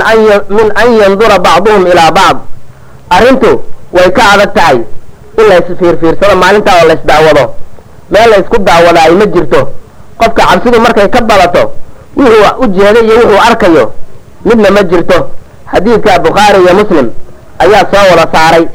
min 0.57 0.67
an 0.81 0.89
yandura 1.01 1.37
bacduhum 1.39 1.83
ilaa 1.87 2.11
bacd. 2.17 2.37
Arrintu 3.15 3.51
way 3.95 4.09
ka 4.17 4.23
adag 4.33 4.51
tahay 4.57 4.77
in 5.39 5.45
la 5.49 5.55
isfiirfiirsado 5.61 6.35
maalintaa 6.43 6.75
oo 6.81 6.87
la 6.89 6.93
isdaawado 6.99 7.43
meel 8.13 8.29
la 8.31 8.37
isku 8.43 8.57
daawadaayo 8.67 9.15
ma 9.21 9.25
jirto 9.35 9.61
qofka 10.21 10.41
cabsidu 10.49 10.77
markay 10.85 11.07
ka 11.15 11.19
badato 11.29 11.63
wuxuu 12.17 12.49
u 12.63 12.65
jeeday 12.75 13.03
iyo 13.07 13.15
wuxuu 13.21 13.41
arkayo 13.49 13.85
midna 14.45 14.69
ma 14.75 14.81
jirto. 14.91 15.17
Xadiidka 15.71 16.19
bukhaari 16.25 16.59
iyo 16.63 16.73
muslim 16.79 17.07
ayaa 17.63 17.83
soo 17.91 18.05
wada 18.11 18.25
saaray. 18.33 18.65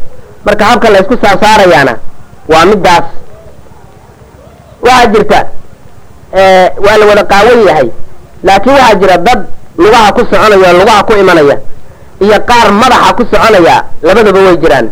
Marka 0.46 0.64
habka 0.70 0.88
la 0.92 0.98
isku 1.02 1.14
saasaarayaana 1.24 1.94
waa 2.52 2.64
middaas. 2.70 3.06
Waxaa 4.82 5.06
jirta 5.12 5.40
waa 6.84 6.96
la 7.00 7.04
wada 7.10 7.24
qaawan 7.32 7.60
yahay 7.68 7.88
laakiin 8.46 8.74
waxaa 8.78 8.94
jira 9.00 9.16
dad 9.26 9.40
lugaha 9.82 10.12
ku 10.16 10.20
soconaya 10.30 10.72
lugaha 10.78 11.02
ku 11.08 11.12
imanaya 11.22 11.56
iyo 12.24 12.36
qaar 12.48 12.68
madaxa 12.80 13.12
ku 13.18 13.22
soconaya 13.32 13.76
labadaba 14.06 14.40
way 14.46 14.56
jiraan. 14.62 14.86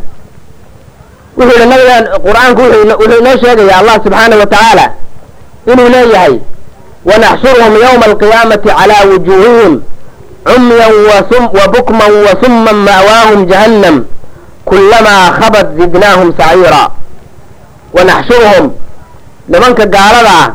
Wuxuu 1.37 1.57
yihi 1.59 1.69
nabigan 1.73 2.05
qur'aanku 2.27 2.63
wuxuu 3.01 3.19
inoo 3.21 3.37
sheegaya 3.43 3.75
allah 3.81 3.95
subxaanahu 4.05 4.41
wa 4.43 4.47
tacaala 4.53 4.85
inuu 5.73 5.89
leeyahay 5.95 6.35
wanaxshuruhum 7.09 7.75
yawma 7.85 8.05
alqiyaamati 8.11 8.69
calaa 8.69 9.05
wujuuhihim 9.11 9.75
cumyan 10.45 10.95
wa 11.59 11.65
bukman 11.75 12.13
wa 12.27 12.33
summan 12.43 12.77
ma'waahum 12.89 13.41
jahannam 13.51 13.97
kulamaa 14.69 15.25
khabat 15.41 15.67
zidnaahum 15.79 16.29
saciira 16.39 16.83
wanaxshuruhum 17.97 18.67
nimanka 19.49 19.85
gaalada 19.87 20.33
ah 20.43 20.49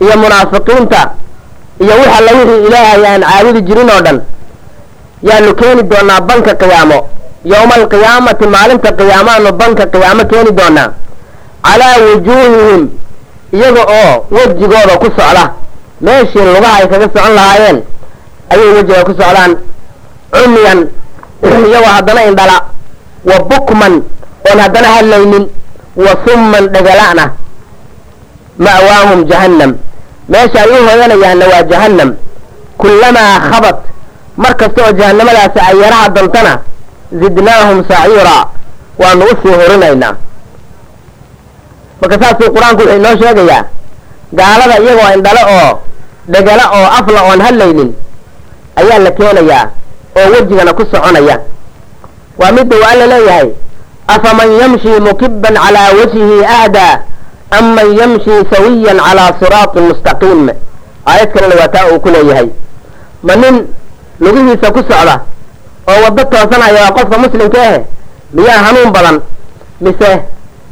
iyo 0.00 0.14
munaafiqiinta 0.22 1.00
iyo 1.82 1.92
wix 2.00 2.08
alla 2.18 2.30
wixii 2.38 2.66
ilaahay 2.66 3.02
aan 3.06 3.22
caabudi 3.22 3.60
jirin 3.68 3.90
oo 3.90 4.00
dhan 4.06 4.18
yaanu 5.28 5.54
keeni 5.60 5.82
doonaa 5.82 6.20
banka 6.20 6.54
qiyaamo. 6.54 6.98
Yowma 7.52 7.74
alqiyaamati 7.80 8.46
maalinta 8.54 8.90
qiyaamaanu 8.98 9.52
banka 9.60 9.84
qiyaamo 9.92 10.24
keeni 10.30 10.50
doonaa. 10.58 10.88
Calaa 11.66 11.96
wujuuhihim 12.06 12.82
iyaga 13.52 13.82
oo 13.98 14.26
wejigooda 14.30 14.94
ku 15.02 15.06
socda. 15.18 15.44
Meeshii 16.00 16.44
lugaha 16.54 16.76
ay 16.80 16.88
kaga 16.88 17.06
socon 17.14 17.34
lahaayeen 17.38 17.78
ayay 18.52 18.68
wejiga 18.76 19.04
ku 19.04 19.12
socdaan. 19.20 19.52
Cumyan 20.34 20.80
iyagoo 21.42 21.92
haddana 21.96 22.22
indhala. 22.28 22.56
Wa 23.28 23.36
bukman 23.50 23.94
oon 24.48 24.58
haddana 24.64 24.88
hadlaynin. 24.96 25.44
Wa 25.96 26.12
summan 26.26 26.64
dhegala'na 26.74 27.24
ma'waahum 28.58 29.20
jahannam. 29.30 29.72
Meesha 30.28 30.60
ay 30.64 30.70
u 30.70 30.76
hoyanayaanna 30.88 31.44
waa 31.52 31.62
jahannam. 31.70 32.10
Kullamaa 32.78 33.40
khabat 33.50 33.76
mar 34.36 34.52
kasta 34.60 34.80
oo 34.84 34.92
jahannamadaasi 34.92 35.58
ay 35.68 35.76
yaraha 35.82 36.08
dantana 36.08 36.52
zidnaahum 37.20 37.78
saciira 37.88 38.36
waanu 39.00 39.24
u 39.24 39.34
sii 39.42 39.54
horinaynaa 39.60 40.12
marka 42.00 42.16
saasuu 42.22 42.52
qur'aanku 42.54 42.82
wuxuu 42.82 42.96
inoo 43.00 43.14
sheegayaa 43.22 43.62
gaalada 44.38 44.76
iyagoo 44.84 45.10
indhale 45.16 45.42
oo 45.56 45.70
dhegala 46.32 46.64
oo 46.78 46.86
afla 46.98 47.20
oon 47.28 47.40
hadlaynin 47.46 47.90
ayaa 48.80 48.98
la 49.04 49.10
keenayaa 49.18 49.64
oo 50.18 50.26
wejigana 50.32 50.72
ku 50.78 50.82
soconaya. 50.92 51.36
Waa 52.38 52.52
midda 52.52 52.76
uu 52.76 52.84
alla 52.92 53.06
leeyahay 53.12 53.48
afaman 54.14 54.50
yamshi 54.60 54.88
mukibban 55.06 55.54
calaa 55.64 55.90
wajhihi 55.98 56.44
ahdaa 56.58 56.94
am 57.58 57.66
man 57.76 57.88
yamshi 57.98 58.34
sawiyan 58.52 58.98
calaa 59.06 59.30
siraatin 59.40 59.82
mustaqiim. 59.90 60.48
Aayad 61.10 61.28
kalena 61.34 61.54
waa 61.60 61.68
taa 61.74 61.86
uu 61.92 62.00
ku 62.00 62.08
leeyahay. 62.14 62.48
Ma 63.22 63.34
nin 63.36 63.56
lugihiisa 64.20 64.68
ku 64.74 64.80
socda 64.90 65.14
oo 65.90 65.98
waddo 66.04 66.22
toosanaya 66.32 66.80
waa 66.84 66.92
qofka 66.96 67.16
muslimka 67.18 67.60
ahe 67.62 67.78
miyaa 68.36 68.60
hanuun 68.66 68.90
badan? 68.92 69.16
Mise 69.80 70.10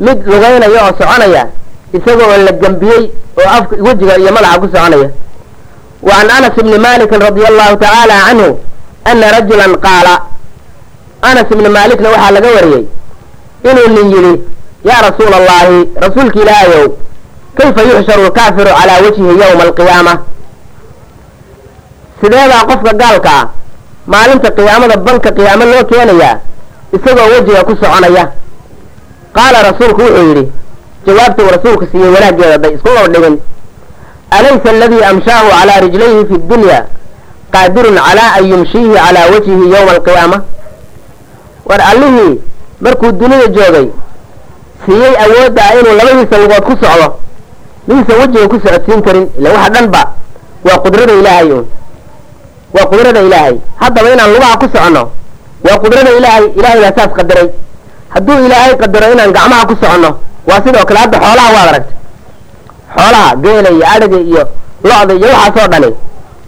mid 0.06 0.18
lugaynaya 0.30 0.78
oo 0.84 0.92
soconaya 1.00 1.42
isaga 1.96 2.24
oo 2.30 2.36
la 2.46 2.52
gembiyey 2.62 3.02
oo 3.40 3.48
afka 3.56 3.74
wejiga 3.86 4.14
iyo 4.22 4.30
madaxa 4.36 4.58
ku 4.62 4.66
soconaya. 4.74 5.08
Wa 6.06 6.12
can 6.18 6.30
anas 6.36 6.54
ibni 6.60 6.78
malikin 6.86 7.20
radia 7.26 7.46
allahu 7.52 7.74
tacaala 7.82 8.14
canhu 8.26 8.48
ana 9.10 9.26
rajulan 9.36 9.72
qaala 9.86 10.14
anas 11.30 11.48
ibni 11.54 11.68
maalikna 11.76 12.08
waxaa 12.14 12.30
laga 12.36 12.48
wariyey 12.56 12.84
inuu 13.70 13.88
nin 13.96 14.06
yidhi 14.14 14.34
yaa 14.88 15.00
rasuula 15.08 15.36
allahi 15.40 15.76
rasuulka 16.04 16.38
ilaahayow 16.42 16.86
kayfa 17.58 17.80
yuxsharu 17.88 18.22
lkaafiru 18.28 18.70
calaa 18.78 18.98
wajhihi 19.04 19.32
yowma 19.42 19.62
alqiyaama? 19.68 20.14
Sideedaa 22.20 22.64
qofka 22.70 22.92
gaalka 23.02 23.30
ah 23.40 23.44
maalinta 24.12 24.48
qiyaamada 24.56 24.96
banka 25.06 25.30
qiyaamo 25.36 25.64
loo 25.72 25.84
keenayaa 25.90 26.34
isagoo 26.96 27.28
wejiga 27.32 27.60
ku 27.68 27.72
soconaya 27.80 28.24
qaala 29.36 29.58
rasuulku 29.70 30.00
wuxuu 30.02 30.26
yidhi 30.28 30.44
jawaabta 31.06 31.42
uu 31.44 31.50
rasuulku 31.56 31.84
siiyey 31.92 32.10
wanaaggeeda 32.14 32.58
day 32.58 32.72
isku 32.76 32.88
oo 33.00 33.06
dhigin 33.14 33.36
alaysa 34.38 34.68
aladii 34.70 35.02
amshaahu 35.10 35.48
calaa 35.58 35.80
rijlayhi 35.86 36.22
fi 36.30 36.36
dunya 36.50 36.78
qaadirun 37.54 37.96
calaa 38.06 38.30
an 38.38 38.44
yumshiihi 38.52 38.94
calaa 39.04 39.26
wajhihi 39.32 39.64
yowma 39.74 39.92
alqiyaama? 39.96 40.38
War 41.68 41.80
allihii 41.90 42.40
markuu 42.80 43.12
dunida 43.20 43.46
joogay 43.56 43.86
siiyey 44.86 45.14
awoodda 45.24 45.62
ah 45.68 45.74
inuu 45.80 45.94
labadiisa 46.00 46.36
lugood 46.42 46.64
ku 46.68 46.74
socdo 46.82 47.08
miisan 47.88 48.16
wejiga 48.20 48.48
ku 48.52 48.56
socodsiin 48.64 49.00
karin 49.06 49.26
ila 49.38 49.48
waxa 49.56 49.70
dhan 49.74 49.86
ba 49.94 50.02
waa 50.66 50.78
qudrada 50.84 51.12
ilaahay 51.20 51.48
un 51.52 51.64
waa 52.74 52.86
qudrada 52.92 53.20
ilaahay. 53.28 53.56
Haddaba 53.80 54.08
inaan 54.14 54.30
lugaha 54.34 54.56
ku 54.62 54.66
soconno 54.74 55.02
waa 55.66 55.78
qudrada 55.84 56.10
ilaahay 56.18 56.44
ilaahay 56.58 56.80
baa 56.84 56.94
saas 56.98 57.12
qadaray 57.18 57.48
hadduu 58.14 58.38
ilaahay 58.46 58.74
qadaro 58.82 59.06
inaan 59.14 59.32
gacmaha 59.36 59.66
ku 59.68 59.74
soconno 59.80 60.10
waa 60.48 60.60
sidoo 60.64 60.84
kale 60.88 60.98
hadda 61.02 61.18
xoolaha 61.24 61.50
waad 61.56 61.68
aragtay. 61.72 61.96
Xoolaha 62.96 63.30
geela 63.42 63.68
iyo 63.76 63.84
adhiga 63.94 64.18
iyo 64.30 64.42
lo-da 64.88 65.14
iyo 65.18 65.28
waxaasoo 65.34 65.68
dhani 65.72 65.88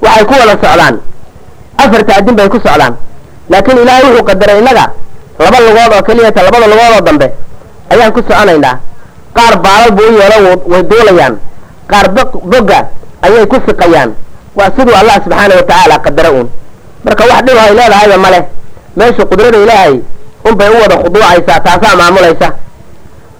waxay 0.04 0.24
ku 0.28 0.32
wada 0.40 0.54
socdaan. 0.62 0.94
Afarta 1.82 2.12
adin 2.18 2.34
bay 2.38 2.48
ku 2.48 2.58
socdaan. 2.66 2.94
Laakiin 3.50 3.78
ilaahay 3.82 4.04
wuxuu 4.10 4.24
qadaray 4.28 4.58
innaga 4.60 4.84
laba 5.38 5.58
lugood 5.66 5.92
oo 5.96 6.02
keliyata 6.06 6.40
labada 6.46 6.66
lugood 6.72 6.92
oo 6.96 7.00
dambe 7.06 7.26
ayaan 7.92 8.12
ku 8.12 8.20
soconaynaa. 8.28 8.74
Qaar 9.36 9.54
baalal 9.64 9.90
buu 9.96 10.08
u 10.10 10.18
yeelo 10.20 10.36
way 10.72 10.82
duulayaan. 10.90 11.34
Qaar 11.90 12.06
bogga 12.52 12.78
ayay 13.26 13.46
ku 13.46 13.56
siqayaan. 13.66 14.10
Waa 14.56 14.70
siduu 14.76 14.94
allah 15.00 15.16
subxaana 15.24 15.54
wa 15.58 15.62
tacaala 15.68 15.96
qadaro 16.04 16.30
uun. 16.36 16.48
Marka 17.04 17.24
wax 17.30 17.40
dhib 17.46 17.58
ay 17.64 17.72
leedahayba 17.78 18.16
male 18.24 18.40
meesha 18.96 19.22
qudrada 19.30 19.58
ilaahay 19.64 19.94
unbay 20.48 20.68
u 20.70 20.80
wada 20.82 20.96
khuduucaysaa 21.02 21.60
taasaa 21.66 21.96
maamulaysa. 22.00 22.48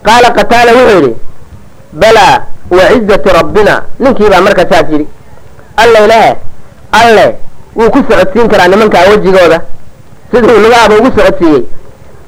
Qaala 0.06 0.28
qataala 0.38 0.72
wuxuu 0.72 0.96
yidhi 1.00 1.12
balaa 1.92 2.36
wa 2.70 2.84
cizati 2.92 3.28
rabbina. 3.38 3.82
Ninkiibaa 3.98 4.40
marka 4.40 4.62
saas 4.70 4.86
yidhi 4.92 5.06
alle 5.76 6.06
lehe 6.06 6.36
alle 7.00 7.26
wuu 7.76 7.90
ku 7.90 7.98
socodsiin 8.08 8.48
karaa 8.48 8.68
nimankaa 8.68 9.08
wejigooda 9.10 9.60
siduu 10.30 10.58
lugaaba 10.64 10.94
ugu 10.98 11.10
socodsiiyey. 11.18 11.62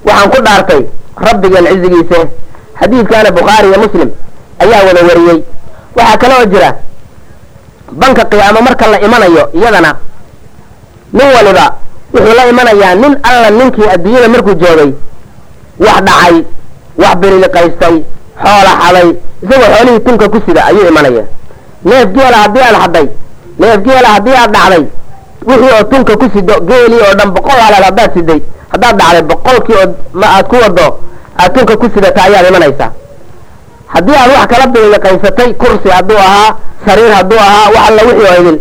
Waxaan 0.06 0.30
ku 0.30 0.42
dhaartay 0.46 0.82
rabbigeen 1.26 1.66
cizigiise 1.66 2.18
xadiidkaana 2.80 3.30
bukhaari 3.30 3.68
iyo 3.68 3.78
muslim 3.84 4.10
ayaa 4.62 4.82
wada 4.86 5.00
wariyey. 5.08 5.38
Waxaa 5.96 6.16
kale 6.20 6.34
oo 6.40 6.44
jira 6.52 6.70
banka 7.92 8.24
qiyaamo 8.24 8.60
marka 8.60 8.86
la 8.86 9.00
imanayo 9.00 9.44
iyadana 9.58 9.90
nin 11.12 11.28
waliba 11.36 11.66
wuxuu 12.14 12.34
la 12.36 12.46
imanayaa 12.52 12.94
nin 12.94 13.14
alla 13.22 13.50
ninkii 13.50 13.88
adduunyada 13.94 14.28
markuu 14.28 14.54
joogay 14.62 14.90
wax 15.86 16.00
dhacay 16.06 16.36
wax 17.02 17.14
biriliqaystay 17.20 17.96
xoola 18.42 18.72
xaday 18.82 19.08
isagoo 19.42 19.68
xoolihii 19.74 20.00
tunka 20.06 20.28
ku 20.28 20.38
sida 20.46 20.64
ayuu 20.64 20.86
imanaya. 20.88 21.24
Neef 21.84 22.06
geela 22.16 22.36
haddii 22.42 22.60
aad 22.68 22.76
xaday 22.82 23.06
neef 23.58 23.78
geela 23.86 24.08
haddii 24.14 24.36
aad 24.42 24.52
dhacday 24.56 24.84
wixii 25.48 25.72
oo 25.78 25.82
tunka 25.90 26.16
ku 26.16 26.26
sido 26.34 26.54
geelii 26.68 27.00
oo 27.06 27.14
dhan 27.18 27.30
boqol 27.34 27.60
halaad 27.66 27.84
haddaad 27.88 28.10
siday 28.16 28.40
haddaad 28.72 28.96
dhacday 29.00 29.22
boqolkii 29.30 29.76
oo 29.82 29.86
ma 30.20 30.26
aad 30.36 30.46
ku 30.50 30.56
wado 30.62 30.86
aad 31.42 31.50
tunka 31.54 31.76
ku 31.76 31.86
sidata 31.94 32.22
ayaad 32.22 32.46
imanaysaa. 32.50 32.90
Haddii 33.94 34.16
aad 34.22 34.30
wax 34.36 34.46
kala 34.52 34.66
biriliqaysatay 34.66 35.50
kursi 35.54 35.88
hadduu 35.96 36.18
ahaa 36.18 36.50
sariir 36.86 37.12
hadduu 37.18 37.38
ahaa 37.38 37.66
wax 37.74 37.82
alla 37.88 38.02
wixii 38.08 38.26
oo 38.30 38.40
idin 38.40 38.58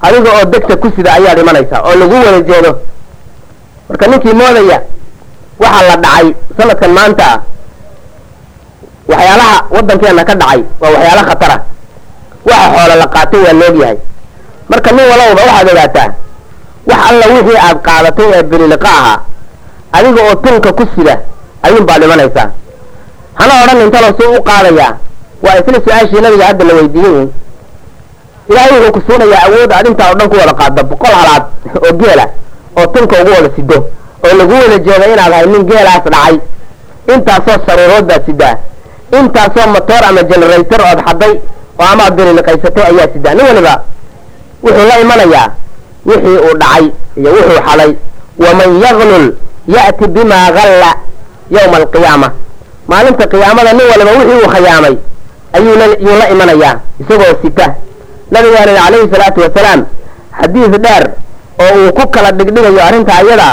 adiga 0.00 0.30
oo 0.36 0.44
degta 0.52 0.76
ku 0.76 0.88
sida 0.96 1.10
ayaad 1.18 1.38
imanaysaa 1.38 1.80
oo 1.88 1.94
lagu 2.00 2.14
wada 2.14 2.40
jeedo 2.48 2.72
marka 3.88 4.06
ninkii 4.06 4.34
moodaya 4.40 4.78
waxaa 5.62 5.82
la 5.88 5.96
dhacay 6.04 6.26
sanadkan 6.58 6.90
maanta 6.98 7.24
ah. 7.34 7.40
Waxyaalaha 9.08 9.56
waddankeena 9.70 10.24
ka 10.28 10.34
dhacay 10.34 10.60
waa 10.80 10.90
waxyaala 10.94 11.22
khatara. 11.30 11.56
Waxa 12.48 12.66
xoolo 12.74 12.94
la 13.00 13.06
qaatay 13.14 13.40
waa 13.46 13.52
loog 13.60 13.76
yahay. 13.82 13.98
Marka 14.70 14.90
nin 14.92 15.04
walowba 15.10 15.40
waxaad 15.46 15.68
ogaataa 15.72 16.08
wax 16.90 17.00
alla 17.10 17.24
wixii 17.34 17.58
aad 17.66 17.78
qaadatay 17.86 18.26
ee 18.34 18.42
biriliqa 18.50 18.88
ahaa 18.98 19.18
adiga 19.92 20.20
oo 20.28 20.34
tunka 20.44 20.72
ku 20.72 20.84
sida 20.94 21.14
ayuun 21.62 21.84
baad 21.88 22.02
imanaysaa. 22.04 22.48
Hana 23.38 23.52
odhan 23.62 23.80
intalo 23.86 24.08
suu 24.18 24.34
u 24.38 24.42
qaadayaa. 24.42 24.92
Waa 25.44 25.54
isla 25.60 25.78
su'aashii 25.86 26.20
nabiga 26.24 26.44
hadda 26.50 26.64
la 26.64 26.74
weydiiyey 26.74 27.26
ilaahay 28.50 28.78
wuxuu 28.80 28.92
ku 28.96 29.00
siinayaa 29.06 29.42
awood 29.48 29.70
aad 29.72 29.86
intaa 29.90 30.08
oo 30.10 30.14
dhan 30.18 30.28
ku 30.30 30.36
wada 30.40 30.54
qaaddo 30.60 30.82
boqol 30.90 31.14
halaad 31.20 31.44
oo 31.86 31.92
geela 32.00 32.24
oo 32.78 32.86
tunka 32.94 33.16
ugu 33.22 33.30
wada 33.36 33.50
sido 33.56 33.76
oo 34.26 34.32
lagu 34.38 34.52
wada 34.62 34.78
jeeda 34.86 35.06
inaad 35.12 35.32
ahay 35.32 35.46
nin 35.46 35.62
geelaas 35.70 36.04
dhacay. 36.04 36.36
Intaasoo 37.14 37.58
saruurood 37.66 38.04
baad 38.10 38.22
sidaa. 38.26 38.54
Intaasoo 39.18 39.66
motoor 39.74 40.02
ama 40.08 40.22
generator 40.30 40.80
ood 40.90 41.00
xaday 41.08 41.32
oo 41.80 41.86
amaad 41.92 42.12
bililiqaysatay 42.16 42.84
ayaa 42.90 43.08
sidaa. 43.14 43.34
Nin 43.34 43.46
waliba 43.46 43.74
wuxuu 44.64 44.86
la 44.90 44.96
imanayaa 45.04 45.46
wixii 46.06 46.38
uu 46.46 46.54
dhacay 46.62 46.84
iyo 47.20 47.30
wuxuu 47.36 47.60
xaday 47.68 47.90
waman 48.44 48.70
yaglul 48.84 49.26
ya'ti 49.74 50.06
bimaa 50.14 50.50
galla 50.56 50.90
yowma 51.54 51.76
alqiyaama 51.82 52.28
maalinta 52.90 53.24
qiyaamada 53.32 53.72
nin 53.72 53.86
waliba 53.92 54.10
wixii 54.18 54.38
uu 54.44 54.48
khayaamay 54.54 54.94
ayuu 55.56 55.74
yuu 56.06 56.16
la 56.20 56.26
imanayaa 56.34 56.74
isagoo 57.02 57.34
sita 57.42 57.66
nabigaana 58.34 58.72
calayhi 58.80 59.08
salaatu 59.14 59.40
wasalaam 59.44 59.80
xadiis 60.40 60.74
dheer 60.84 61.04
oo 61.64 61.70
uu 61.80 61.92
ku 61.98 62.04
kala 62.14 62.30
dhigdhigayo 62.38 62.80
arrinta 62.88 63.12
ayada 63.20 63.48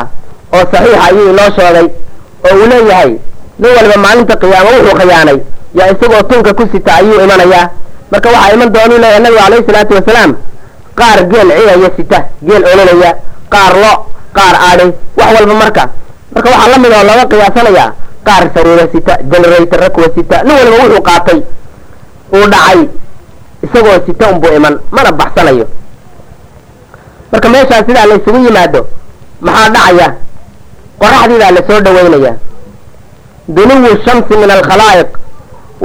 oo 0.55 0.63
saxiixa 0.71 1.03
ayuu 1.07 1.25
inoo 1.33 1.49
sheegay 1.57 1.87
oo 2.47 2.53
uu 2.61 2.65
leeyahay 2.71 3.11
nin 3.61 3.71
waliba 3.77 3.97
maalinta 4.05 4.35
qiyaamo 4.41 4.69
wuxuu 4.77 4.95
khayaanay 4.99 5.37
yaa 5.77 5.87
isagoo 5.93 6.23
tunka 6.29 6.51
ku 6.57 6.63
sita 6.73 6.91
ayuu 6.99 7.21
imanayaa 7.25 7.65
marka 8.11 8.27
waxaa 8.35 8.53
iman 8.55 8.69
doonuu 8.75 8.97
leeyahay 9.03 9.21
nabiga 9.25 9.41
calayhi 9.45 9.65
salaatu 9.69 9.93
wasalaam 9.99 10.31
qaar 10.99 11.19
geel 11.31 11.49
ciyaya 11.57 11.89
sita 11.97 12.19
geel 12.47 12.63
ololaya 12.71 13.11
qaar 13.53 13.73
lo 13.83 13.91
qaar 14.37 14.55
adhi 14.71 14.85
wax 15.19 15.29
walba 15.37 15.53
marka. 15.63 15.83
Marka 16.33 16.47
waxaa 16.53 16.69
la 16.73 16.77
mid 16.83 16.91
oo 16.97 17.03
laga 17.09 17.23
qiyaasanayaa 17.31 17.87
qaar 18.27 18.43
saruura 18.55 18.85
sita 18.93 19.13
generatorra 19.31 19.87
kuwa 19.95 20.07
sita 20.15 20.37
nin 20.45 20.53
waliba 20.59 20.75
wuxuu 20.83 21.01
qaatay 21.09 21.39
uu 22.37 22.45
dhacay 22.53 22.79
isagoo 23.65 23.97
sita 24.05 24.25
unbuu 24.31 24.53
iman 24.57 24.79
mana 24.91 25.11
baxsanayo. 25.11 25.65
Marka 27.31 27.49
meeshaas 27.49 27.85
sidaa 27.87 28.05
la 28.05 28.15
isugu 28.15 28.37
yimaado 28.45 28.81
maxaa 29.41 29.69
dhacaya? 29.69 30.07
Qoraxdiidaa 31.01 31.51
la 31.51 31.61
soo 31.67 31.79
dhaweynaya 31.85 32.33
dunuwu 33.47 33.89
shamsi 34.05 34.33
min 34.41 34.51
alkhalaa'iq 34.51 35.09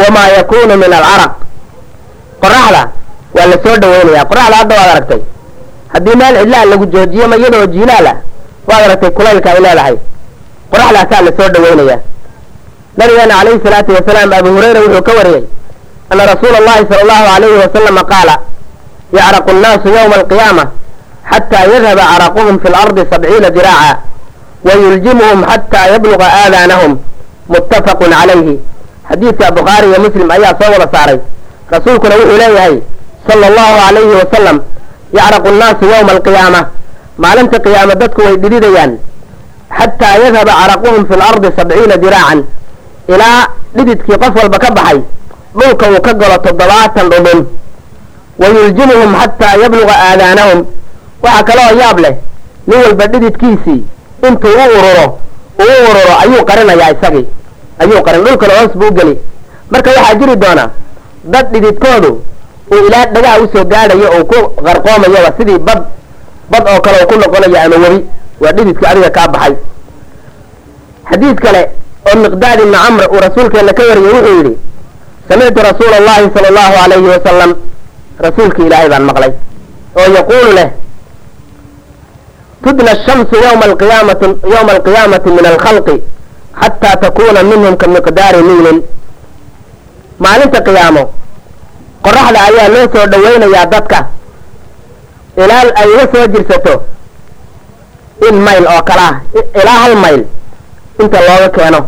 wamaa 0.00 0.28
yakunu 0.36 0.74
min 0.82 0.92
alcaraq 0.98 1.32
qoraxda 2.42 2.82
waa 3.36 3.46
la 3.50 3.56
soo 3.64 3.76
dhaweynaya 3.82 4.24
qoraxda 4.30 4.56
hadda 4.60 4.74
waad 4.78 4.90
aragtay 4.94 5.20
haddii 5.92 6.16
meel 6.20 6.34
cidlaa 6.40 6.64
lagu 6.64 6.86
joojiyo 6.86 7.28
ma 7.28 7.36
iyadoo 7.36 7.66
jiilaala 7.66 8.12
waad 8.68 8.82
aragtay 8.84 9.10
kulaylka 9.10 9.50
ay 9.52 9.60
leedahay. 9.64 9.96
Qoraxdaasaa 10.72 11.22
la 11.26 11.30
soo 11.38 11.48
dhaweynaya 11.54 11.98
nabigeena 12.98 13.34
calayhi 13.38 13.60
salaatu 13.64 13.90
wasalaam 13.96 14.32
abu 14.38 14.48
hurayra 14.54 14.80
wuxuu 14.80 15.02
ka 15.02 15.12
wariyey 15.18 15.44
ana 16.10 16.22
rasuula 16.32 16.56
allahi 16.62 16.82
sala 16.90 17.02
allahu 17.04 17.26
alayhi 17.36 17.56
wasalama 17.64 18.02
qaala 18.12 18.34
yacraqu 19.18 19.50
nnaasu 19.56 19.88
yowma 19.96 20.14
alqiyaama 20.20 20.64
xataa 21.32 21.64
yadhaba 21.74 22.02
caraquhum 22.12 22.54
fi 22.62 22.68
lardi 22.76 23.02
sabciina 23.12 23.48
diraaca 23.56 23.94
wayuljimuhum 24.66 25.40
xataa 25.52 25.86
yabluga 25.94 26.26
aadaanahum 26.42 26.92
muttafaqun 27.52 28.10
calayhi 28.20 28.54
xadiidka 29.10 29.46
bukhaari 29.58 29.86
iyo 29.90 29.98
muslim 30.06 30.28
ayaa 30.36 30.54
soo 30.60 30.70
wada 30.74 30.88
saaray 30.94 31.18
rasuulkuna 31.74 32.14
wuxuu 32.20 32.38
leeyahay 32.42 32.74
sala 33.28 33.44
allahu 33.50 33.76
alayhi 33.88 34.14
wasalam 34.22 34.56
yacraqu 35.18 35.48
nnaasu 35.56 35.84
yowma 35.92 36.10
alqiyaama 36.16 36.60
maalinta 37.22 37.56
qiyaama 37.66 37.94
dadku 38.02 38.20
way 38.26 38.34
dhididayaan 38.42 38.92
xataa 39.78 40.14
yadhaba 40.24 40.52
caraquhum 40.60 41.02
fi 41.08 41.14
lardi 41.22 41.48
sabciina 41.58 41.96
diraacan 42.04 42.40
ilaa 43.14 43.40
dhididkii 43.76 44.16
qof 44.22 44.34
walba 44.40 44.58
ka 44.64 44.70
baxay 44.78 44.98
dhulka 45.58 45.86
uu 45.90 46.00
ka 46.06 46.12
galo 46.20 46.36
toddobaatan 46.44 47.06
dhudhun 47.12 47.40
wayuljimuhum 48.40 49.12
xataa 49.20 49.54
yabluga 49.62 49.94
aadaanahum. 50.08 50.60
Waxaa 51.22 51.42
kaloo 51.48 51.78
yaab 51.80 51.98
leh 52.04 52.14
nin 52.66 52.78
walba 52.84 53.06
dhididkiisii 53.12 53.80
intuu 54.28 54.54
u 54.62 54.64
ururo 54.78 55.06
uu 55.62 55.72
u 55.74 55.84
ururo 55.90 56.14
ayuu 56.22 56.44
qarinayaa 56.48 56.90
isagii. 56.94 57.26
Ayuu 57.82 58.02
qarin 58.06 58.24
dhulkana 58.24 58.54
hoos 58.60 58.72
buu 58.80 58.90
geli. 58.98 59.14
Marka 59.70 59.90
waxaa 59.90 60.14
jiri 60.20 60.36
doona 60.36 60.64
dad 61.24 61.46
dhididkoodu 61.52 62.10
uu 62.72 62.80
ilaa 62.86 63.06
dhagaha 63.14 63.40
u 63.42 63.48
soo 63.52 63.64
gaadhayo 63.64 64.08
uu 64.18 64.24
ku 64.30 64.38
qarqoomayoba 64.66 65.30
sidii 65.38 65.58
bad 65.58 65.82
bad 66.50 66.64
oo 66.72 66.80
kale 66.80 66.96
uu 67.02 67.08
ku 67.10 67.14
noqonayo 67.22 67.58
ama 67.64 67.76
webi 67.84 68.00
waa 68.40 68.52
dhididkii 68.52 68.86
adiga 68.90 69.10
kaa 69.10 69.28
baxay. 69.28 69.54
Xadiid 71.10 71.38
kale 71.44 71.62
oo 72.08 72.16
miqdaad 72.22 72.58
ibni 72.60 72.76
camr 72.84 73.04
uu 73.12 73.20
rasuulkeena 73.26 73.72
ka 73.72 73.82
wariyey 73.88 74.12
wuxuu 74.14 74.36
yidhi 74.38 74.54
samictu 75.28 75.60
rasuula 75.70 75.96
allahi 76.00 76.24
sala 76.34 76.48
allahu 76.52 76.74
alayhi 76.84 77.08
wasalam 77.14 77.50
rasuulki 78.26 78.62
ilaahay 78.66 78.88
baan 78.92 79.04
maqlay 79.10 79.32
oo 80.00 80.06
yaquulu 80.18 80.50
leh 80.58 80.68
tudna 82.64 82.90
ashamsu 82.96 83.34
yowma 83.44 83.64
alqiyaamati 83.70 84.26
yowma 84.54 84.70
alqiyaamati 84.76 85.28
min 85.36 85.46
alkhalqi 85.52 85.96
xataa 86.62 86.96
takuna 87.02 87.42
minhum 87.50 87.76
ka 87.80 87.86
miqdaari 87.94 88.40
miilin 88.48 88.78
maalinta 90.24 90.60
qiyaamo 90.68 91.02
qoraxda 92.04 92.38
ayaa 92.48 92.68
loo 92.74 92.86
soo 92.94 93.06
dhaweynayaa 93.12 93.66
dadka 93.74 93.98
ilaa 95.42 95.64
ay 95.80 95.88
uga 95.94 96.04
soo 96.12 96.26
jirsato 96.34 96.74
in 98.28 98.36
mayl 98.46 98.64
oo 98.74 98.82
kale 98.88 99.02
ah 99.10 99.14
ilaa 99.60 99.78
hal 99.84 99.94
mayl 100.04 100.20
inta 101.02 101.18
looga 101.28 101.48
keeno 101.56 101.80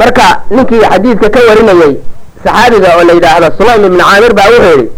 marka 0.00 0.26
ninkii 0.50 0.80
xadiidka 0.90 1.28
ka 1.34 1.40
warinayey 1.48 1.92
saxaabiga 2.44 2.88
oo 2.98 3.04
la 3.08 3.12
yidhaahdo 3.16 3.48
sulaym 3.58 3.82
ibni 3.88 4.02
caamir 4.08 4.32
baa 4.38 4.48
wuxuu 4.52 4.70
yidhi 4.76 4.88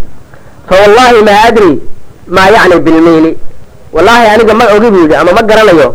fa 0.68 0.74
wallahi 0.82 1.18
maa 1.28 1.40
adri 1.48 1.70
maa 2.36 2.48
yacni 2.54 2.80
bilmiili. 2.86 3.32
Wallaahi 3.92 4.26
aniga 4.34 4.54
ma 4.54 4.64
ogi 4.74 4.90
buu 4.90 5.02
yidhi 5.04 5.14
ama 5.20 5.32
ma 5.32 5.42
garanayo 5.42 5.88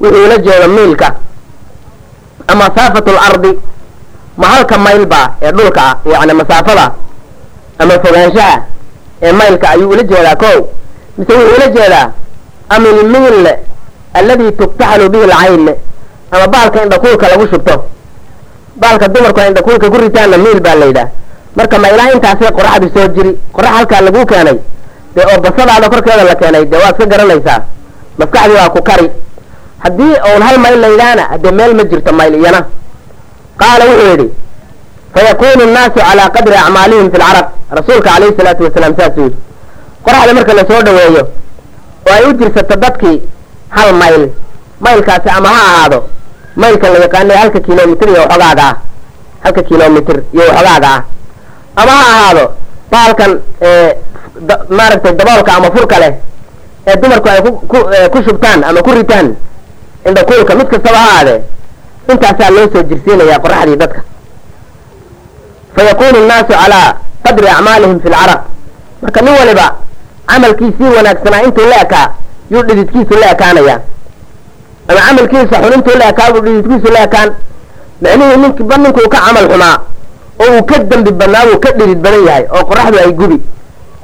wuxuu 0.00 0.24
ila 0.26 0.36
jeedo 0.38 0.68
miilka. 0.68 1.08
Ama 2.48 2.64
masaafatu 2.68 3.10
lardi 3.18 3.52
ma 4.36 4.46
halka 4.52 4.78
maylba 4.78 5.20
ee 5.42 5.52
dhulka 5.52 5.80
ah 5.88 5.94
yacni 6.12 6.32
masaafada 6.40 6.86
ama 7.78 7.92
fogaanshaha 8.04 8.56
ee 9.22 9.32
maylka 9.32 9.66
ayuu 9.70 9.90
ula 9.90 10.02
jeedaa 10.02 10.36
ko 10.42 10.50
mise 11.18 11.32
wuxuu 11.38 11.54
ula 11.56 11.66
jeedaa 11.76 12.06
ama 12.68 12.88
ilmiil 12.88 13.48
alladii 14.18 14.52
tugtaxalu 14.60 15.08
bihi 15.12 15.24
alcayn 15.24 15.68
ama 16.30 16.46
baalka 16.54 16.82
indhakuulka 16.84 17.28
lagu 17.28 17.46
shubto 17.52 17.74
baalka 18.80 19.08
dumarku 19.08 19.40
ay 19.40 19.48
indhakuulka 19.48 19.90
ku 19.90 19.96
ritaanna 20.04 20.36
miil 20.44 20.60
baa 20.60 20.74
la 20.80 20.86
yidhaah 20.86 21.08
marka 21.56 21.78
ma 21.82 21.88
ilaa 21.94 22.12
intaasay 22.14 22.50
qoraxdu 22.58 22.86
soo 22.94 23.08
jiri 23.14 23.32
qorax 23.52 23.72
halkaa 23.76 24.00
laguu 24.06 24.26
keenay. 24.26 24.58
Dee 25.14 25.24
oo 25.32 25.38
basadaada 25.44 25.88
korkeeda 25.92 26.24
la 26.24 26.34
keenay 26.40 26.64
dee 26.70 26.76
waad 26.84 26.96
ka 27.00 27.06
garanaysaa. 27.12 27.60
Maskaxdii 28.18 28.56
waa 28.60 28.68
ku 28.74 28.82
kari. 28.82 29.08
Haddii 29.84 30.14
uun 30.30 30.42
hal 30.46 30.58
mayl 30.64 30.80
la 30.80 30.88
yidhaahna 30.88 31.22
haddee 31.32 31.52
meel 31.58 31.74
ma 31.78 31.84
jirto 31.90 32.12
mayl 32.12 32.34
iyana 32.34 32.60
qaala 33.60 33.84
wuxuu 33.90 34.08
yidhi 34.10 34.28
fayakunu 35.14 35.64
nnaasu 35.70 35.98
calaa 36.06 36.28
qadri 36.36 36.56
acmaalihim 36.64 37.10
fi 37.12 37.16
lcarab 37.18 37.46
rasuulka 37.78 38.10
calayhi 38.10 38.34
salaatu 38.38 38.62
wasalaam 38.66 38.94
saasuu 38.98 39.22
yidhi. 39.26 39.36
Qoraxda 40.04 40.32
marka 40.38 40.52
la 40.58 40.62
soo 40.70 40.80
dhaweeyo 40.86 41.22
oo 42.08 42.12
ay 42.16 42.24
u 42.28 42.32
jirsato 42.40 42.76
dadkii 42.84 43.18
hal 43.76 43.92
mayl. 44.02 44.22
Maylkaasi 44.80 45.28
ama 45.36 45.48
ha 45.48 45.60
ahaado 45.70 45.98
maylka 46.56 46.88
la 46.90 46.98
yaqaana 47.04 47.34
halka 47.42 47.60
kilomitr 47.60 48.08
iyo 48.08 48.20
waxogaaga 48.20 48.64
ah 48.68 48.74
halka 49.44 49.62
kilomitr 49.62 50.16
iyo 50.34 50.44
waxogaaga 50.48 50.88
ah 50.96 51.02
ama 51.82 51.92
ha 51.92 52.04
ahaado 52.14 52.44
baalkan 52.92 53.32
maaragtay 54.78 55.12
daboolka 55.18 55.52
ama 55.56 55.68
furka 55.76 55.98
leh 56.02 56.12
ee 56.86 56.96
dumarku 56.96 57.28
ay 57.28 57.40
ku 58.12 58.18
shubtaan 58.26 58.64
ama 58.64 58.80
ku 58.82 58.90
ritaan 58.90 59.36
indhakuulka 60.08 60.54
mid 60.54 60.68
kastaba 60.72 60.98
ha 60.98 61.10
aadee 61.18 61.40
intaasaa 62.12 62.50
loo 62.56 62.66
soo 62.72 62.82
jirsiinayaa 62.82 63.38
qoraxdii 63.44 63.76
dadka. 63.76 64.00
Fa 65.76 65.82
yakunu 65.82 66.18
nnaasu 66.24 66.52
calaa 66.62 66.88
qadri 67.24 67.48
acmaalihim 67.48 68.00
fi 68.00 68.08
lcarab 68.08 68.40
marka 69.02 69.20
nin 69.22 69.34
waliba 69.40 69.66
camalkiisii 70.30 70.90
wanaagsanaa 70.96 71.42
intuu 71.46 71.66
la 71.72 71.76
ekaa 71.84 72.06
yuu 72.50 72.62
dhididkiisu 72.68 73.14
la 73.20 73.30
ekaanaya 73.34 73.80
ama 74.88 75.00
camalkiisa 75.06 75.56
xun 75.62 75.72
intuu 75.76 75.98
la 76.00 76.06
ekaa 76.12 76.30
buu 76.32 76.40
dhididkiisu 76.46 76.88
la 76.94 77.00
ekaan 77.08 77.28
micnihii 78.02 78.36
ninkiba 78.42 78.76
ninkuu 78.76 79.08
ka 79.14 79.18
camal 79.26 79.46
xumaa 79.50 79.76
oo 80.42 80.50
uu 80.56 80.62
ka 80.70 80.78
dembi 80.90 81.10
badnaa 81.20 81.44
buu 81.48 81.58
ka 81.64 81.70
dhidid 81.78 81.98
badan 82.04 82.24
yahay 82.28 82.44
oo 82.56 82.64
qoraxdu 82.70 82.98
ay 83.04 83.12
gubi. 83.20 83.38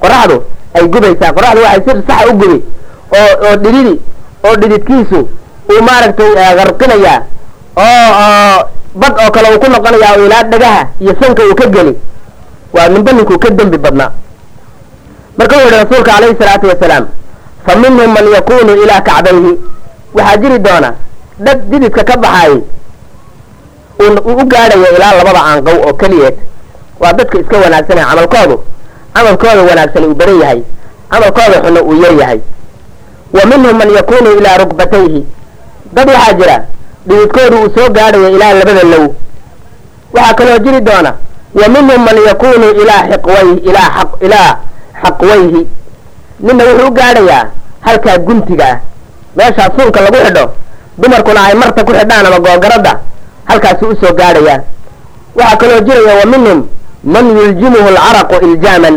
Qoraxdu 0.03 0.37
ay 0.75 0.85
gubaysaa 0.93 1.33
qoraxdu 1.37 1.61
waxay 1.67 1.95
si 1.97 2.03
saxa 2.09 2.27
u 2.31 2.33
gubi 2.41 2.59
oo 3.19 3.33
oo 3.47 3.57
dhididi 3.63 3.95
oo 4.47 4.55
dhididkiisu 4.61 5.21
uu 5.73 5.81
maaragtay 5.89 6.31
qarqinayaa 6.59 7.19
oo 7.77 8.57
bad 9.01 9.13
oo 9.23 9.31
kale 9.35 9.49
uu 9.55 9.61
ku 9.63 9.69
noqonayaa 9.75 10.13
oo 10.19 10.25
ilaa 10.27 10.43
dhagaha 10.53 10.83
iyo 11.01 11.13
sanka 11.21 11.43
uu 11.51 11.55
ka 11.55 11.67
geli. 11.75 11.95
Waa 12.75 12.89
ninba 12.89 13.13
ninkuu 13.13 13.39
ka 13.39 13.51
dembi 13.51 13.79
badnaa. 13.79 14.11
Marka 15.39 15.57
wuxu 15.57 15.69
yihi 15.69 15.77
rasuulka 15.85 16.13
calayhi 16.13 16.37
salaatu 16.41 16.67
wasalaam 16.69 17.05
fa 17.67 17.73
minhum 17.77 18.11
man 18.15 18.27
yakunu 18.35 18.73
ilaa 18.85 19.01
kacbayhi 19.01 19.53
waxaa 20.15 20.37
jiri 20.37 20.59
doona 20.59 20.91
dad 21.39 21.59
dididka 21.71 22.05
ka 22.05 22.17
baxaayey 22.17 22.61
uu 24.01 24.33
u 24.43 24.45
gaadhayo 24.53 24.87
ilaa 24.97 25.13
labada 25.19 25.41
aanqow 25.45 25.77
oo 25.89 25.93
keliyeed. 25.95 26.35
Waa 27.01 27.13
dadka 27.13 27.39
iska 27.41 27.57
wanaagsanee 27.59 28.05
camalkoodu. 28.05 28.57
Camalkooda 29.15 29.63
wanaagsan 29.71 30.05
uu 30.05 30.15
baran 30.15 30.41
yahay. 30.41 30.61
Camalkooda 31.11 31.57
xunna 31.65 31.81
uu 31.83 31.95
yar 32.03 32.15
yahay. 32.21 32.41
Wa 33.33 33.43
minhum 33.47 33.77
man 33.79 33.91
yakunu 33.95 34.31
ilaa 34.39 34.57
rukbatayhi 34.59 35.27
dad 35.93 36.09
waxaa 36.11 36.33
jira 36.33 36.57
dhididkoodu 37.07 37.57
uu 37.63 37.71
soo 37.75 37.89
gaadhayo 37.91 38.29
ilaa 38.37 38.53
labada 38.53 38.83
low. 38.93 39.15
Waxaa 40.13 40.35
kaloo 40.35 40.59
jiri 40.59 40.81
doona 40.81 41.13
wa 41.55 41.69
minhum 41.69 42.05
man 42.05 42.17
yakunu 42.27 42.71
ilaa 42.83 43.03
xiqwayhi 43.11 43.55
ilaa 43.69 44.05
ilaa 44.21 44.57
xaqwayhi. 45.03 45.67
Ninna 46.41 46.65
wuxuu 46.65 46.87
u 46.89 46.91
gaadhayaa 46.91 47.45
halkaa 47.81 48.19
guntiga 48.19 48.67
ah 48.73 48.79
meeshaa 49.37 49.69
suunka 49.77 50.01
lagu 50.01 50.17
xidho 50.27 50.45
dumarkuna 50.99 51.41
ay 51.49 51.55
marta 51.55 51.85
ku 51.85 51.93
xidhaan 51.93 52.27
ama 52.27 52.39
googaradda 52.47 52.93
halkaasuu 53.49 53.89
u 53.93 53.97
soo 54.01 54.13
gaadhayaa 54.21 54.59
waxaa 55.39 55.57
kaloo 55.61 55.81
jiraya 55.87 56.15
wa 56.21 56.27
minhum 56.33 56.59
man 57.05 57.27
yuljimuhu 57.39 57.89
alcaraqu 57.93 58.37
iljaaman 58.47 58.95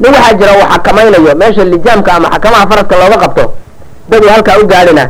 nin 0.00 0.12
waxaa 0.16 0.34
jira 0.38 0.52
uu 0.58 0.66
xakamaynayo 0.72 1.34
meesha 1.42 1.64
lijaamka 1.64 2.12
ama 2.12 2.28
xakamaha 2.34 2.66
faraska 2.70 2.94
looga 3.02 3.16
qabto 3.24 3.44
daduu 4.10 4.28
halkaa 4.34 4.58
u 4.62 4.66
gaadhina 4.66 5.04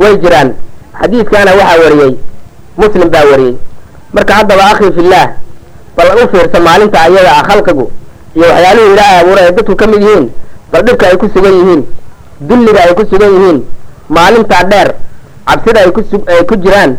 way 0.00 0.16
jiraan. 0.22 0.48
Xadiidkaana 1.00 1.50
waxaa 1.58 1.78
wariyey 1.84 2.12
muslim 2.80 3.08
baa 3.14 3.24
wariyey 3.30 3.54
marka 4.14 4.32
haddaba 4.38 4.62
akhi 4.72 4.92
fillaah 4.96 5.26
bal 5.96 6.08
u 6.24 6.28
fiirsa 6.32 6.58
maalinta 6.66 6.98
ayaga 7.06 7.30
ah 7.38 7.42
khalqigu 7.48 7.84
iyo 8.36 8.46
waxyaaluhu 8.52 8.92
ilaahay 8.92 9.20
abuuray 9.20 9.44
ay 9.46 9.52
dadku 9.56 9.74
ka 9.80 9.86
mid 9.86 10.02
yihiin 10.02 10.26
bal 10.72 10.82
dhibka 10.86 11.04
ay 11.10 11.16
ku 11.22 11.26
sugan 11.34 11.52
yihiin 11.58 11.82
dulliga 12.48 12.80
ay 12.86 12.94
ku 12.98 13.02
sugan 13.10 13.30
yihiin 13.36 13.58
maalintaa 14.08 14.64
dheer 14.70 14.88
cabsida 15.48 15.80
ay 15.80 15.90
ku 15.96 16.02
su 16.10 16.16
ay 16.32 16.42
ku 16.48 16.54
jiraan 16.56 16.96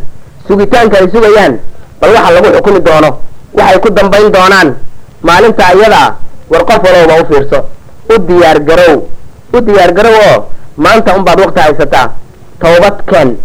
sugitaanka 0.48 0.98
ay 1.00 1.08
sugayaan 1.14 1.54
bal 2.02 2.12
waxa 2.16 2.32
lagu 2.36 2.48
xukumi 2.56 2.80
doono 2.88 3.10
waxay 3.54 3.80
ku 3.84 3.90
dambayn 3.98 4.32
doonaan 4.32 4.70
maalinta 5.28 5.64
ayadaa 5.74 6.16
war 6.52 6.64
qof 6.66 6.82
walowba 6.86 7.16
u 7.22 7.26
fiirso. 7.30 7.60
U 8.10 8.16
diyaar 8.28 8.60
garow 8.70 8.96
u 9.54 9.58
diyaar 9.62 9.92
garow 9.94 10.16
oo 10.30 10.38
maanta 10.78 11.14
unbaad 11.18 11.40
waqti 11.40 11.60
haysataa. 11.62 12.08
Toobad 12.62 12.98
keen 13.10 13.38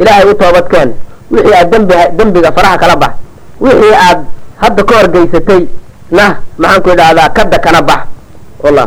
ilaahay 0.00 0.26
u 0.30 0.34
toobad 0.34 0.66
keen 0.72 0.88
wixii 1.30 1.54
aad 1.54 1.70
dembi 1.72 1.94
dembiga 2.18 2.52
faraha 2.52 2.76
kala 2.78 2.96
bax 2.96 3.12
wixii 3.60 3.94
aad 4.08 4.18
hadda 4.62 4.82
ka 4.84 4.94
horgeysatay 4.98 5.62
nah 6.10 6.30
maxaan 6.58 6.82
ku 6.82 6.88
idhaahdaa 6.94 7.28
kadda 7.36 7.58
kana 7.58 7.82
bax. 7.82 8.00
Wallah 8.62 8.86